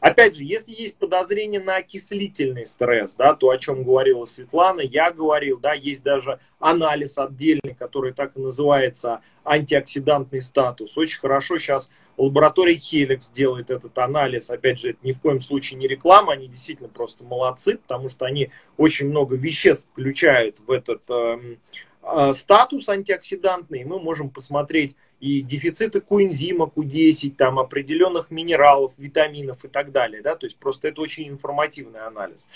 Опять 0.00 0.36
же, 0.36 0.44
если 0.44 0.72
есть 0.72 0.96
подозрение 0.96 1.60
на 1.60 1.76
окислительный 1.76 2.64
стресс, 2.64 3.14
да, 3.16 3.34
то, 3.34 3.50
о 3.50 3.58
чем 3.58 3.84
говорила 3.84 4.24
Светлана, 4.24 4.80
я 4.80 5.10
говорил, 5.10 5.58
да, 5.58 5.74
есть 5.74 6.02
даже 6.02 6.40
анализ 6.58 7.18
отдельный, 7.18 7.74
который 7.78 8.14
так 8.14 8.34
и 8.36 8.40
называется 8.40 9.20
антиоксидантный 9.44 10.40
статус. 10.40 10.96
Очень 10.96 11.20
хорошо 11.20 11.58
сейчас 11.58 11.90
лаборатория 12.16 12.74
Helix 12.74 13.32
делает 13.32 13.70
этот 13.70 13.96
анализ. 13.98 14.50
Опять 14.50 14.80
же, 14.80 14.90
это 14.90 14.98
ни 15.02 15.12
в 15.12 15.20
коем 15.20 15.40
случае 15.40 15.78
не 15.78 15.88
реклама, 15.88 16.32
они 16.32 16.48
действительно 16.48 16.88
просто 16.88 17.24
молодцы, 17.24 17.78
потому 17.78 18.08
что 18.08 18.24
они 18.24 18.50
очень 18.76 19.08
много 19.08 19.36
веществ 19.36 19.88
включают 19.92 20.58
в 20.60 20.70
этот 20.70 21.02
э, 21.08 21.56
э, 22.02 22.34
статус 22.34 22.88
антиоксидантный, 22.88 23.80
и 23.80 23.84
мы 23.84 24.00
можем 24.00 24.30
посмотреть 24.30 24.96
и 25.20 25.42
дефициты 25.42 26.00
коэнзима 26.00 26.72
Q10, 26.74 27.34
там, 27.36 27.58
определенных 27.58 28.30
минералов, 28.30 28.92
витаминов 28.96 29.64
и 29.64 29.68
так 29.68 29.92
далее. 29.92 30.22
Да? 30.22 30.34
То 30.34 30.46
есть 30.46 30.56
просто 30.56 30.88
это 30.88 31.02
очень 31.02 31.28
информативный 31.28 32.00
анализ. 32.00 32.48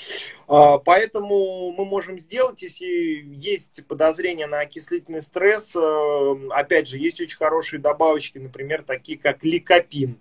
А, 0.48 0.78
поэтому 0.78 1.72
мы 1.72 1.84
можем 1.84 2.18
сделать, 2.18 2.62
если 2.62 3.24
есть 3.34 3.86
подозрение 3.86 4.46
на 4.46 4.60
окислительный 4.60 5.20
стресс, 5.20 5.76
э, 5.76 6.34
опять 6.50 6.88
же, 6.88 6.98
есть 6.98 7.20
очень 7.20 7.36
хорошие 7.36 7.80
добавочки, 7.80 8.38
например, 8.38 8.82
такие 8.82 9.18
как 9.18 9.44
ликопин. 9.44 10.18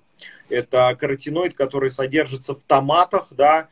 Это 0.49 0.95
каротиноид, 0.99 1.53
который 1.53 1.89
содержится 1.89 2.53
в 2.53 2.63
томатах, 2.63 3.27
да, 3.31 3.69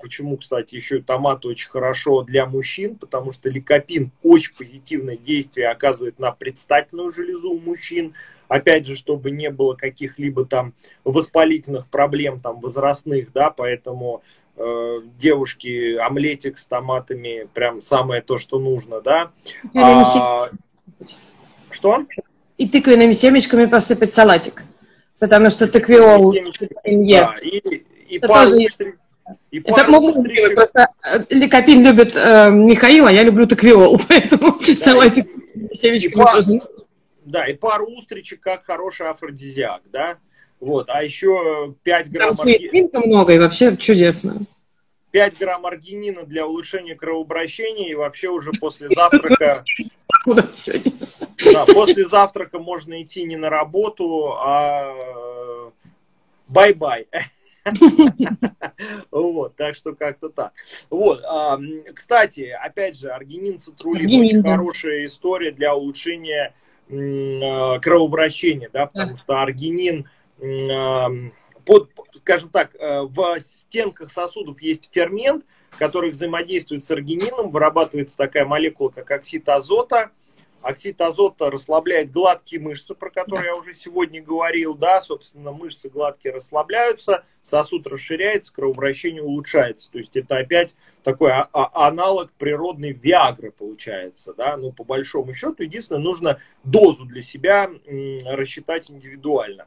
почему, 0.00 0.38
кстати, 0.38 0.74
еще 0.74 0.98
и 0.98 1.02
томат 1.02 1.46
очень 1.46 1.70
хорошо 1.70 2.22
для 2.22 2.46
мужчин, 2.46 2.96
потому 2.96 3.30
что 3.30 3.48
ликопин 3.48 4.10
очень 4.22 4.52
позитивное 4.56 5.16
действие 5.16 5.68
оказывает 5.68 6.18
на 6.18 6.32
предстательную 6.32 7.12
железу 7.12 7.50
у 7.50 7.60
мужчин. 7.60 8.14
Опять 8.48 8.86
же, 8.86 8.96
чтобы 8.96 9.30
не 9.30 9.50
было 9.50 9.74
каких-либо 9.74 10.44
там 10.44 10.74
воспалительных 11.04 11.86
проблем 11.86 12.40
там 12.40 12.60
возрастных, 12.60 13.32
да, 13.32 13.50
поэтому 13.50 14.22
э, 14.56 15.00
девушки 15.16 15.96
омлетик 15.96 16.58
с 16.58 16.66
томатами 16.66 17.48
прям 17.54 17.80
самое 17.80 18.20
то, 18.20 18.38
что 18.38 18.58
нужно, 18.58 19.00
да. 19.00 19.30
А, 19.76 20.50
что? 21.70 22.04
И 22.58 22.68
тыквенными 22.68 23.12
семечками 23.12 23.66
посыпать 23.66 24.12
салатик, 24.12 24.64
потому 25.20 25.48
что 25.48 25.68
тыквиол. 25.68 26.32
Да, 26.32 27.34
и, 27.42 27.84
и 28.08 28.18
пару 28.18 28.50
тоже... 28.50 28.96
И 29.50 29.58
Это 29.58 29.90
мой 29.90 30.12
любимый, 30.14 30.54
просто 30.54 30.88
э, 31.04 31.24
Ликопин 31.30 31.84
любит 31.84 32.16
э, 32.16 32.50
Михаил, 32.50 33.06
а 33.06 33.12
я 33.12 33.22
люблю 33.22 33.46
таквиол, 33.46 34.00
поэтому 34.08 34.58
да, 34.58 34.76
салатик 34.76 35.26
с 35.72 35.78
семечками 35.78 36.24
тоже. 36.24 36.60
Да, 37.24 37.46
и 37.46 37.54
пару 37.54 37.86
устричек 37.86 38.40
как 38.40 38.64
хороший 38.64 39.08
афродизиак, 39.08 39.82
да. 39.92 40.18
Вот, 40.60 40.88
а 40.88 41.02
еще 41.02 41.74
5 41.82 42.10
грамм... 42.10 42.36
Там 42.36 42.48
арги... 42.48 43.06
много, 43.06 43.34
и 43.34 43.38
вообще 43.38 43.76
чудесно. 43.76 44.36
5 45.10 45.38
грамм 45.38 45.66
аргинина 45.66 46.24
для 46.24 46.46
улучшения 46.46 46.94
кровообращения, 46.94 47.90
и 47.90 47.94
вообще 47.94 48.28
уже 48.28 48.52
после 48.60 48.88
завтрака... 48.88 49.64
Да, 50.24 51.66
после 51.66 52.06
завтрака 52.06 52.60
можно 52.60 53.02
идти 53.02 53.24
не 53.24 53.34
на 53.34 53.50
работу, 53.50 54.34
а 54.34 55.72
бай-бай. 56.46 57.08
Вот, 59.10 59.56
так 59.56 59.76
что 59.76 59.94
как-то 59.94 60.28
так. 60.28 60.52
Вот, 60.90 61.22
кстати, 61.94 62.54
опять 62.60 62.98
же, 62.98 63.10
аргинин 63.10 63.58
цитрулин 63.58 64.06
очень 64.06 64.42
хорошая 64.42 65.06
история 65.06 65.52
для 65.52 65.74
улучшения 65.74 66.54
а, 66.90 67.78
кровообращения, 67.78 68.68
да, 68.72 68.86
потому 68.86 69.16
что 69.16 69.40
аргинин 69.40 70.08
под, 71.64 71.90
скажем 72.18 72.48
так, 72.48 72.74
э, 72.74 73.02
в 73.02 73.38
стенках 73.40 74.10
сосудов 74.10 74.60
есть 74.60 74.88
фермент, 74.92 75.44
который 75.78 76.10
взаимодействует 76.10 76.84
с 76.84 76.90
аргинином, 76.90 77.50
вырабатывается 77.50 78.16
такая 78.16 78.44
молекула, 78.44 78.90
как 78.90 79.10
оксид 79.10 79.48
азота, 79.48 80.10
Оксид 80.62 81.00
азота 81.00 81.50
расслабляет 81.50 82.10
гладкие 82.12 82.60
мышцы, 82.60 82.94
про 82.94 83.10
которые 83.10 83.46
я 83.46 83.56
уже 83.56 83.74
сегодня 83.74 84.22
говорил, 84.22 84.74
да, 84.74 85.00
собственно, 85.02 85.52
мышцы 85.52 85.88
гладкие 85.88 86.34
расслабляются, 86.34 87.24
сосуд 87.42 87.86
расширяется, 87.86 88.52
кровообращение 88.52 89.22
улучшается. 89.22 89.90
То 89.90 89.98
есть 89.98 90.16
это 90.16 90.38
опять 90.38 90.76
такой 91.02 91.32
а- 91.32 91.48
а- 91.52 91.88
аналог 91.88 92.32
природной 92.32 92.92
Виагры 92.92 93.50
получается, 93.50 94.34
да, 94.34 94.56
ну, 94.56 94.72
по 94.72 94.84
большому 94.84 95.34
счету, 95.34 95.62
единственное, 95.62 96.00
нужно 96.00 96.40
дозу 96.62 97.04
для 97.04 97.22
себя 97.22 97.70
рассчитать 98.24 98.90
индивидуально. 98.90 99.66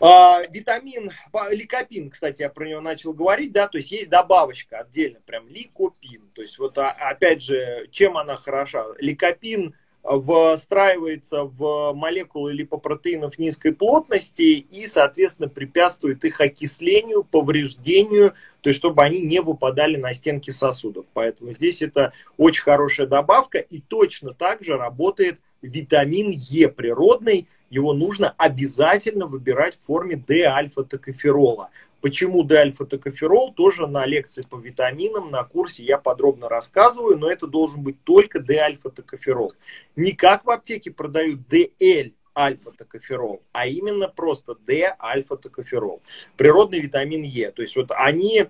А, 0.00 0.42
витамин, 0.50 1.12
ликопин, 1.50 2.08
кстати, 2.08 2.40
я 2.40 2.48
про 2.48 2.66
него 2.66 2.80
начал 2.80 3.12
говорить, 3.12 3.52
да, 3.52 3.68
то 3.68 3.76
есть 3.76 3.92
есть 3.92 4.08
добавочка 4.08 4.78
отдельно, 4.78 5.20
прям 5.26 5.46
ликопин. 5.48 6.30
То 6.34 6.40
есть 6.40 6.58
вот 6.58 6.78
а, 6.78 6.90
опять 6.90 7.42
же, 7.42 7.86
чем 7.90 8.16
она 8.16 8.36
хороша? 8.36 8.86
Ликопин 8.98 9.74
встраивается 10.02 11.44
в 11.44 11.92
молекулы 11.92 12.54
липопротеинов 12.54 13.38
низкой 13.38 13.72
плотности 13.74 14.42
и, 14.70 14.86
соответственно, 14.86 15.50
препятствует 15.50 16.24
их 16.24 16.40
окислению, 16.40 17.22
повреждению, 17.22 18.32
то 18.62 18.70
есть 18.70 18.78
чтобы 18.78 19.02
они 19.02 19.20
не 19.20 19.42
выпадали 19.42 19.96
на 19.98 20.14
стенки 20.14 20.50
сосудов. 20.50 21.04
Поэтому 21.12 21.52
здесь 21.52 21.82
это 21.82 22.14
очень 22.38 22.62
хорошая 22.62 23.06
добавка 23.06 23.58
и 23.58 23.80
точно 23.80 24.32
так 24.32 24.64
же 24.64 24.78
работает 24.78 25.38
витамин 25.60 26.30
Е 26.30 26.68
природный, 26.68 27.46
его 27.70 27.94
нужно 27.94 28.34
обязательно 28.36 29.26
выбирать 29.26 29.78
в 29.78 29.86
форме 29.86 30.16
D-альфа-токоферола. 30.16 31.70
почему 32.00 32.42
D-альфа-токоферол, 32.42 33.52
тоже 33.52 33.86
на 33.86 34.06
лекции 34.06 34.42
по 34.42 34.56
витаминам, 34.56 35.30
на 35.30 35.44
курсе 35.44 35.84
я 35.84 35.98
подробно 35.98 36.48
рассказываю, 36.48 37.18
но 37.18 37.30
это 37.30 37.46
должен 37.46 37.82
быть 37.82 38.02
только 38.04 38.40
D-альфа-токоферол. 38.40 39.54
Не 39.96 40.12
как 40.12 40.44
в 40.44 40.50
аптеке 40.50 40.90
продают 40.90 41.40
DL 41.48 42.14
альфа-токоферол, 42.36 43.42
а 43.52 43.66
именно 43.66 44.08
просто 44.08 44.56
D-альфа-токоферол. 44.66 46.02
Природный 46.36 46.80
витамин 46.80 47.22
Е. 47.22 47.50
То 47.50 47.62
есть 47.62 47.76
вот 47.76 47.90
они 47.90 48.46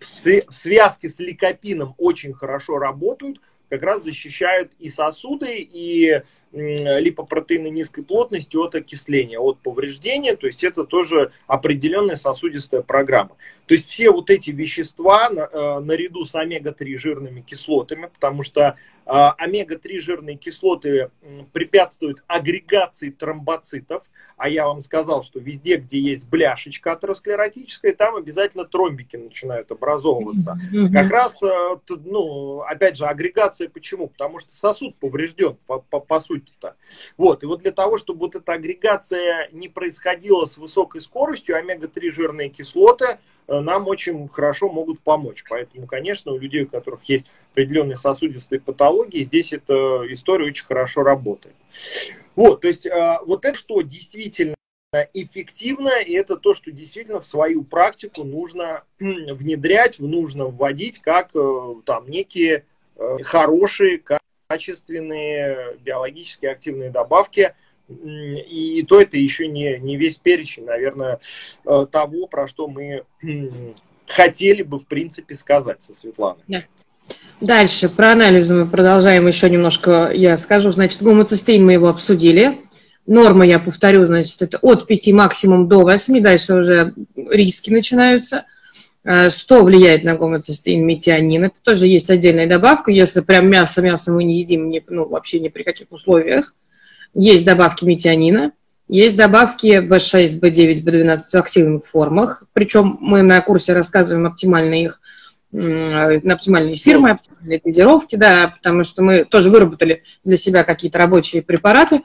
в 0.00 0.52
связке 0.52 1.08
с 1.08 1.18
ликопином 1.18 1.94
очень 1.98 2.32
хорошо 2.32 2.78
работают, 2.78 3.40
как 3.68 3.82
раз 3.82 4.02
защищают 4.04 4.72
и 4.78 4.88
сосуды, 4.88 5.58
и 5.58 6.22
липопротеины 6.52 7.68
низкой 7.68 8.02
плотности 8.02 8.56
от 8.56 8.74
окисления, 8.74 9.38
от 9.38 9.58
повреждения. 9.58 10.36
То 10.36 10.46
есть 10.46 10.64
это 10.64 10.84
тоже 10.84 11.30
определенная 11.46 12.16
сосудистая 12.16 12.82
программа. 12.82 13.36
То 13.68 13.74
есть 13.74 13.88
все 13.88 14.10
вот 14.10 14.30
эти 14.30 14.50
вещества 14.50 15.28
э, 15.30 15.80
наряду 15.80 16.24
с 16.24 16.34
омега-3 16.34 16.96
жирными 16.96 17.42
кислотами, 17.42 18.06
потому 18.06 18.42
что 18.42 18.76
а, 19.10 19.32
омега-3 19.38 20.00
жирные 20.00 20.36
кислоты 20.36 21.10
препятствуют 21.54 22.22
агрегации 22.26 23.08
тромбоцитов, 23.08 24.02
а 24.36 24.50
я 24.50 24.66
вам 24.66 24.82
сказал, 24.82 25.24
что 25.24 25.40
везде, 25.40 25.76
где 25.76 25.98
есть 25.98 26.28
бляшечка 26.28 26.92
атеросклеротическая, 26.92 27.94
там 27.94 28.16
обязательно 28.16 28.66
тромбики 28.66 29.16
начинают 29.16 29.72
образовываться. 29.72 30.58
Как 30.92 31.10
раз, 31.10 31.42
э, 31.42 31.76
ну, 32.04 32.60
опять 32.60 32.98
же, 32.98 33.06
агрегация 33.06 33.70
почему? 33.70 34.08
Потому 34.08 34.40
что 34.40 34.52
сосуд 34.52 34.94
поврежден, 34.96 35.56
по, 35.66 35.78
по, 35.78 36.00
по 36.00 36.20
сути-то. 36.20 36.76
Вот, 37.16 37.42
и 37.42 37.46
вот 37.46 37.62
для 37.62 37.72
того, 37.72 37.96
чтобы 37.96 38.20
вот 38.20 38.34
эта 38.34 38.52
агрегация 38.52 39.48
не 39.52 39.68
происходила 39.68 40.44
с 40.44 40.58
высокой 40.58 41.00
скоростью, 41.00 41.56
омега-3 41.56 42.10
жирные 42.10 42.50
кислоты 42.50 43.06
э, 43.06 43.16
нам 43.48 43.88
очень 43.88 44.28
хорошо 44.28 44.68
могут 44.68 45.00
помочь. 45.00 45.44
Поэтому, 45.48 45.86
конечно, 45.86 46.32
у 46.32 46.38
людей, 46.38 46.64
у 46.64 46.68
которых 46.68 47.00
есть 47.04 47.26
определенные 47.52 47.96
сосудистые 47.96 48.60
патологии, 48.60 49.24
здесь 49.24 49.52
эта 49.52 50.02
история 50.12 50.46
очень 50.46 50.66
хорошо 50.66 51.02
работает. 51.02 51.56
Вот, 52.36 52.60
то 52.60 52.68
есть 52.68 52.86
а, 52.86 53.20
вот 53.26 53.44
это 53.44 53.58
что 53.58 53.80
действительно 53.82 54.54
эффективно, 55.12 56.00
и 56.00 56.12
это 56.12 56.36
то, 56.36 56.54
что 56.54 56.70
действительно 56.70 57.20
в 57.20 57.26
свою 57.26 57.62
практику 57.62 58.24
нужно 58.24 58.84
внедрять, 58.98 59.98
нужно 59.98 60.46
вводить 60.46 61.00
как 61.00 61.30
э, 61.34 61.74
там 61.84 62.08
некие 62.08 62.64
э, 62.96 63.18
хорошие, 63.22 64.02
качественные 64.48 65.76
биологически 65.80 66.46
активные 66.46 66.90
добавки, 66.90 67.54
и, 67.88 68.84
то 68.86 69.00
это 69.00 69.16
еще 69.16 69.48
не, 69.48 69.78
не 69.78 69.96
весь 69.96 70.16
перечень, 70.16 70.64
наверное, 70.64 71.20
э, 71.64 71.86
того, 71.90 72.26
про 72.26 72.46
что 72.46 72.68
мы 72.68 73.04
хотели 74.06 74.62
бы, 74.62 74.78
в 74.78 74.86
принципе, 74.86 75.34
сказать 75.34 75.82
со 75.82 75.94
Светланой. 75.94 76.42
Да. 76.48 76.64
Дальше, 77.40 77.88
про 77.88 78.12
анализы 78.12 78.54
мы 78.54 78.66
продолжаем 78.66 79.26
еще 79.28 79.48
немножко, 79.48 80.10
я 80.12 80.36
скажу, 80.36 80.70
значит, 80.70 81.02
гомоцистеин 81.02 81.64
мы 81.64 81.74
его 81.74 81.88
обсудили. 81.88 82.58
Норма, 83.06 83.46
я 83.46 83.58
повторю, 83.58 84.04
значит, 84.06 84.42
это 84.42 84.58
от 84.60 84.86
5 84.86 85.12
максимум 85.12 85.68
до 85.68 85.80
8, 85.80 86.20
дальше 86.20 86.54
уже 86.54 86.94
риски 87.16 87.70
начинаются. 87.70 88.44
Э, 89.04 89.30
что 89.30 89.62
влияет 89.62 90.04
на 90.04 90.16
гомоцистеин? 90.16 90.84
Метионин. 90.84 91.44
Это 91.44 91.62
тоже 91.62 91.86
есть 91.86 92.10
отдельная 92.10 92.46
добавка, 92.46 92.90
если 92.90 93.20
прям 93.20 93.48
мясо, 93.48 93.80
мясо 93.80 94.12
мы 94.12 94.24
не 94.24 94.40
едим, 94.40 94.68
не, 94.68 94.84
ну, 94.88 95.08
вообще 95.08 95.40
ни 95.40 95.48
при 95.48 95.62
каких 95.62 95.90
условиях. 95.90 96.54
Есть 97.14 97.44
добавки 97.44 97.84
метионина. 97.84 98.52
Есть 98.88 99.16
добавки 99.16 99.80
B6, 99.80 100.40
B9, 100.40 100.82
B12 100.82 101.18
в 101.18 101.34
активных 101.34 101.86
формах. 101.86 102.44
Причем 102.54 102.96
мы 103.00 103.22
на 103.22 103.40
курсе 103.40 103.74
рассказываем 103.74 104.26
оптимально 104.26 104.74
их 104.74 105.00
на 105.50 106.34
оптимальные 106.34 106.76
фирмы, 106.76 107.10
оптимальные 107.12 107.60
дозировки, 107.64 108.16
да, 108.16 108.52
потому 108.56 108.84
что 108.84 109.02
мы 109.02 109.24
тоже 109.24 109.48
выработали 109.50 110.02
для 110.24 110.36
себя 110.36 110.62
какие-то 110.62 110.98
рабочие 110.98 111.42
препараты. 111.42 112.02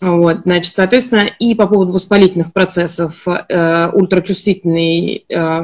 Вот, 0.00 0.42
значит, 0.44 0.74
соответственно, 0.74 1.28
и 1.38 1.54
по 1.54 1.66
поводу 1.66 1.92
воспалительных 1.92 2.52
процессов 2.52 3.26
э, 3.26 3.90
ультрачувствительный 3.92 5.24
э, 5.28 5.60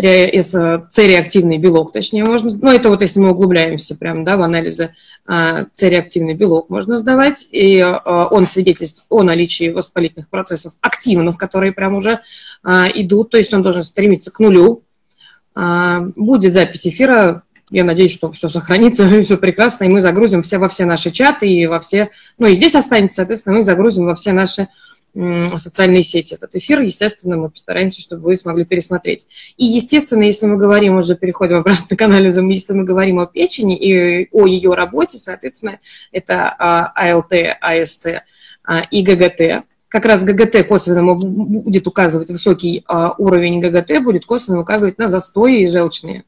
С-реактивный 0.00 1.58
белок, 1.58 1.92
точнее, 1.92 2.24
можно, 2.24 2.48
ну, 2.62 2.70
это 2.70 2.88
вот 2.88 3.00
если 3.00 3.18
мы 3.18 3.30
углубляемся 3.30 3.96
прям, 3.96 4.24
да, 4.24 4.36
в 4.36 4.42
анализы, 4.42 4.94
э, 5.28 5.64
С-реактивный 5.72 6.34
белок 6.34 6.70
можно 6.70 6.98
сдавать, 6.98 7.48
и 7.50 7.78
э, 7.78 7.94
он 8.04 8.44
свидетельствует 8.44 9.06
о 9.10 9.24
наличии 9.24 9.70
воспалительных 9.70 10.28
процессов 10.28 10.74
активных, 10.82 11.36
которые 11.36 11.72
прям 11.72 11.96
уже 11.96 12.20
э, 12.64 12.84
идут, 12.94 13.30
то 13.30 13.38
есть 13.38 13.52
он 13.52 13.62
должен 13.62 13.82
стремиться 13.82 14.30
к 14.30 14.38
нулю, 14.38 14.84
а, 15.60 16.02
будет 16.14 16.54
запись 16.54 16.86
эфира. 16.86 17.42
Я 17.70 17.82
надеюсь, 17.82 18.12
что 18.12 18.30
все 18.30 18.48
сохранится, 18.48 19.08
все 19.22 19.36
прекрасно, 19.36 19.84
и 19.84 19.88
мы 19.88 20.00
загрузим 20.00 20.42
все 20.42 20.58
во 20.58 20.68
все 20.68 20.84
наши 20.84 21.10
чаты 21.10 21.48
и 21.48 21.66
во 21.66 21.80
все... 21.80 22.10
Ну 22.38 22.46
и 22.46 22.54
здесь 22.54 22.76
останется, 22.76 23.16
соответственно, 23.16 23.56
мы 23.56 23.64
загрузим 23.64 24.06
во 24.06 24.14
все 24.14 24.32
наши 24.32 24.68
социальные 25.14 26.02
сети 26.02 26.34
этот 26.34 26.54
эфир. 26.54 26.80
Естественно, 26.80 27.36
мы 27.36 27.50
постараемся, 27.50 28.00
чтобы 28.00 28.22
вы 28.22 28.36
смогли 28.36 28.64
пересмотреть. 28.64 29.54
И, 29.56 29.64
естественно, 29.64 30.22
если 30.22 30.46
мы 30.46 30.56
говорим, 30.56 30.96
уже 30.96 31.16
переходим 31.16 31.56
обратно 31.56 31.96
к 31.96 32.02
анализам, 32.02 32.48
если 32.48 32.74
мы 32.74 32.84
говорим 32.84 33.18
о 33.18 33.26
печени 33.26 33.76
и 33.76 34.28
о 34.32 34.46
ее 34.46 34.74
работе, 34.74 35.18
соответственно, 35.18 35.78
это 36.12 36.50
АЛТ, 36.94 37.32
АСТ 37.60 38.22
и 38.90 39.02
ГГТ 39.02 39.64
как 39.88 40.04
раз 40.04 40.24
ГГТ 40.24 40.66
косвенно 40.68 41.14
будет 41.14 41.86
указывать 41.86 42.30
высокий 42.30 42.84
а, 42.86 43.14
уровень 43.16 43.60
ГГТ, 43.60 44.02
будет 44.02 44.26
косвенно 44.26 44.60
указывать 44.60 44.98
на 44.98 45.08
застои 45.08 45.66
желчные. 45.66 46.24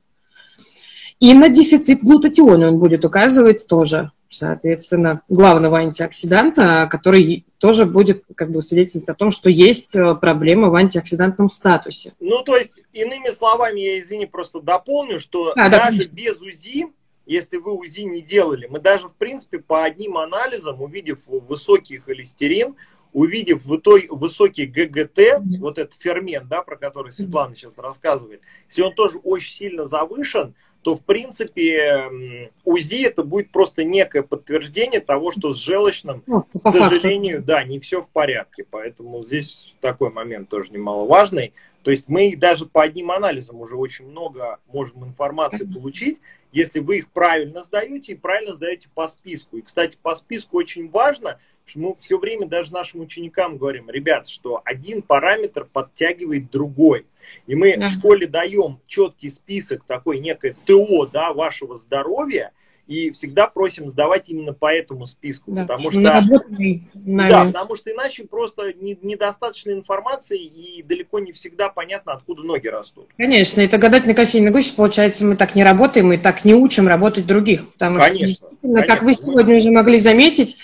И 1.21 1.35
на 1.35 1.51
дефицит 1.51 2.03
глутатиона 2.03 2.69
он 2.69 2.79
будет 2.79 3.05
указывать 3.05 3.67
тоже, 3.69 4.11
соответственно, 4.31 5.21
главного 5.29 5.79
антиоксиданта, 5.79 6.89
который 6.91 7.45
тоже 7.59 7.85
будет 7.85 8.25
как 8.35 8.51
бы 8.51 8.63
свидетельствовать 8.63 9.11
о 9.11 9.15
том, 9.15 9.31
что 9.31 9.51
есть 9.51 9.95
а, 9.95 10.15
проблема 10.15 10.71
в 10.71 10.75
антиоксидантном 10.75 11.51
статусе. 11.51 12.15
Ну, 12.21 12.43
то 12.43 12.57
есть, 12.57 12.83
иными 12.95 13.31
словами, 13.35 13.81
я, 13.81 13.99
извини, 13.99 14.25
просто 14.25 14.63
дополню, 14.63 15.21
что 15.21 15.53
а, 15.55 15.69
даже 15.69 15.99
да, 15.99 16.11
без 16.11 16.41
УЗИ, 16.41 16.87
если 17.27 17.59
вы 17.59 17.75
УЗИ 17.75 18.03
не 18.03 18.23
делали, 18.23 18.67
мы 18.67 18.81
даже, 18.81 19.09
в 19.09 19.15
принципе, 19.15 19.59
по 19.59 19.85
одним 19.85 20.17
анализам, 20.17 20.81
увидев 20.81 21.19
высокий 21.27 21.99
холестерин, 21.99 22.77
увидев 23.13 23.65
высокий 23.65 24.65
ГГТ, 24.65 25.19
mm-hmm. 25.19 25.59
вот 25.59 25.77
этот 25.77 25.95
фермент, 25.99 26.49
да, 26.49 26.63
про 26.63 26.77
который 26.77 27.13
Светлана 27.13 27.55
сейчас 27.55 27.79
рассказывает, 27.79 28.43
если 28.69 28.81
он 28.83 28.95
тоже 28.95 29.19
очень 29.19 29.53
сильно 29.53 29.87
завышен, 29.87 30.55
то, 30.83 30.95
в 30.95 31.03
принципе, 31.05 32.49
УЗИ 32.65 33.07
это 33.07 33.23
будет 33.23 33.51
просто 33.51 33.85
некое 33.85 34.23
подтверждение 34.23 35.01
того, 35.01 35.31
что 35.31 35.53
с 35.53 35.57
желчным, 35.57 36.23
ну, 36.27 36.43
к 36.43 36.71
сожалению, 36.71 37.43
да, 37.43 37.63
не 37.65 37.79
все 37.81 38.01
в 38.01 38.11
порядке. 38.11 38.65
Поэтому 38.71 39.23
здесь 39.23 39.75
такой 39.81 40.11
момент 40.11 40.49
тоже 40.49 40.73
немаловажный. 40.73 41.53
То 41.83 41.91
есть 41.91 42.09
мы 42.09 42.37
даже 42.37 42.67
по 42.67 42.83
одним 42.83 43.11
анализам 43.11 43.61
уже 43.61 43.77
очень 43.77 44.07
много 44.07 44.59
можем 44.67 45.05
информации 45.05 45.65
получить, 45.65 46.21
если 46.53 46.81
вы 46.81 46.99
их 46.99 47.09
правильно 47.09 47.63
сдаете 47.63 48.13
и 48.13 48.17
правильно 48.17 48.55
сдаете 48.55 48.89
по 48.95 49.09
списку. 49.09 49.57
И, 49.57 49.63
кстати, 49.63 49.99
по 50.03 50.15
списку 50.15 50.59
очень 50.59 50.89
важно– 50.91 51.39
мы 51.77 51.95
все 52.01 52.19
время 52.19 52.47
даже 52.47 52.73
нашим 52.73 53.01
ученикам 53.01 53.59
говорим, 53.59 53.91
ребят, 53.91 54.29
что 54.29 54.61
один 54.65 55.03
параметр 55.03 55.67
подтягивает 55.71 56.51
другой. 56.51 57.07
И 57.47 57.55
мы 57.55 57.77
да. 57.77 57.89
в 57.89 57.93
школе 57.93 58.27
даем 58.27 58.81
четкий 58.87 59.29
список, 59.29 59.85
такой 59.85 60.21
некое 60.21 60.57
ТО 60.67 61.07
да, 61.07 61.33
вашего 61.33 61.77
здоровья, 61.77 62.53
и 62.91 63.13
всегда 63.13 63.47
просим 63.47 63.89
сдавать 63.89 64.25
именно 64.27 64.53
по 64.53 64.73
этому 64.73 65.07
списку, 65.07 65.53
да, 65.53 65.63
потому 65.63 65.93
что 65.93 66.03
да, 66.03 67.45
потому 67.47 67.77
что 67.77 67.93
иначе 67.93 68.25
просто 68.25 68.73
не, 68.73 68.99
недостаточно 69.01 69.71
информации 69.71 70.43
и 70.43 70.83
далеко 70.83 71.21
не 71.21 71.31
всегда 71.31 71.69
понятно, 71.69 72.15
откуда 72.15 72.43
ноги 72.43 72.67
растут. 72.67 73.07
Конечно, 73.17 73.61
это 73.61 73.79
гадательный 73.79 74.17
кофейный 74.17 74.51
гусь, 74.51 74.71
получается, 74.71 75.25
мы 75.25 75.37
так 75.37 75.55
не 75.55 75.63
работаем, 75.63 76.09
мы 76.09 76.19
так 76.19 76.45
не 76.45 76.53
учим 76.53 76.89
работать 76.89 77.27
других, 77.27 77.73
потому 77.75 78.01
конечно, 78.01 78.35
что 78.35 78.49
конечно, 78.61 78.87
как 78.89 79.05
вы 79.05 79.15
сегодня 79.15 79.57
уже 79.59 79.71
могли 79.71 79.99
заметить, 79.99 80.59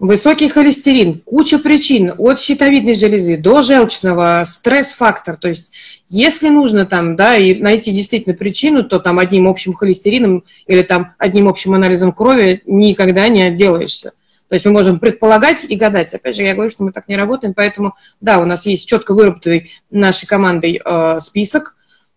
Высокий 0.00 0.48
холестерин, 0.48 1.20
куча 1.20 1.58
причин, 1.60 2.12
от 2.18 2.40
щитовидной 2.40 2.94
железы 2.94 3.36
до 3.36 3.62
желчного, 3.62 4.42
стресс-фактор. 4.44 5.36
То 5.36 5.48
есть, 5.48 6.02
если 6.08 6.48
нужно 6.48 6.84
там, 6.84 7.14
да, 7.14 7.36
и 7.36 7.54
найти 7.54 7.92
действительно 7.92 8.34
причину, 8.34 8.82
то 8.82 8.98
там 8.98 9.20
одним 9.20 9.46
общим 9.46 9.72
холестерином 9.72 10.42
или 10.66 10.82
там 10.82 11.14
одним 11.18 11.48
общим 11.48 11.74
анализом 11.74 12.12
крови 12.12 12.62
никогда 12.66 13.28
не 13.28 13.42
отделаешься. 13.42 14.12
То 14.48 14.54
есть 14.54 14.66
мы 14.66 14.72
можем 14.72 14.98
предполагать 14.98 15.64
и 15.68 15.76
гадать. 15.76 16.12
Опять 16.12 16.36
же, 16.36 16.42
я 16.42 16.54
говорю, 16.54 16.70
что 16.70 16.82
мы 16.82 16.92
так 16.92 17.08
не 17.08 17.16
работаем, 17.16 17.54
поэтому, 17.54 17.94
да, 18.20 18.40
у 18.40 18.44
нас 18.44 18.66
есть 18.66 18.88
четко 18.88 19.14
выработанный 19.14 19.70
нашей 19.90 20.26
командой 20.26 20.82
э, 20.84 21.20
список, 21.20 21.76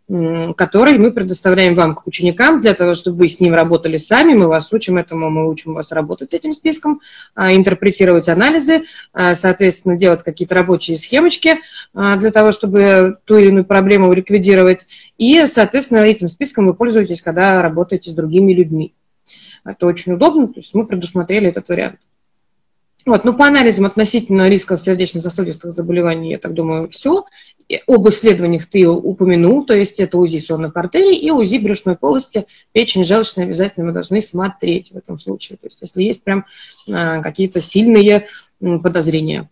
который 0.10 0.98
мы 0.98 1.12
предоставляем 1.12 1.76
вам 1.76 1.94
как 1.94 2.08
ученикам 2.08 2.62
для 2.62 2.74
того, 2.74 2.94
чтобы 2.94 3.18
вы 3.18 3.28
с 3.28 3.42
ним 3.42 3.54
работали 3.54 3.98
сами. 3.98 4.34
Мы 4.34 4.48
вас 4.48 4.72
учим 4.72 4.98
этому, 4.98 5.30
мы 5.30 5.50
учим 5.50 5.74
вас 5.74 5.92
работать 5.92 6.32
с 6.32 6.34
этим 6.34 6.54
списком, 6.54 7.02
а, 7.36 7.54
интерпретировать 7.54 8.30
анализы, 8.30 8.86
а, 9.12 9.36
соответственно, 9.36 9.98
делать 9.98 10.24
какие-то 10.24 10.56
рабочие 10.56 10.96
схемочки 10.96 11.56
а, 11.94 12.16
для 12.16 12.32
того, 12.32 12.54
чтобы 12.54 13.18
ту 13.26 13.38
или 13.38 13.50
иную 13.50 13.66
проблему 13.66 14.14
ликвидировать. 14.14 14.88
И, 15.18 15.46
соответственно, 15.46 16.00
этим 16.00 16.30
списком 16.30 16.68
вы 16.68 16.74
пользуетесь, 16.74 17.22
когда 17.22 17.62
работаете 17.62 18.12
с 18.12 18.14
другими 18.14 18.54
людьми. 18.54 18.94
Это 19.66 19.86
очень 19.88 20.14
удобно, 20.14 20.48
то 20.48 20.62
есть 20.62 20.74
мы 20.74 20.88
предусмотрели 20.88 21.50
этот 21.50 21.68
вариант. 21.68 22.00
Вот, 23.08 23.24
ну, 23.24 23.34
по 23.34 23.48
анализам 23.48 23.86
относительно 23.86 24.50
рисков 24.50 24.82
сердечно-сосудистых 24.82 25.72
заболеваний, 25.72 26.32
я 26.32 26.40
так 26.40 26.54
думаю, 26.54 26.90
все. 26.90 27.24
Об 27.88 28.10
исследованиях 28.10 28.66
ты 28.66 28.86
упомянул, 28.86 29.66
то 29.66 29.74
есть 29.74 30.02
это 30.02 30.18
УЗИ 30.18 30.40
сонных 30.40 30.76
артерий 30.76 31.16
и 31.16 31.32
УЗИ 31.32 31.60
брюшной 31.60 31.96
полости, 31.96 32.46
печень, 32.74 33.06
желчная 33.06 33.46
обязательно 33.46 33.86
мы 33.86 33.92
должны 33.94 34.20
смотреть 34.20 34.92
в 34.92 34.98
этом 34.98 35.20
случае. 35.20 35.58
То 35.58 35.68
есть 35.68 35.80
если 35.80 36.04
есть 36.04 36.26
прям 36.26 36.46
а, 36.92 37.22
какие-то 37.22 37.62
сильные 37.62 38.28
подозрения. 38.60 39.50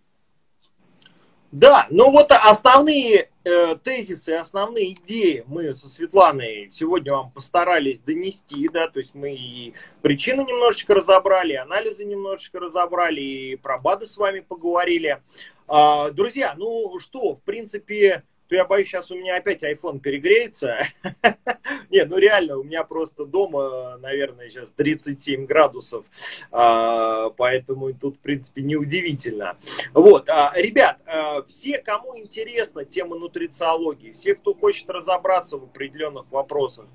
Да, 1.54 1.88
ну 1.90 2.12
вот 2.12 2.32
основные 2.32 3.30
э, 3.46 3.76
тезисы, 3.84 4.32
основные 4.32 4.94
идеи 4.94 5.44
мы 5.48 5.74
со 5.74 5.88
Светланой 5.88 6.70
сегодня 6.72 7.14
вам 7.14 7.32
постарались 7.32 8.02
донести, 8.02 8.68
да, 8.68 8.90
то 8.90 9.00
есть 9.00 9.16
мы 9.16 9.34
и 9.34 9.74
причины 10.02 10.42
немножечко 10.42 10.96
разобрали, 10.96 11.54
и 11.54 11.58
анализы 11.58 12.04
немножечко 12.04 12.60
разобрали, 12.60 13.22
и 13.22 13.56
про 13.56 13.78
БАДы 13.78 14.08
с 14.08 14.18
вами 14.18 14.42
поговорили. 14.42 15.22
А, 15.68 16.12
друзья, 16.12 16.56
ну 16.58 17.00
что, 17.00 17.36
в 17.36 17.42
принципе, 17.44 18.24
то 18.48 18.56
я 18.56 18.66
боюсь, 18.66 18.88
сейчас 18.88 19.12
у 19.12 19.16
меня 19.16 19.38
опять 19.38 19.64
iPhone 19.64 20.00
перегреется. 20.00 20.80
Не, 21.90 22.06
ну 22.06 22.18
реально, 22.18 22.58
у 22.58 22.64
меня 22.64 22.84
просто 22.84 23.26
дома, 23.26 23.98
наверное, 23.98 24.50
сейчас 24.50 24.72
37 24.72 25.46
градусов, 25.46 26.06
а, 26.52 27.30
поэтому 27.32 27.94
тут, 27.94 28.18
в 28.18 28.20
принципе, 28.20 28.62
неудивительно. 28.62 29.58
Вот, 29.94 30.30
а, 30.30 30.52
ребят, 30.56 30.98
а, 31.06 31.44
все, 31.44 31.78
кому 31.80 32.18
интересна 32.18 32.86
тема 32.86 33.16
нутрициологии, 33.16 34.12
все, 34.12 34.36
кто 34.36 34.54
хочет 34.54 34.90
разобраться 34.90 35.58
в 35.58 35.64
определенных 35.64 36.26
вопросах, 36.32 36.86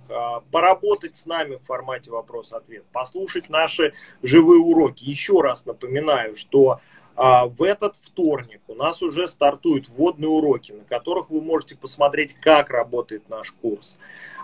поработать 0.50 1.16
с 1.16 1.26
нами 1.26 1.56
в 1.56 1.64
формате 1.64 2.10
вопрос-ответ, 2.10 2.84
послушать 2.92 3.48
наши 3.48 3.94
живые 4.22 4.60
уроки. 4.60 5.04
Еще 5.04 5.40
раз 5.40 5.66
напоминаю, 5.66 6.34
что 6.34 6.80
в 7.20 7.62
этот 7.62 7.96
вторник 7.96 8.62
у 8.66 8.74
нас 8.74 9.02
уже 9.02 9.28
стартуют 9.28 9.90
вводные 9.90 10.30
уроки, 10.30 10.72
на 10.72 10.84
которых 10.84 11.28
вы 11.28 11.42
можете 11.42 11.76
посмотреть, 11.76 12.32
как 12.34 12.70
работает 12.70 13.28
наш 13.28 13.52
курс. 13.52 13.98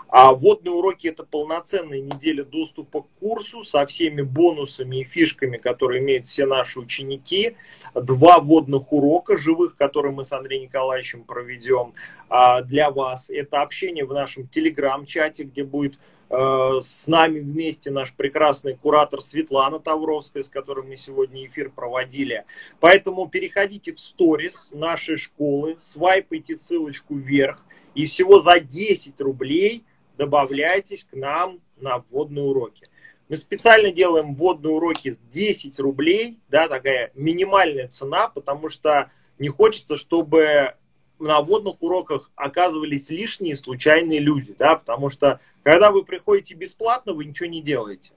А 0.09 0.33
вводные 0.33 0.73
уроки 0.73 1.07
это 1.07 1.23
полноценная 1.23 2.01
неделя 2.01 2.43
доступа 2.45 3.01
к 3.01 3.07
курсу 3.19 3.63
со 3.63 3.85
всеми 3.85 4.21
бонусами 4.21 5.01
и 5.01 5.03
фишками, 5.03 5.57
которые 5.57 6.01
имеют 6.01 6.27
все 6.27 6.45
наши 6.45 6.79
ученики. 6.79 7.55
Два 7.93 8.39
вводных 8.39 8.93
урока 8.93 9.37
живых, 9.37 9.75
которые 9.75 10.13
мы 10.13 10.23
с 10.23 10.31
Андреем 10.31 10.63
Николаевичем 10.63 11.23
проведем 11.23 11.93
а, 12.29 12.61
для 12.61 12.89
вас. 12.89 13.29
Это 13.29 13.61
общение 13.61 14.05
в 14.05 14.13
нашем 14.13 14.47
телеграм-чате, 14.47 15.43
где 15.43 15.63
будет 15.63 15.99
с 16.29 17.07
нами 17.07 17.39
вместе 17.39 17.91
наш 17.91 18.13
прекрасный 18.13 18.75
куратор 18.75 19.21
Светлана 19.21 19.79
Тавровская, 19.79 20.43
с 20.43 20.49
которой 20.49 20.85
мы 20.85 20.97
сегодня 20.97 21.45
эфир 21.45 21.69
проводили. 21.69 22.45
Поэтому 22.79 23.29
переходите 23.29 23.93
в 23.93 23.99
сторис 23.99 24.69
нашей 24.71 25.17
школы, 25.17 25.77
свайпайте 25.81 26.55
ссылочку 26.55 27.15
вверх, 27.15 27.63
и 27.95 28.05
всего 28.05 28.39
за 28.39 28.59
10 28.59 29.19
рублей 29.21 29.83
добавляйтесь 30.17 31.03
к 31.03 31.15
нам 31.15 31.61
на 31.77 31.99
вводные 31.99 32.43
уроки. 32.43 32.89
Мы 33.29 33.37
специально 33.37 33.91
делаем 33.91 34.33
вводные 34.33 34.73
уроки 34.73 35.17
10 35.31 35.79
рублей, 35.79 36.39
да, 36.49 36.67
такая 36.67 37.11
минимальная 37.13 37.87
цена, 37.87 38.29
потому 38.29 38.69
что 38.69 39.11
не 39.37 39.49
хочется, 39.49 39.97
чтобы 39.97 40.75
на 41.19 41.41
водных 41.41 41.81
уроках 41.81 42.31
оказывались 42.35 43.09
лишние 43.09 43.55
случайные 43.55 44.19
люди, 44.19 44.55
да, 44.57 44.75
потому 44.75 45.09
что 45.09 45.39
когда 45.63 45.91
вы 45.91 46.03
приходите 46.03 46.53
бесплатно, 46.53 47.13
вы 47.13 47.25
ничего 47.25 47.49
не 47.49 47.61
делаете. 47.61 48.11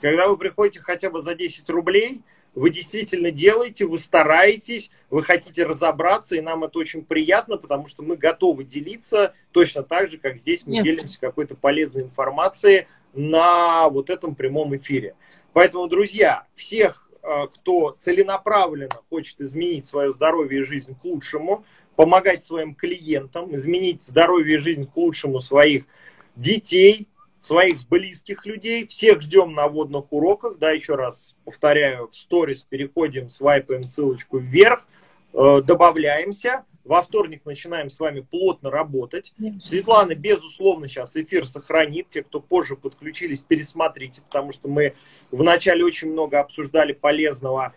Когда 0.00 0.28
вы 0.28 0.36
приходите 0.36 0.80
хотя 0.80 1.10
бы 1.10 1.22
за 1.22 1.34
10 1.34 1.68
рублей, 1.70 2.22
вы 2.54 2.70
действительно 2.70 3.30
делаете, 3.30 3.84
вы 3.84 3.98
стараетесь, 3.98 4.90
вы 5.10 5.22
хотите 5.22 5.64
разобраться, 5.64 6.36
и 6.36 6.40
нам 6.40 6.64
это 6.64 6.78
очень 6.78 7.04
приятно, 7.04 7.56
потому 7.56 7.88
что 7.88 8.02
мы 8.02 8.16
готовы 8.16 8.64
делиться 8.64 9.34
точно 9.50 9.82
так 9.82 10.10
же, 10.10 10.18
как 10.18 10.38
здесь 10.38 10.64
мы 10.66 10.74
Нет. 10.74 10.84
делимся 10.84 11.18
какой-то 11.18 11.56
полезной 11.56 12.02
информацией 12.02 12.86
на 13.12 13.88
вот 13.88 14.10
этом 14.10 14.34
прямом 14.34 14.76
эфире. 14.76 15.16
Поэтому, 15.52 15.88
друзья, 15.88 16.46
всех, 16.54 17.08
э, 17.22 17.46
кто 17.54 17.90
целенаправленно 17.98 19.00
хочет 19.08 19.40
изменить 19.40 19.86
свое 19.86 20.12
здоровье 20.12 20.60
и 20.60 20.64
жизнь 20.64 20.94
к 21.00 21.04
лучшему, 21.04 21.64
помогать 21.96 22.44
своим 22.44 22.74
клиентам, 22.74 23.54
изменить 23.54 24.02
здоровье 24.02 24.56
и 24.56 24.60
жизнь 24.60 24.86
к 24.86 24.96
лучшему 24.96 25.40
своих 25.40 25.84
детей, 26.36 27.08
своих 27.40 27.86
близких 27.88 28.46
людей. 28.46 28.86
Всех 28.86 29.20
ждем 29.20 29.52
на 29.52 29.68
водных 29.68 30.12
уроках. 30.12 30.58
Да, 30.58 30.70
еще 30.70 30.94
раз 30.94 31.34
повторяю, 31.44 32.08
в 32.08 32.16
сторис 32.16 32.62
переходим, 32.62 33.28
свайпаем 33.28 33.84
ссылочку 33.84 34.38
вверх, 34.38 34.86
э, 35.34 35.60
добавляемся. 35.62 36.64
Во 36.84 37.02
вторник 37.02 37.42
начинаем 37.44 37.90
с 37.90 37.98
вами 37.98 38.20
плотно 38.20 38.70
работать. 38.70 39.32
Светлана, 39.58 40.14
безусловно, 40.14 40.88
сейчас 40.88 41.16
эфир 41.16 41.46
сохранит. 41.46 42.08
Те, 42.10 42.22
кто 42.22 42.40
позже 42.40 42.76
подключились, 42.76 43.40
пересмотрите, 43.40 44.22
потому 44.22 44.52
что 44.52 44.68
мы 44.68 44.94
вначале 45.30 45.84
очень 45.84 46.12
много 46.12 46.40
обсуждали 46.40 46.92
полезного 46.92 47.74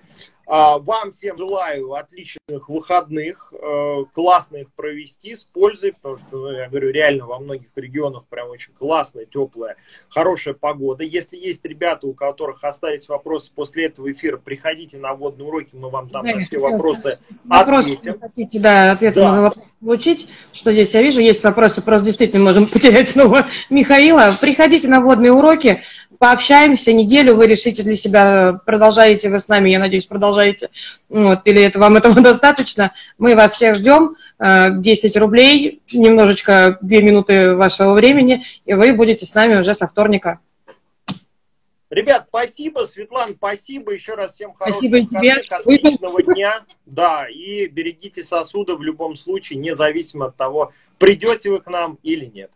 вам 0.47 1.11
всем 1.11 1.37
желаю 1.37 1.93
отличных 1.93 2.69
выходных, 2.69 3.51
э, 3.51 4.05
классно 4.13 4.57
их 4.57 4.71
провести 4.73 5.35
с 5.35 5.43
пользой, 5.43 5.91
потому 5.91 6.17
что, 6.17 6.37
ну, 6.37 6.51
я 6.51 6.69
говорю, 6.69 6.89
реально 6.91 7.25
во 7.25 7.39
многих 7.39 7.67
регионах 7.75 8.25
прям 8.29 8.49
очень 8.49 8.73
классная, 8.73 9.25
теплая, 9.25 9.75
хорошая 10.07 10.53
погода. 10.53 11.03
Если 11.03 11.35
есть 11.35 11.65
ребята, 11.65 12.07
у 12.07 12.13
которых 12.13 12.63
остались 12.63 13.09
вопросы 13.09 13.51
после 13.53 13.85
этого 13.85 14.09
эфира, 14.09 14.37
приходите 14.37 14.97
на 14.97 15.13
водные 15.15 15.47
уроки, 15.47 15.71
мы 15.73 15.89
вам 15.89 16.09
там 16.09 16.25
да, 16.25 16.35
на 16.35 16.41
все 16.41 16.59
вопросы 16.59 17.19
вопрос, 17.43 17.85
ответим. 17.85 18.19
хотите, 18.19 18.59
да, 18.59 18.91
ответ 18.91 19.15
да. 19.15 19.31
на 19.33 19.41
вопрос 19.41 19.65
получить, 19.79 20.29
что 20.53 20.71
здесь 20.71 20.93
я 20.93 21.01
вижу, 21.01 21.19
есть 21.19 21.43
вопросы, 21.43 21.81
просто 21.81 22.07
действительно 22.07 22.45
можем 22.45 22.65
потерять 22.71 23.09
снова 23.09 23.47
Михаила. 23.69 24.31
Приходите 24.39 24.87
на 24.87 25.01
водные 25.01 25.31
уроки, 25.31 25.83
пообщаемся 26.17 26.93
неделю, 26.93 27.35
вы 27.35 27.47
решите 27.47 27.83
для 27.83 27.95
себя, 27.95 28.59
продолжаете 28.65 29.29
вы 29.29 29.39
с 29.39 29.47
нами, 29.47 29.69
я 29.69 29.79
надеюсь, 29.79 30.05
продолжаете, 30.05 30.69
вот, 31.09 31.41
или 31.45 31.61
это 31.61 31.79
вам 31.79 31.97
этого 31.97 32.21
достаточно. 32.21 32.91
Мы 33.17 33.35
вас 33.35 33.53
всех 33.53 33.75
ждем, 33.75 34.15
10 34.39 35.15
э, 35.15 35.19
рублей, 35.19 35.81
немножечко 35.91 36.77
2 36.81 36.97
минуты 36.99 37.55
вашего 37.55 37.93
времени, 37.93 38.43
и 38.65 38.73
вы 38.73 38.93
будете 38.93 39.25
с 39.25 39.33
нами 39.33 39.55
уже 39.55 39.73
со 39.73 39.87
вторника. 39.87 40.39
Ребят, 41.89 42.25
спасибо, 42.27 42.85
Светлана, 42.85 43.33
спасибо 43.37 43.93
еще 43.93 44.15
раз 44.15 44.33
всем 44.33 44.53
спасибо 44.55 44.99
тебе. 45.05 45.35
отличного 45.49 46.21
дня. 46.21 46.65
Да, 46.85 47.27
и 47.29 47.67
берегите 47.67 48.23
сосуды 48.23 48.75
в 48.75 48.83
любом 48.83 49.15
случае, 49.15 49.59
независимо 49.59 50.25
от 50.27 50.35
того, 50.35 50.73
придете 50.97 51.49
вы 51.49 51.61
к 51.61 51.67
нам 51.67 51.97
или 52.03 52.25
нет. 52.25 52.51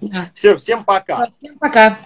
Да. 0.00 0.30
Все, 0.34 0.56
всем 0.56 0.84
пока. 0.84 1.28
Всем 1.36 1.58
пока. 1.58 1.98